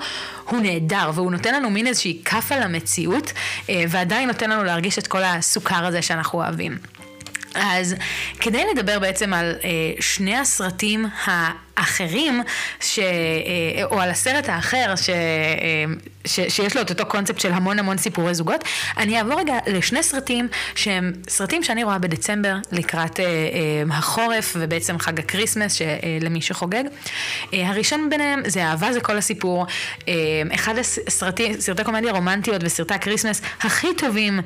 הוא 0.50 0.60
נהדר, 0.60 1.12
והוא 1.14 1.32
נותן 1.32 1.54
לנו 1.54 1.70
מין 1.70 1.88
איזושהי 1.88 2.22
כאפה 2.26 2.56
למציאות, 2.56 3.32
אה, 3.70 3.84
ועדיין 3.90 4.28
נותן 4.28 4.50
לנו 4.50 4.64
להרגיש 4.64 5.00
את 5.00 5.08
כל 5.08 5.24
הסוכר 5.24 5.86
הזה 5.86 6.02
שאנחנו 6.02 6.40
אוהבים. 6.40 6.78
אז 7.62 7.96
כדי 8.40 8.64
לדבר 8.74 9.00
בעצם 9.00 9.34
על 9.34 9.56
אה, 9.64 9.70
שני 10.00 10.38
הסרטים 10.38 11.06
האחרים, 11.26 12.44
ש, 12.82 13.00
אה, 13.00 13.84
או 13.84 14.02
על 14.02 14.10
הסרט 14.10 14.50
האחר 14.50 14.96
ש, 14.96 15.10
אה, 15.10 15.16
ש, 16.26 16.40
שיש 16.50 16.76
לו 16.76 16.82
את 16.82 16.90
אותו 16.90 17.06
קונספט 17.06 17.40
של 17.40 17.52
המון 17.52 17.80
המון 17.80 17.98
סיפורי 17.98 18.34
זוגות, 18.34 18.64
אני 18.98 19.18
אעבור 19.18 19.40
רגע 19.40 19.58
לשני 19.68 20.04
סרטים 20.04 20.48
שהם 20.76 21.14
סרטים 21.30 21.64
שאני 21.64 21.84
רואה 21.84 21.98
בדצמבר 21.98 22.56
לקראת 22.72 23.20
אה, 23.20 23.26
אה, 23.26 23.98
החורף 23.98 24.56
ובעצם 24.60 25.00
חג 25.00 25.20
הקריסמס 25.20 25.74
של, 25.74 25.86
אה, 25.86 26.18
למי 26.22 26.42
שחוגג. 26.42 26.84
אה, 27.54 27.70
הראשון 27.70 28.10
ביניהם 28.10 28.42
זה 28.46 28.64
אהבה 28.64 28.94
זה 28.94 29.02
כל 29.02 29.18
הסיפור, 29.18 29.66
אה, 30.08 30.14
אחד 30.54 30.78
הסרטים, 30.78 31.62
סרטי 31.62 31.84
קומדיה 31.84 32.12
רומנטיות 32.12 32.62
וסרטי 32.66 32.94
הקריסמס 32.94 33.42
הכי 33.62 33.88
טובים 33.98 34.42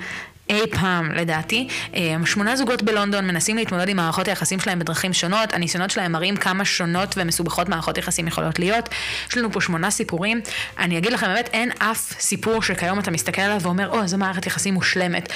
אי 0.51 0.67
פעם, 0.71 1.11
לדעתי. 1.11 1.67
אמ, 1.93 2.25
שמונה 2.25 2.55
זוגות 2.55 2.83
בלונדון 2.83 3.27
מנסים 3.27 3.57
להתמודד 3.57 3.89
עם 3.89 3.97
מערכות 3.97 4.27
היחסים 4.27 4.59
שלהם 4.59 4.79
בדרכים 4.79 5.13
שונות. 5.13 5.53
הניסיונות 5.53 5.91
שלהם 5.91 6.11
מראים 6.11 6.35
כמה 6.35 6.65
שונות 6.65 7.15
ומסובכות 7.17 7.69
מערכות 7.69 7.97
יחסים 7.97 8.27
יכולות 8.27 8.59
להיות. 8.59 8.89
יש 9.29 9.37
לנו 9.37 9.51
פה 9.51 9.61
שמונה 9.61 9.91
סיפורים. 9.91 10.41
אני 10.79 10.97
אגיד 10.97 11.13
לכם, 11.13 11.27
באמת, 11.27 11.49
אין 11.53 11.71
אף 11.79 12.13
סיפור 12.19 12.61
שכיום 12.61 12.99
אתה 12.99 13.11
מסתכל 13.11 13.41
עליו 13.41 13.61
ואומר, 13.61 13.89
או, 13.89 14.07
זו 14.07 14.17
מערכת 14.17 14.45
יחסים 14.45 14.73
מושלמת. 14.73 15.33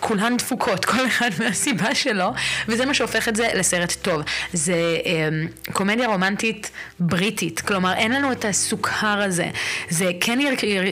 כולן 0.00 0.36
דפוקות, 0.36 0.84
כל 0.84 1.06
אחד 1.06 1.30
מהסיבה 1.44 1.94
שלו, 1.94 2.32
וזה 2.68 2.86
מה 2.86 2.94
שהופך 2.94 3.28
את 3.28 3.36
זה 3.36 3.48
לסרט 3.54 3.92
טוב. 4.02 4.22
זה 4.52 4.74
אמ, 5.04 5.46
קומדיה 5.72 6.08
רומנטית 6.08 6.70
בריטית, 7.00 7.60
כלומר, 7.60 7.94
אין 7.94 8.12
לנו 8.12 8.32
את 8.32 8.44
הסוכר 8.44 9.22
הזה. 9.22 9.46
זה 9.90 10.10
כן 10.20 10.38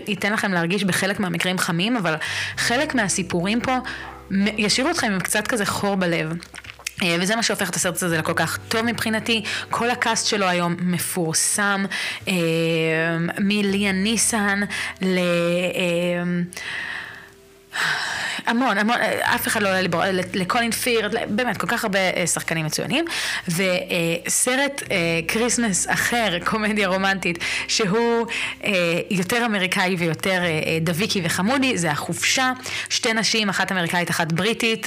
ייתן 0.06 0.32
לכם 0.32 0.52
להרגיש 0.52 0.84
בחלק 0.84 1.20
מהמקרים 1.20 1.58
חמים, 1.58 1.96
אבל 1.96 2.14
חלק 2.56 2.94
מהסיפורים 2.94 3.60
פה 3.66 3.78
ישאירו 4.56 4.90
אתכם 4.90 5.12
עם 5.12 5.20
קצת 5.20 5.46
כזה 5.46 5.66
חור 5.66 5.94
בלב. 5.94 6.32
אה, 7.02 7.16
וזה 7.20 7.36
מה 7.36 7.42
שהופך 7.42 7.70
את 7.70 7.74
הסרט 7.74 8.02
הזה 8.02 8.18
לכל 8.18 8.32
כך 8.36 8.58
טוב 8.68 8.82
מבחינתי. 8.82 9.44
כל 9.70 9.90
הקאסט 9.90 10.26
שלו 10.26 10.46
היום 10.46 10.76
מפורסם, 10.80 11.84
אה, 12.28 12.34
מליה 13.38 13.92
ניסן 13.92 14.60
ל... 15.02 15.18
אה, 17.76 18.16
המון, 18.46 18.78
המון, 18.78 18.96
אף 19.22 19.48
אחד 19.48 19.62
לא 19.62 19.68
עולה 19.68 19.80
לי 19.80 19.88
בראש, 19.88 20.08
לקולין 20.34 20.70
פירת', 20.70 21.14
באמת, 21.28 21.56
כל 21.56 21.66
כך 21.66 21.84
הרבה 21.84 21.98
אה, 21.98 22.26
שחקנים 22.26 22.66
מצוינים. 22.66 23.04
וסרט 23.48 24.82
אה, 24.90 24.96
Christmas 25.28 25.86
אחר, 25.90 26.38
קומדיה 26.50 26.88
רומנטית, 26.88 27.38
שהוא 27.68 28.26
אה, 28.64 28.72
יותר 29.10 29.46
אמריקאי 29.46 29.96
ויותר 29.98 30.42
דביקי 30.80 31.20
וחמודי, 31.24 31.78
זה 31.78 31.90
החופשה. 31.90 32.52
שתי 32.88 33.12
נשים, 33.12 33.48
אחת 33.48 33.72
אמריקאית, 33.72 34.10
אחת 34.10 34.32
בריטית, 34.32 34.86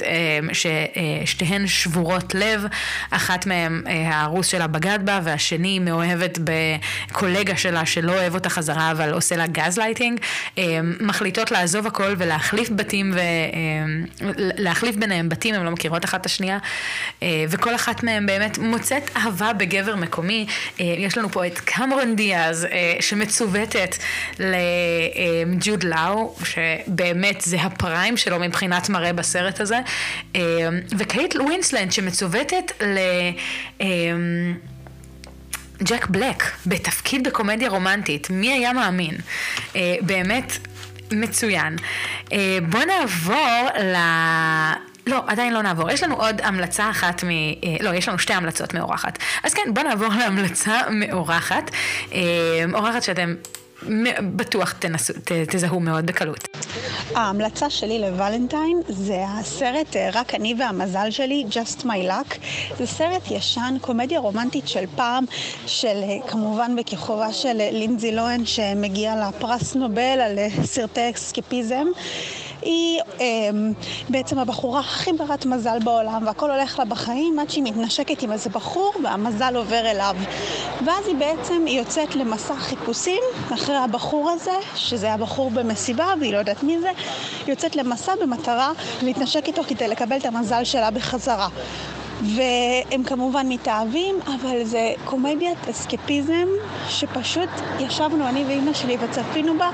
ששתיהן 0.52 1.66
שבורות 1.66 2.34
לב. 2.34 2.64
אחת 3.10 3.46
מהן, 3.46 3.82
הארוס 4.06 4.46
שלה 4.46 4.66
בגד 4.66 4.98
בה, 5.04 5.20
והשנייה 5.22 5.78
מאוהבת 5.78 6.38
בקולגה 6.44 7.56
שלה 7.56 7.86
שלא 7.86 8.12
אוהב 8.12 8.34
אותה 8.34 8.50
חזרה, 8.50 8.90
אבל 8.90 9.12
עושה 9.12 9.36
לה 9.36 9.46
גז 9.46 9.78
לייטינג. 9.78 10.20
מחליטות 11.00 11.50
לעזוב 11.50 11.86
הכל 11.86 12.14
ולהחליף 12.18 12.70
בתים 12.80 13.12
ו... 13.14 13.18
אה, 13.18 14.90
ביניהם 14.98 15.28
בתים, 15.28 15.54
הן 15.54 15.64
לא 15.64 15.70
מכירות 15.70 16.04
אחת 16.04 16.20
את 16.20 16.26
השנייה, 16.26 16.58
אה, 17.22 17.44
וכל 17.48 17.74
אחת 17.74 18.02
מהן 18.02 18.26
באמת 18.26 18.58
מוצאת 18.58 19.10
אהבה 19.16 19.52
בגבר 19.52 19.96
מקומי. 19.96 20.46
אה, 20.80 20.84
יש 20.98 21.18
לנו 21.18 21.28
פה 21.28 21.46
את 21.46 21.58
קמרון 21.58 22.16
דיאז, 22.16 22.66
שמצוותת 23.00 23.96
לג'וד 24.38 25.84
לאו, 25.84 26.34
שבאמת 26.44 27.40
זה 27.40 27.56
ה 27.60 27.69
prime 27.69 28.16
שלו 28.16 28.40
מבחינת 28.40 28.88
מראה 28.88 29.12
בסרט 29.12 29.60
הזה, 29.60 29.78
וקייט 30.98 31.36
ווינסלנד, 31.36 31.92
שמצוותת 31.92 32.72
ל... 32.82 32.98
ג'ק 35.82 36.06
בלק 36.06 36.44
בתפקיד 36.66 37.28
בקומדיה 37.28 37.68
רומנטית, 37.68 38.30
מי 38.30 38.52
היה 38.52 38.72
מאמין? 38.72 39.14
באמת 40.00 40.58
מצוין. 41.12 41.76
אה, 42.32 42.58
בוא 42.68 42.80
נעבור 42.80 43.68
ל... 43.82 43.96
לא, 45.06 45.22
עדיין 45.26 45.52
לא 45.52 45.62
נעבור. 45.62 45.90
יש 45.90 46.02
לנו 46.02 46.14
עוד 46.14 46.40
המלצה 46.40 46.90
אחת 46.90 47.24
מ... 47.24 47.28
אה, 47.28 47.76
לא, 47.80 47.94
יש 47.94 48.08
לנו 48.08 48.18
שתי 48.18 48.32
המלצות 48.32 48.74
מאורחת. 48.74 49.18
אז 49.42 49.54
כן, 49.54 49.74
בוא 49.74 49.82
נעבור 49.82 50.08
להמלצה 50.08 50.80
מאורחת. 50.90 51.70
אה, 52.12 52.20
אורחת 52.74 53.02
שאתם 53.02 53.34
בטוח 54.36 54.72
תנסו, 54.72 55.12
ת, 55.12 55.32
תזהו 55.32 55.80
מאוד 55.80 56.06
בקלות. 56.06 56.48
ההמלצה 57.14 57.70
שלי 57.70 57.98
לוולנטיין 57.98 58.80
זה 58.88 59.24
הסרט 59.28 59.96
רק 60.12 60.34
אני 60.34 60.54
והמזל 60.58 61.10
שלי, 61.10 61.44
Just 61.50 61.82
My 61.84 62.10
Luck. 62.10 62.38
זה 62.78 62.86
סרט 62.86 63.30
ישן, 63.30 63.76
קומדיה 63.80 64.20
רומנטית 64.20 64.68
של 64.68 64.84
פעם, 64.96 65.24
של 65.66 66.02
כמובן 66.28 66.76
בכיכובה 66.76 67.32
של 67.32 67.56
לינזי 67.56 68.12
לוהן 68.12 68.46
שמגיע 68.46 69.28
לפרס 69.28 69.74
נובל 69.74 70.20
על 70.20 70.38
סרטי 70.64 71.08
אקסקפיזם. 71.10 71.86
היא 72.62 73.00
אה, 73.20 73.26
בעצם 74.08 74.38
הבחורה 74.38 74.80
הכי 74.80 75.12
ברת 75.12 75.46
מזל 75.46 75.78
בעולם, 75.84 76.26
והכל 76.26 76.50
הולך 76.50 76.78
לה 76.78 76.84
בחיים 76.84 77.38
עד 77.38 77.50
שהיא 77.50 77.64
מתנשקת 77.64 78.22
עם 78.22 78.32
איזה 78.32 78.50
בחור 78.50 78.94
והמזל 79.04 79.56
עובר 79.56 79.90
אליו. 79.90 80.16
ואז 80.84 81.06
היא 81.06 81.16
בעצם 81.16 81.66
יוצאת 81.66 82.16
למסע 82.16 82.54
חיפושים 82.54 83.22
אחרי 83.54 83.76
הבחור 83.76 84.30
הזה, 84.30 84.54
שזה 84.74 85.12
הבחור 85.12 85.50
במסיבה 85.50 86.06
והיא 86.20 86.32
לא 86.32 86.38
יודעת 86.38 86.62
מי 86.62 86.80
זה, 86.80 86.88
היא 87.46 87.52
יוצאת 87.52 87.76
למסע 87.76 88.12
במטרה 88.22 88.72
להתנשק 89.02 89.46
איתו 89.46 89.62
כדי 89.68 89.88
לקבל 89.88 90.16
את 90.16 90.26
המזל 90.26 90.64
שלה 90.64 90.90
בחזרה. 90.90 91.48
והם 92.22 93.04
כמובן 93.04 93.46
מתאהבים, 93.48 94.18
אבל 94.26 94.64
זה 94.64 94.92
קומדיית 95.04 95.68
אסקפיזם 95.70 96.48
שפשוט 96.88 97.48
ישבנו 97.78 98.28
אני 98.28 98.44
ואימא 98.44 98.72
שלי 98.72 98.96
וצפינו 99.00 99.58
בה 99.58 99.70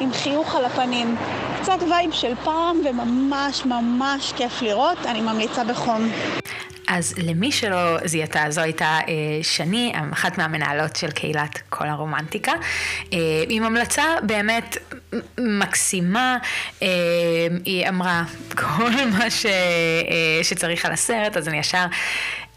עם 0.00 0.12
חיוך 0.12 0.54
על 0.54 0.64
הפנים. 0.64 1.16
קצת 1.62 1.78
וייב 1.90 2.12
של 2.12 2.34
פעם 2.44 2.80
וממש 2.84 3.64
ממש 3.66 4.32
כיף 4.36 4.62
לראות, 4.62 4.98
אני 5.06 5.20
ממליצה 5.20 5.64
בחום. 5.64 6.08
אז 6.88 7.14
למי 7.18 7.52
שלא 7.52 7.98
זיהתה, 8.04 8.44
זו 8.48 8.60
הייתה 8.60 8.98
אה, 9.08 9.14
שני, 9.42 9.92
אחת 10.12 10.38
מהמנהלות 10.38 10.96
של 10.96 11.10
קהילת 11.10 11.58
כל 11.68 11.88
הרומנטיקה, 11.88 12.52
אה, 13.12 13.18
עם 13.48 13.62
המלצה 13.62 14.04
באמת 14.22 14.76
מקסימה, 15.38 16.38
אה, 16.82 16.88
היא 17.64 17.88
אמרה 17.88 18.22
כל 18.56 18.90
מה 19.18 19.30
ש, 19.30 19.46
אה, 19.46 20.40
שצריך 20.42 20.84
על 20.84 20.92
הסרט, 20.92 21.36
אז 21.36 21.48
אני 21.48 21.58
ישר 21.58 21.84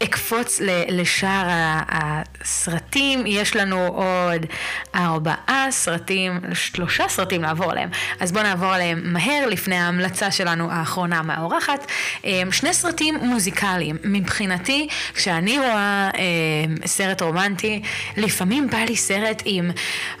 אקפוץ 0.04 0.60
לשאר 0.88 1.44
הסרטים, 1.88 3.24
יש 3.26 3.56
לנו 3.56 3.86
עוד 3.86 4.46
ארבעה 4.94 5.66
סרטים, 5.70 6.40
שלושה 6.54 7.04
סרטים 7.08 7.42
לעבור 7.42 7.70
עליהם, 7.70 7.90
אז 8.20 8.32
בואו 8.32 8.44
נעבור 8.44 8.68
עליהם 8.68 9.00
מהר 9.04 9.46
לפני 9.46 9.76
ההמלצה 9.76 10.30
שלנו 10.30 10.70
האחרונה 10.70 11.22
מהאורחת. 11.22 11.86
אמ, 12.24 12.52
שני 12.52 12.74
סרטים 12.74 13.16
מוזיקליים, 13.16 13.96
מבחינתי, 14.04 14.88
כשאני 15.14 15.58
רואה 15.58 16.10
אמ, 16.14 16.76
סרט 16.86 17.22
רומנטי, 17.22 17.82
לפעמים 18.16 18.70
בא 18.70 18.78
לי 18.78 18.96
סרט 18.96 19.42
עם 19.44 19.70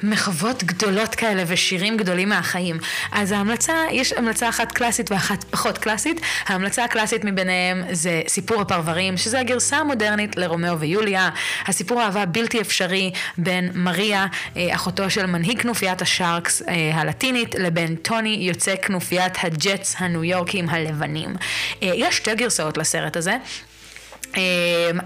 מחוות 0.02 0.64
גדולות 0.64 1.14
כאלה 1.14 1.42
ושירים 1.46 1.96
גדולים 1.96 2.28
מהחיים. 2.28 2.78
אז 3.12 3.32
ההמלצה, 3.32 3.74
יש 3.90 4.12
המלצה 4.12 4.48
אחת 4.48 4.72
קלאסית 4.72 5.10
ואחת 5.10 5.44
פחות 5.44 5.78
קלאסית. 5.78 6.20
ההמלצה 6.46 6.84
הקלאסית 6.84 7.24
מביניהם 7.24 7.82
זה 7.90 8.22
סיפור 8.28 8.60
הפרברים, 8.60 9.16
שזה 9.16 9.40
הגרסה 9.40 9.71
הגרסה 9.72 9.80
המודרנית 9.80 10.36
לרומאו 10.36 10.80
ויוליה, 10.80 11.30
הסיפור 11.66 12.02
אהבה 12.02 12.26
בלתי 12.26 12.60
אפשרי 12.60 13.12
בין 13.38 13.70
מריה, 13.74 14.26
אה, 14.56 14.74
אחותו 14.74 15.10
של 15.10 15.26
מנהיג 15.26 15.62
כנופיית 15.62 16.02
השארקס 16.02 16.62
אה, 16.62 16.90
הלטינית, 16.94 17.54
לבין 17.54 17.96
טוני, 17.96 18.38
יוצא 18.40 18.74
כנופיית 18.82 19.32
הג'טס 19.42 19.94
הניו 19.98 20.24
יורקים 20.24 20.68
הלבנים. 20.68 21.36
אה, 21.82 21.90
יש 21.94 22.16
שתי 22.16 22.34
גרסאות 22.34 22.78
לסרט 22.78 23.16
הזה. 23.16 23.36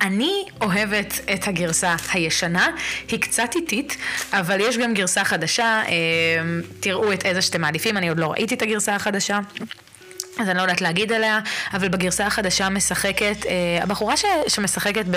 אני 0.00 0.44
אוהבת 0.60 1.20
את 1.34 1.48
הגרסה 1.48 1.96
הישנה, 2.12 2.68
היא 3.08 3.20
קצת 3.20 3.50
איטית, 3.56 3.96
אבל 4.32 4.60
יש 4.60 4.78
גם 4.78 4.94
גרסה 4.94 5.24
חדשה, 5.24 5.82
תראו 6.80 7.12
את 7.12 7.26
איזה 7.26 7.42
שאתם 7.42 7.60
מעדיפים, 7.60 7.96
אני 7.96 8.08
עוד 8.08 8.18
לא 8.18 8.26
ראיתי 8.26 8.54
את 8.54 8.62
הגרסה 8.62 8.94
החדשה. 8.94 9.38
אז 10.40 10.48
אני 10.48 10.56
לא 10.56 10.62
יודעת 10.62 10.80
להגיד 10.80 11.12
עליה, 11.12 11.38
אבל 11.72 11.88
בגרסה 11.88 12.26
החדשה 12.26 12.68
משחקת, 12.68 13.46
אה, 13.46 13.82
הבחורה 13.82 14.16
ש, 14.16 14.24
שמשחקת 14.48 15.04
ב, 15.10 15.16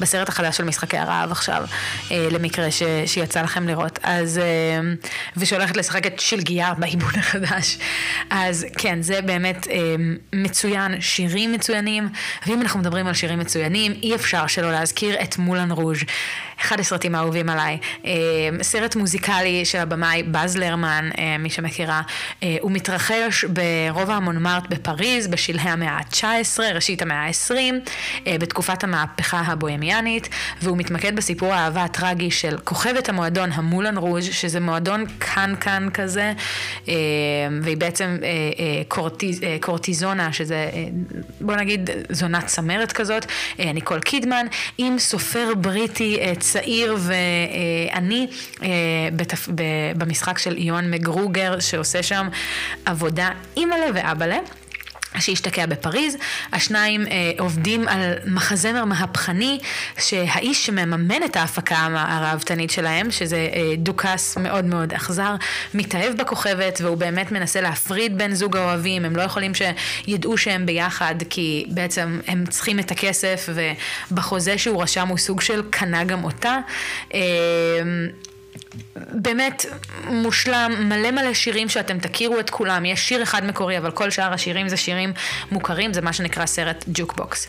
בסרט 0.00 0.28
החדש 0.28 0.56
של 0.56 0.64
משחקי 0.64 0.98
הרעב 0.98 1.30
עכשיו, 1.30 1.64
אה, 2.10 2.28
למקרה 2.30 2.70
ש, 2.70 2.82
שיצא 3.06 3.42
לכם 3.42 3.68
לראות, 3.68 3.98
אז, 4.02 4.38
אה, 4.38 4.44
ושהולכת 5.36 5.76
לשחק 5.76 6.06
את 6.06 6.20
שלגיה 6.20 6.74
בעיבוד 6.74 7.14
החדש. 7.18 7.78
אז 8.30 8.66
כן, 8.78 9.02
זה 9.02 9.20
באמת 9.20 9.68
אה, 9.68 9.94
מצוין, 10.32 11.00
שירים 11.00 11.52
מצוינים, 11.52 12.08
ואם 12.46 12.62
אנחנו 12.62 12.80
מדברים 12.80 13.06
על 13.06 13.14
שירים 13.14 13.38
מצוינים, 13.38 13.92
אי 14.02 14.14
אפשר 14.14 14.46
שלא 14.46 14.72
להזכיר 14.72 15.22
את 15.22 15.38
מולן 15.38 15.70
רוז'. 15.70 15.98
אחד 16.60 16.80
הסרטים 16.80 17.14
האהובים 17.14 17.48
עליי. 17.48 17.78
אה, 18.04 18.10
סרט 18.62 18.96
מוזיקלי 18.96 19.64
של 19.64 19.78
הבמאי 19.78 20.22
באז 20.22 20.56
לרמן, 20.56 21.10
אה, 21.18 21.38
מי 21.38 21.50
שמכירה. 21.50 22.02
אה, 22.42 22.56
הוא 22.60 22.72
מתרחש 22.72 23.44
ברובע 23.44 24.14
המונמרט 24.14 24.64
בפריז, 24.68 25.26
בשלהי 25.26 25.68
המאה 25.70 25.90
ה-19, 25.90 26.60
ראשית 26.74 27.02
המאה 27.02 27.26
ה-20, 27.26 27.54
אה, 28.26 28.36
בתקופת 28.40 28.84
המהפכה 28.84 29.40
הבוהמיאנית, 29.46 30.28
והוא 30.62 30.76
מתמקד 30.78 31.16
בסיפור 31.16 31.54
האהבה 31.54 31.84
הטרגי 31.84 32.30
של 32.30 32.58
כוכבת 32.64 33.08
המועדון 33.08 33.52
המולן 33.52 33.96
רוז', 33.96 34.24
שזה 34.24 34.60
מועדון 34.60 35.04
קאן-קאן 35.18 35.88
כזה, 35.94 36.32
והיא 37.62 37.76
בעצם 37.76 38.16
קורטיז, 38.88 39.40
קורטיזונה, 39.60 40.32
שזה, 40.32 40.70
בוא 41.40 41.56
נגיד, 41.56 41.90
זונת 42.10 42.46
צמרת 42.46 42.92
כזאת, 42.92 43.26
ניקול 43.58 44.00
קידמן, 44.00 44.46
עם 44.78 44.98
סופר 44.98 45.52
בריטי 45.56 46.18
צעיר 46.52 46.96
ועני 46.98 48.26
אה. 48.62 48.68
במשחק 49.96 50.38
של 50.38 50.56
איון 50.56 50.90
מגרוגר, 50.90 51.60
שעושה 51.60 52.02
שם 52.02 52.28
עבודה 52.84 53.30
אימא'לה 53.56 53.86
ואבא'לה. 53.94 54.38
שהשתקע 55.20 55.66
בפריז, 55.66 56.16
השניים 56.52 57.06
אה, 57.06 57.32
עובדים 57.38 57.88
על 57.88 58.14
מחזמר 58.26 58.84
מהפכני 58.84 59.58
שהאיש 59.98 60.66
שמממן 60.66 61.22
את 61.24 61.36
ההפקה 61.36 61.88
הראוותנית 61.94 62.70
שלהם, 62.70 63.10
שזה 63.10 63.36
אה, 63.36 63.76
דוכס 63.78 64.36
מאוד 64.36 64.64
מאוד 64.64 64.92
אכזר, 64.92 65.34
מתאהב 65.74 66.16
בכוכבת 66.16 66.78
והוא 66.82 66.96
באמת 66.96 67.32
מנסה 67.32 67.60
להפריד 67.60 68.18
בין 68.18 68.34
זוג 68.34 68.56
האוהבים, 68.56 69.04
הם 69.04 69.16
לא 69.16 69.22
יכולים 69.22 69.52
שידעו 69.54 70.38
שהם 70.38 70.66
ביחד 70.66 71.14
כי 71.30 71.66
בעצם 71.68 72.20
הם 72.26 72.44
צריכים 72.46 72.78
את 72.78 72.90
הכסף 72.90 73.48
ובחוזה 74.10 74.58
שהוא 74.58 74.82
רשם 74.82 75.08
הוא 75.08 75.18
סוג 75.18 75.40
של 75.40 75.62
קנה 75.70 76.04
גם 76.04 76.24
אותה. 76.24 76.58
אה, 77.14 77.20
באמת 78.96 79.66
מושלם, 80.04 80.72
מלא 80.78 81.10
מלא 81.10 81.34
שירים 81.34 81.68
שאתם 81.68 81.98
תכירו 81.98 82.40
את 82.40 82.50
כולם, 82.50 82.84
יש 82.84 83.08
שיר 83.08 83.22
אחד 83.22 83.46
מקורי, 83.46 83.78
אבל 83.78 83.90
כל 83.90 84.10
שאר 84.10 84.32
השירים 84.32 84.68
זה 84.68 84.76
שירים 84.76 85.12
מוכרים, 85.50 85.92
זה 85.92 86.00
מה 86.00 86.12
שנקרא 86.12 86.46
סרט 86.46 86.84
ג'וקבוקס. 86.88 87.46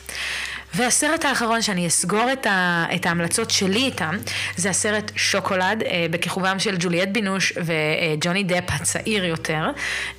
והסרט 0.76 1.26
האחרון 1.26 1.62
שאני 1.62 1.88
אסגור 1.88 2.32
את, 2.34 2.45
ה, 2.45 2.86
את 2.95 3.06
ההמלצות 3.06 3.51
שלי 3.51 3.84
איתם, 3.84 4.18
זה 4.58 4.70
הסרט 4.70 5.12
שוקולד, 5.16 5.84
אה, 5.84 6.06
בכיכובם 6.12 6.60
של 6.60 6.76
ג'וליאט 6.80 7.10
בינוש 7.10 7.53
וג'וני 7.58 8.43
דפ 8.43 8.64
הצעיר 8.70 9.26
יותר. 9.26 9.70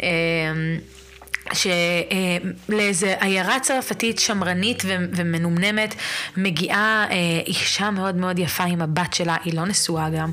אה, 0.03 0.09
שלאיזה 1.53 3.15
עיירה 3.21 3.61
צרפתית 3.61 4.19
שמרנית 4.19 4.83
ומנומנמת 4.87 5.95
מגיעה 6.37 7.07
אה, 7.11 7.17
אישה 7.47 7.91
מאוד 7.91 8.17
מאוד 8.17 8.39
יפה 8.39 8.65
עם 8.65 8.83
הבת 8.83 9.15
שלה, 9.15 9.37
היא 9.45 9.55
לא 9.55 9.67
נשואה 9.67 10.11
גם, 10.11 10.31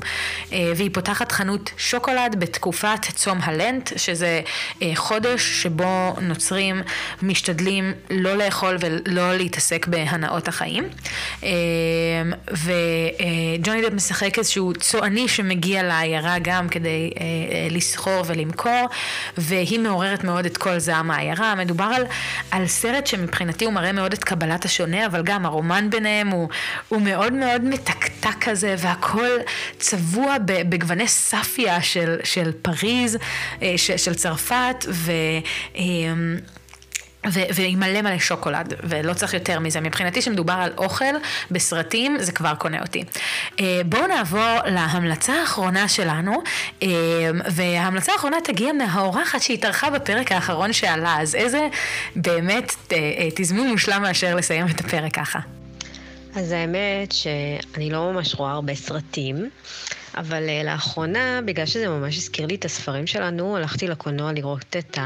אה, 0.52 0.72
והיא 0.76 0.90
פותחת 0.92 1.32
חנות 1.32 1.70
שוקולד 1.76 2.36
בתקופת 2.38 3.06
צום 3.14 3.38
הלנט, 3.42 3.90
שזה 3.96 4.40
אה, 4.82 4.90
חודש 4.94 5.62
שבו 5.62 6.14
נוצרים 6.20 6.82
משתדלים 7.22 7.92
לא 8.10 8.36
לאכול 8.36 8.76
ולא 8.80 9.36
להתעסק 9.36 9.86
בהנאות 9.86 10.48
החיים. 10.48 10.84
וג'וני 12.50 13.82
דב 13.82 13.94
משחק 13.94 14.38
איזשהו 14.38 14.72
צועני 14.80 15.28
שמגיע 15.28 15.82
לעיירה 15.82 16.38
גם 16.42 16.68
כדי 16.68 17.10
לסחור 17.70 18.22
ולמכור, 18.26 18.88
והיא 19.38 19.80
מעוררת 19.80 20.24
מאוד 20.24 20.46
את 20.46 20.56
כל 20.56 20.78
זעם 20.78 21.03
מהעיירה, 21.04 21.54
מדובר 21.54 21.84
על, 21.84 22.04
על 22.50 22.66
סרט 22.66 23.06
שמבחינתי 23.06 23.64
הוא 23.64 23.72
מראה 23.72 23.92
מאוד 23.92 24.12
את 24.12 24.24
קבלת 24.24 24.64
השונה, 24.64 25.06
אבל 25.06 25.22
גם 25.22 25.46
הרומן 25.46 25.90
ביניהם 25.90 26.28
הוא, 26.28 26.48
הוא 26.88 27.00
מאוד 27.00 27.32
מאוד 27.32 27.64
מתקתק 27.64 28.34
כזה, 28.40 28.74
והכל 28.78 29.30
צבוע 29.78 30.36
בגווני 30.44 31.08
ספיה 31.08 31.82
של, 31.82 32.16
של 32.24 32.52
פריז, 32.62 33.18
אה, 33.62 33.74
של, 33.76 33.96
של 33.96 34.14
צרפת, 34.14 34.86
ו... 34.88 35.12
ועם 37.32 37.80
מלא 37.80 38.02
מלא 38.02 38.18
שוקולד, 38.18 38.74
ולא 38.82 39.14
צריך 39.14 39.34
יותר 39.34 39.58
מזה. 39.58 39.80
מבחינתי 39.80 40.22
שמדובר 40.22 40.52
על 40.52 40.72
אוכל 40.78 41.14
בסרטים, 41.50 42.16
זה 42.20 42.32
כבר 42.32 42.54
קונה 42.54 42.82
אותי. 42.82 43.04
אה, 43.60 43.80
בואו 43.86 44.06
נעבור 44.06 44.56
להמלצה 44.66 45.32
האחרונה 45.32 45.88
שלנו, 45.88 46.42
אה, 46.82 46.88
וההמלצה 47.50 48.12
האחרונה 48.12 48.36
תגיע 48.44 48.72
מהאורחת 48.72 49.42
שהתארחה 49.42 49.90
בפרק 49.90 50.32
האחרון 50.32 50.72
שעלה, 50.72 51.16
אז 51.20 51.34
איזה 51.34 51.68
באמת 52.16 52.72
אה, 52.92 53.28
תזמון 53.34 53.68
מושלם 53.68 54.02
מאשר 54.02 54.34
לסיים 54.34 54.66
את 54.66 54.80
הפרק 54.80 55.14
ככה. 55.14 55.38
אז 56.36 56.52
האמת 56.52 57.12
שאני 57.12 57.90
לא 57.90 58.12
ממש 58.12 58.34
רואה 58.34 58.52
הרבה 58.52 58.74
סרטים. 58.74 59.50
אבל 60.16 60.42
לאחרונה, 60.64 61.40
בגלל 61.44 61.66
שזה 61.66 61.88
ממש 61.88 62.16
הזכיר 62.16 62.46
לי 62.46 62.54
את 62.54 62.64
הספרים 62.64 63.06
שלנו, 63.06 63.56
הלכתי 63.56 63.88
לקולנוע 63.88 64.32
לראות 64.32 64.76
את 64.78 64.98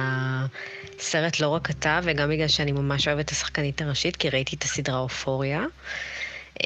הסרט 0.99 1.40
לא 1.40 1.49
רק 1.49 1.70
אתה, 1.70 2.01
וגם 2.03 2.30
בגלל 2.30 2.49
שאני 2.49 2.72
ממש 2.72 3.09
אוהבת 3.09 3.24
את 3.24 3.30
השחקנית 3.30 3.82
הראשית, 3.82 4.16
כי 4.16 4.30
ראיתי 4.30 4.57
את 4.57 4.62
הסדרה 4.62 4.99
אופוריה. 4.99 5.64
Um, 6.59 6.61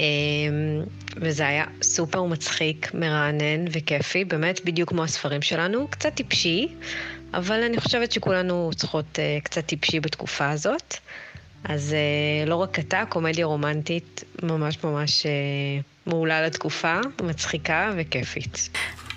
וזה 1.17 1.47
היה 1.47 1.65
סופר 1.83 2.23
מצחיק, 2.23 2.95
מרענן 2.95 3.65
וכיפי, 3.73 4.25
באמת 4.25 4.65
בדיוק 4.65 4.89
כמו 4.89 5.05
הספרים 5.05 5.43
שלנו, 5.43 5.89
קצת 5.91 6.15
טיפשי, 6.15 6.69
אבל 7.35 7.63
אני 7.63 7.81
חושבת 7.81 8.13
שכולנו 8.13 8.71
צריכות 8.77 9.19
uh, 9.19 9.45
קצת 9.45 9.67
טיפשי 9.67 10.01
בתקופה 10.01 10.51
הזאת. 10.51 10.97
אז 11.65 11.95
uh, 12.45 12.49
לא 12.49 12.57
רק 12.57 12.79
אתה, 12.79 13.05
קומדיה 13.09 13.47
רומנטית 13.47 14.25
ממש 14.43 14.79
ממש... 14.85 15.23
Uh, 15.23 15.93
מעולה 16.07 16.47
לתקופה, 16.47 17.01
מצחיקה 17.23 17.91
וכיפית. 17.97 18.69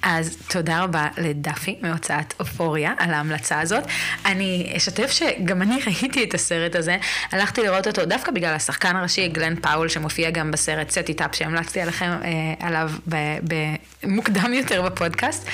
אז 0.05 0.37
תודה 0.49 0.83
רבה 0.83 1.07
לדפי 1.17 1.75
מהוצאת 1.81 2.33
אופוריה 2.39 2.93
על 2.97 3.13
ההמלצה 3.13 3.59
הזאת. 3.59 3.83
אני 4.25 4.73
אשתף 4.77 5.11
שגם 5.11 5.61
אני 5.61 5.79
ראיתי 5.87 6.23
את 6.23 6.33
הסרט 6.33 6.75
הזה, 6.75 6.97
הלכתי 7.31 7.61
לראות 7.61 7.87
אותו 7.87 8.05
דווקא 8.05 8.31
בגלל 8.31 8.53
השחקן 8.53 8.95
הראשי 8.95 9.27
גלן 9.27 9.55
פאול 9.55 9.87
שמופיע 9.87 10.29
גם 10.29 10.51
בסרט 10.51 10.89
סטי 10.89 11.13
טאפ 11.13 11.35
שהמלצתי 11.35 11.81
עליכם 11.81 12.09
אה, 12.23 12.67
עליו 12.67 12.91
במוקדם 14.03 14.53
יותר 14.53 14.81
בפודקאסט, 14.81 15.47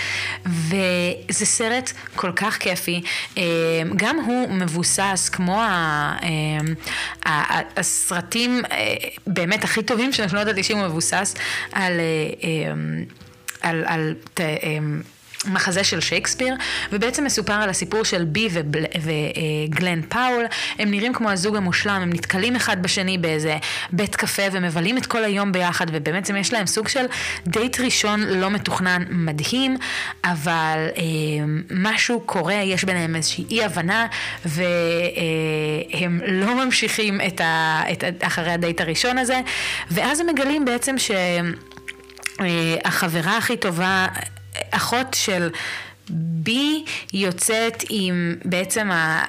וזה 0.45 1.45
סרט 1.45 1.91
כל 2.15 2.31
כך 2.35 2.57
כיפי. 2.57 3.01
אה, 3.37 3.43
גם 3.95 4.19
הוא 4.19 4.49
מבוסס 4.49 5.29
כמו 5.33 5.61
ה, 5.61 6.17
אה, 6.23 7.61
הסרטים 7.77 8.61
אה, 8.71 8.95
באמת 9.27 9.63
הכי 9.63 9.83
טובים 9.83 10.13
של 10.13 10.27
שנות 10.27 10.47
ה-90 10.47 10.73
הוא 10.73 10.83
מבוסס 10.83 11.35
על... 11.71 11.99
אה, 11.99 12.49
אה, 12.49 12.73
על, 13.61 13.83
על 13.87 14.15
ת, 14.33 14.41
אמ, 14.41 15.01
מחזה 15.45 15.83
של 15.83 16.01
שייקספיר, 16.01 16.55
ובעצם 16.91 17.23
מסופר 17.23 17.53
על 17.53 17.69
הסיפור 17.69 18.03
של 18.03 18.23
בי 18.25 18.49
וגלן 19.01 20.01
פאול. 20.01 20.45
הם 20.79 20.91
נראים 20.91 21.13
כמו 21.13 21.29
הזוג 21.29 21.55
המושלם, 21.55 22.01
הם 22.01 22.13
נתקלים 22.13 22.55
אחד 22.55 22.83
בשני 22.83 23.17
באיזה 23.17 23.57
בית 23.91 24.15
קפה 24.15 24.41
ומבלים 24.51 24.97
את 24.97 25.05
כל 25.05 25.23
היום 25.23 25.51
ביחד, 25.51 25.85
ובעצם 25.91 26.35
יש 26.35 26.53
להם 26.53 26.65
סוג 26.65 26.87
של 26.87 27.05
דייט 27.47 27.79
ראשון 27.79 28.21
לא 28.21 28.49
מתוכנן 28.49 29.03
מדהים, 29.09 29.77
אבל 30.23 30.87
אה, 30.97 31.03
משהו 31.71 32.19
קורה, 32.19 32.53
יש 32.53 32.83
ביניהם 32.83 33.15
איזושהי 33.15 33.45
אי 33.51 33.63
הבנה, 33.63 34.07
והם 34.45 36.21
אה, 36.21 36.27
לא 36.27 36.65
ממשיכים 36.65 37.21
את 37.27 37.41
ה, 37.41 37.81
את, 37.91 38.03
אחרי 38.21 38.51
הדייט 38.51 38.81
הראשון 38.81 39.17
הזה, 39.17 39.41
ואז 39.91 40.19
הם 40.19 40.27
מגלים 40.27 40.65
בעצם 40.65 40.97
ש... 40.97 41.11
אה, 42.39 42.75
החברה 42.85 43.37
הכי 43.37 43.57
טובה, 43.57 44.07
אחות 44.71 45.07
של 45.13 45.49
בי 46.09 46.85
יוצאת 47.13 47.83
עם 47.89 48.35
בעצם 48.45 48.91
ה... 48.91 49.23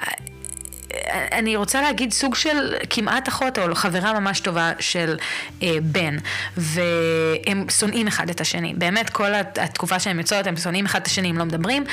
אני 1.32 1.56
רוצה 1.56 1.82
להגיד 1.82 2.12
סוג 2.12 2.34
של 2.34 2.74
כמעט 2.90 3.28
אחות 3.28 3.58
או 3.58 3.74
חברה 3.74 4.20
ממש 4.20 4.40
טובה 4.40 4.72
של 4.80 5.16
אה, 5.62 5.76
בן, 5.82 6.16
והם 6.56 7.66
שונאים 7.70 8.06
אחד 8.08 8.30
את 8.30 8.40
השני. 8.40 8.74
באמת 8.76 9.10
כל 9.10 9.30
התקופה 9.34 10.00
שהם 10.00 10.18
יוצאות 10.18 10.46
הם 10.46 10.56
שונאים 10.56 10.86
אחד 10.86 11.00
את 11.00 11.06
השני, 11.06 11.28
הם 11.28 11.38
לא 11.38 11.44
מדברים, 11.44 11.84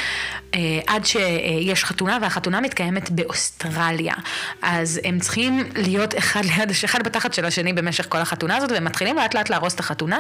אה, 0.54 0.60
עד 0.88 1.06
שיש 1.06 1.86
חתונה, 1.86 2.18
והחתונה 2.22 2.62
מתקיימת 2.62 3.12
באוסטרליה. 3.12 4.14
אז 4.62 5.00
הם 5.04 5.20
צריכים 5.20 5.64
להיות 5.76 6.18
אחד 6.18 6.42
ליד, 6.46 6.72
אחד 6.86 7.04
בתחת 7.04 7.34
של 7.34 7.46
השני 7.46 7.74
במשך 7.74 8.06
כל 8.10 8.18
החתונה 8.18 8.58
הזאת, 8.58 8.72
והם 8.72 8.86
מתחילים 8.86 9.16
לאט 9.16 9.36
לאט 9.36 9.50
להרוס 9.50 9.76
את 9.76 9.80
החתונה, 9.80 10.20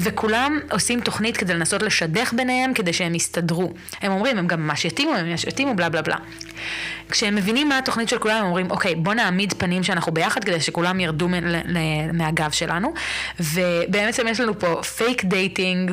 וכולם 0.00 0.58
עושים 0.70 1.00
תוכנית 1.00 1.36
כדי 1.36 1.54
לנסות 1.54 1.82
לשדך 1.82 2.32
ביניהם 2.32 2.74
כדי 2.74 2.92
שהם 2.92 3.14
יסתדרו. 3.14 3.72
הם 4.02 4.12
אומרים, 4.12 4.38
הם 4.38 4.46
גם 4.46 4.60
ממש 4.66 4.84
יתימו, 4.84 5.14
הם 5.14 5.34
יתימו, 5.48 5.74
בלה 5.74 5.88
בלה 5.88 6.02
בלה. 6.02 6.16
כשהם 7.10 7.34
מבינים 7.34 7.68
מה 7.68 7.78
התוכנית 7.78 8.08
של 8.08 8.18
כולם, 8.18 8.36
הם 8.36 8.44
אומרים, 8.44 8.70
אוקיי, 8.70 8.94
בוא 8.94 9.14
נעמיד 9.14 9.52
פנים 9.58 9.82
שאנחנו 9.82 10.12
ביחד 10.12 10.44
כדי 10.44 10.60
שכולם 10.60 11.00
ירדו 11.00 11.28
מהגב 12.12 12.50
שלנו. 12.50 12.92
ובעצם 13.40 14.28
יש 14.28 14.40
לנו 14.40 14.58
פה 14.58 14.82
fake 14.82 15.24
dating. 15.24 15.90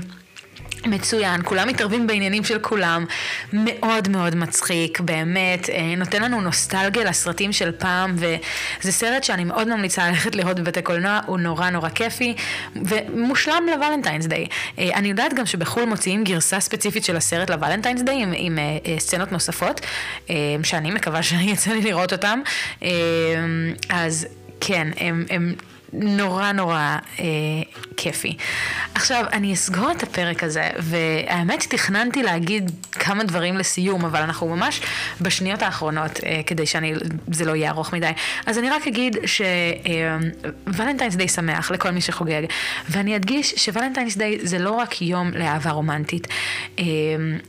מצוין, 0.89 1.41
כולם 1.43 1.67
מתערבים 1.67 2.07
בעניינים 2.07 2.43
של 2.43 2.59
כולם, 2.59 3.05
מאוד 3.53 4.09
מאוד 4.09 4.35
מצחיק, 4.35 4.99
באמת, 4.99 5.69
אה, 5.69 5.95
נותן 5.97 6.21
לנו 6.21 6.41
נוסטלגיה 6.41 7.03
לסרטים 7.03 7.53
של 7.53 7.71
פעם, 7.71 8.15
וזה 8.15 8.91
סרט 8.91 9.23
שאני 9.23 9.43
מאוד 9.43 9.67
ממליצה 9.67 10.09
ללכת 10.09 10.35
לראות 10.35 10.59
בבתי 10.59 10.81
קולנוע, 10.81 11.19
הוא 11.25 11.39
נורא 11.39 11.69
נורא 11.69 11.89
כיפי, 11.89 12.35
ומושלם 12.75 13.63
לוולנטיינס 13.71 14.25
דיי. 14.25 14.47
אה, 14.79 14.89
אני 14.93 15.07
יודעת 15.07 15.33
גם 15.33 15.45
שבחו"ל 15.45 15.85
מוציאים 15.85 16.23
גרסה 16.23 16.59
ספציפית 16.59 17.03
של 17.03 17.17
הסרט 17.17 17.49
לוולנטיינס 17.49 18.01
דיי, 18.01 18.23
עם, 18.23 18.33
עם 18.35 18.59
אה, 18.59 18.99
סצנות 18.99 19.31
נוספות, 19.31 19.81
שאני 20.63 20.91
מקווה 20.91 21.23
שיצא 21.27 21.71
לי 21.71 21.81
לראות 21.81 22.13
אותן, 22.13 22.39
אז 23.89 24.27
כן, 24.61 24.87
הם, 24.97 25.25
הם 25.29 25.55
נורא 25.93 26.51
נורא 26.51 26.97
אה, 27.19 27.25
כיפי. 27.97 28.37
עכשיו, 28.95 29.25
אני 29.33 29.53
אסגור 29.53 29.91
את 29.91 30.03
הפרק 30.03 30.43
הזה, 30.43 30.69
והאמת 30.79 31.61
שתכננתי 31.61 32.23
להגיד 32.23 32.71
כמה 32.91 33.23
דברים 33.23 33.57
לסיום, 33.57 34.05
אבל 34.05 34.21
אנחנו 34.21 34.55
ממש 34.55 34.81
בשניות 35.21 35.61
האחרונות, 35.61 36.19
אה, 36.25 36.41
כדי 36.45 36.65
שזה 36.65 37.45
לא 37.45 37.55
יהיה 37.55 37.71
ארוך 37.71 37.93
מדי. 37.93 38.11
אז 38.45 38.57
אני 38.57 38.69
רק 38.69 38.87
אגיד 38.87 39.17
שוולנטיינס 39.25 41.13
אה, 41.13 41.17
דיי 41.17 41.27
שמח 41.27 41.71
לכל 41.71 41.91
מי 41.91 42.01
שחוגג, 42.01 42.41
ואני 42.89 43.15
אדגיש 43.15 43.53
שוולנטיינס 43.57 44.17
דיי 44.17 44.39
זה 44.41 44.59
לא 44.59 44.71
רק 44.71 45.01
יום 45.01 45.31
לאהבה 45.33 45.71
רומנטית. 45.71 46.27
אה, 46.79 46.83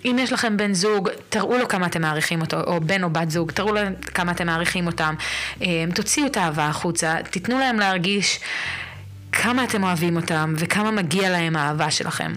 אם 0.05 0.17
יש 0.19 0.33
לכם 0.33 0.57
בן 0.57 0.75
זוג, 0.75 1.09
תראו 1.29 1.59
לו 1.59 1.69
כמה 1.69 1.87
אתם 1.87 2.03
מעריכים 2.03 2.41
אותו, 2.41 2.61
או 2.61 2.81
בן 2.81 3.05
או 3.05 3.11
בת 3.11 3.31
זוג, 3.31 3.51
תראו 3.53 3.73
לו 3.73 3.81
כמה 4.01 4.33
אתם 4.33 4.47
מעריכים 4.47 4.87
אותם. 4.87 5.15
אה, 5.63 5.85
תוציאו 5.95 6.27
את 6.27 6.37
האהבה 6.37 6.67
החוצה, 6.67 7.17
תיתנו 7.31 7.59
להם 7.59 7.79
להרגיש 7.79 8.28
כמה 9.33 9.65
אתם 9.65 9.83
אוהבים 9.83 10.17
אותם 10.17 10.55
וכמה 10.59 10.91
מגיע 10.91 11.31
להם 11.31 11.57
האהבה 11.57 11.91
שלכם. 11.91 12.33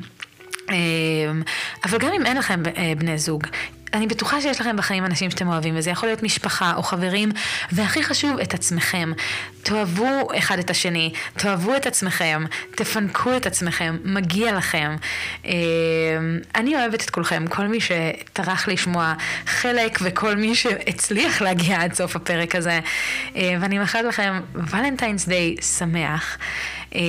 אמ, 0.70 1.42
אבל 1.86 1.98
גם 1.98 2.12
אם 2.16 2.26
אין 2.26 2.38
לכם 2.38 2.64
אה, 2.78 2.94
בני 2.98 3.18
זוג, 3.18 3.48
אני 3.94 4.08
בטוחה 4.08 4.42
שיש 4.42 4.62
לכם 4.62 4.78
בחיים 4.78 5.06
אנשים 5.06 5.32
שאתם 5.32 5.48
אוהבים, 5.48 5.74
וזה 5.78 5.90
יכול 5.90 6.10
להיות 6.10 6.24
משפחה 6.24 6.74
או 6.76 6.84
חברים, 6.84 7.30
והכי 7.72 8.04
חשוב, 8.04 8.40
את 8.40 8.54
עצמכם. 8.54 9.12
תאהבו 9.64 10.28
אחד 10.38 10.60
את 10.60 10.70
השני, 10.70 11.14
תאהבו 11.38 11.76
את 11.76 11.88
עצמכם, 11.88 12.46
תפנקו 12.76 13.38
את 13.38 13.46
עצמכם, 13.46 13.98
מגיע 14.04 14.58
לכם. 14.58 14.96
אמ, 15.46 15.52
אני 16.56 16.76
אוהבת 16.76 17.02
את 17.02 17.10
כולכם, 17.10 17.48
כל 17.48 17.68
מי 17.68 17.78
שטרח 17.82 18.68
לשמוע 18.68 19.14
חלק 19.46 20.00
וכל 20.02 20.36
מי 20.36 20.56
שהצליח 20.56 21.42
להגיע 21.42 21.82
עד 21.82 21.94
סוף 21.94 22.16
הפרק 22.16 22.56
הזה. 22.56 22.80
אמ, 23.36 23.58
ואני 23.62 23.78
מאחלת 23.78 24.06
לכם 24.06 24.40
ולנטיינס 24.54 25.28
דיי 25.28 25.56
שמח. 25.78 26.38
אמ, 26.96 27.02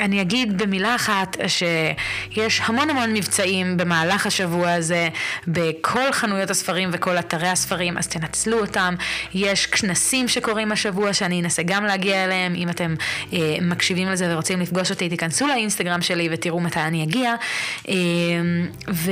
אני 0.00 0.20
אגיד 0.20 0.62
במילה 0.62 0.94
אחת 0.94 1.36
שיש 1.46 2.60
המון 2.64 2.90
המון 2.90 3.12
מבצעים 3.12 3.76
במהלך 3.76 4.26
השבוע 4.26 4.72
הזה 4.72 5.08
בכל 5.46 6.12
חנויות 6.12 6.50
הספרים 6.50 6.90
וכל 6.92 7.18
אתרי 7.18 7.48
הספרים, 7.48 7.98
אז 7.98 8.08
תנצלו 8.08 8.60
אותם. 8.60 8.94
יש 9.34 9.66
כנסים 9.66 10.28
שקורים 10.28 10.72
השבוע 10.72 11.12
שאני 11.12 11.40
אנסה 11.40 11.62
גם 11.62 11.84
להגיע 11.84 12.24
אליהם. 12.24 12.54
אם 12.54 12.68
אתם 12.68 12.94
אה, 13.32 13.56
מקשיבים 13.60 14.08
לזה 14.08 14.32
ורוצים 14.32 14.60
לפגוש 14.60 14.90
אותי, 14.90 15.08
תיכנסו 15.08 15.46
לאינסטגרם 15.46 16.02
שלי 16.02 16.28
ותראו 16.32 16.60
מתי 16.60 16.80
אני 16.80 17.02
אגיע. 17.02 17.34
אה, 17.88 17.94
ו... 18.92 19.10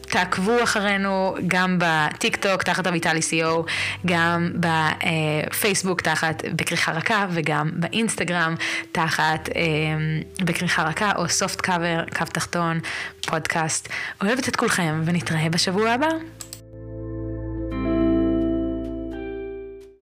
תעקבו 0.00 0.62
אחרינו 0.62 1.34
גם 1.46 1.78
בטיק 1.80 2.36
טוק 2.36 2.62
תחת 2.62 2.86
אביטלי 2.86 3.20
co, 3.20 3.70
גם 4.06 4.52
בפייסבוק 4.54 6.00
תחת 6.00 6.42
בכריכה 6.56 6.92
רכה 6.92 7.26
וגם 7.30 7.70
באינסטגרם 7.72 8.19
תחת 8.92 9.48
אה, 9.56 9.62
בכריכה 10.44 10.82
רכה 10.82 11.12
או 11.16 11.28
סופט 11.28 11.60
קאבר, 11.60 12.04
קו 12.18 12.24
תחתון, 12.32 12.80
פודקאסט. 13.26 13.88
אוהבת 14.22 14.48
את 14.48 14.56
כולכם 14.56 15.02
ונתראה 15.04 15.48
בשבוע 15.50 15.90
הבא. 15.90 16.08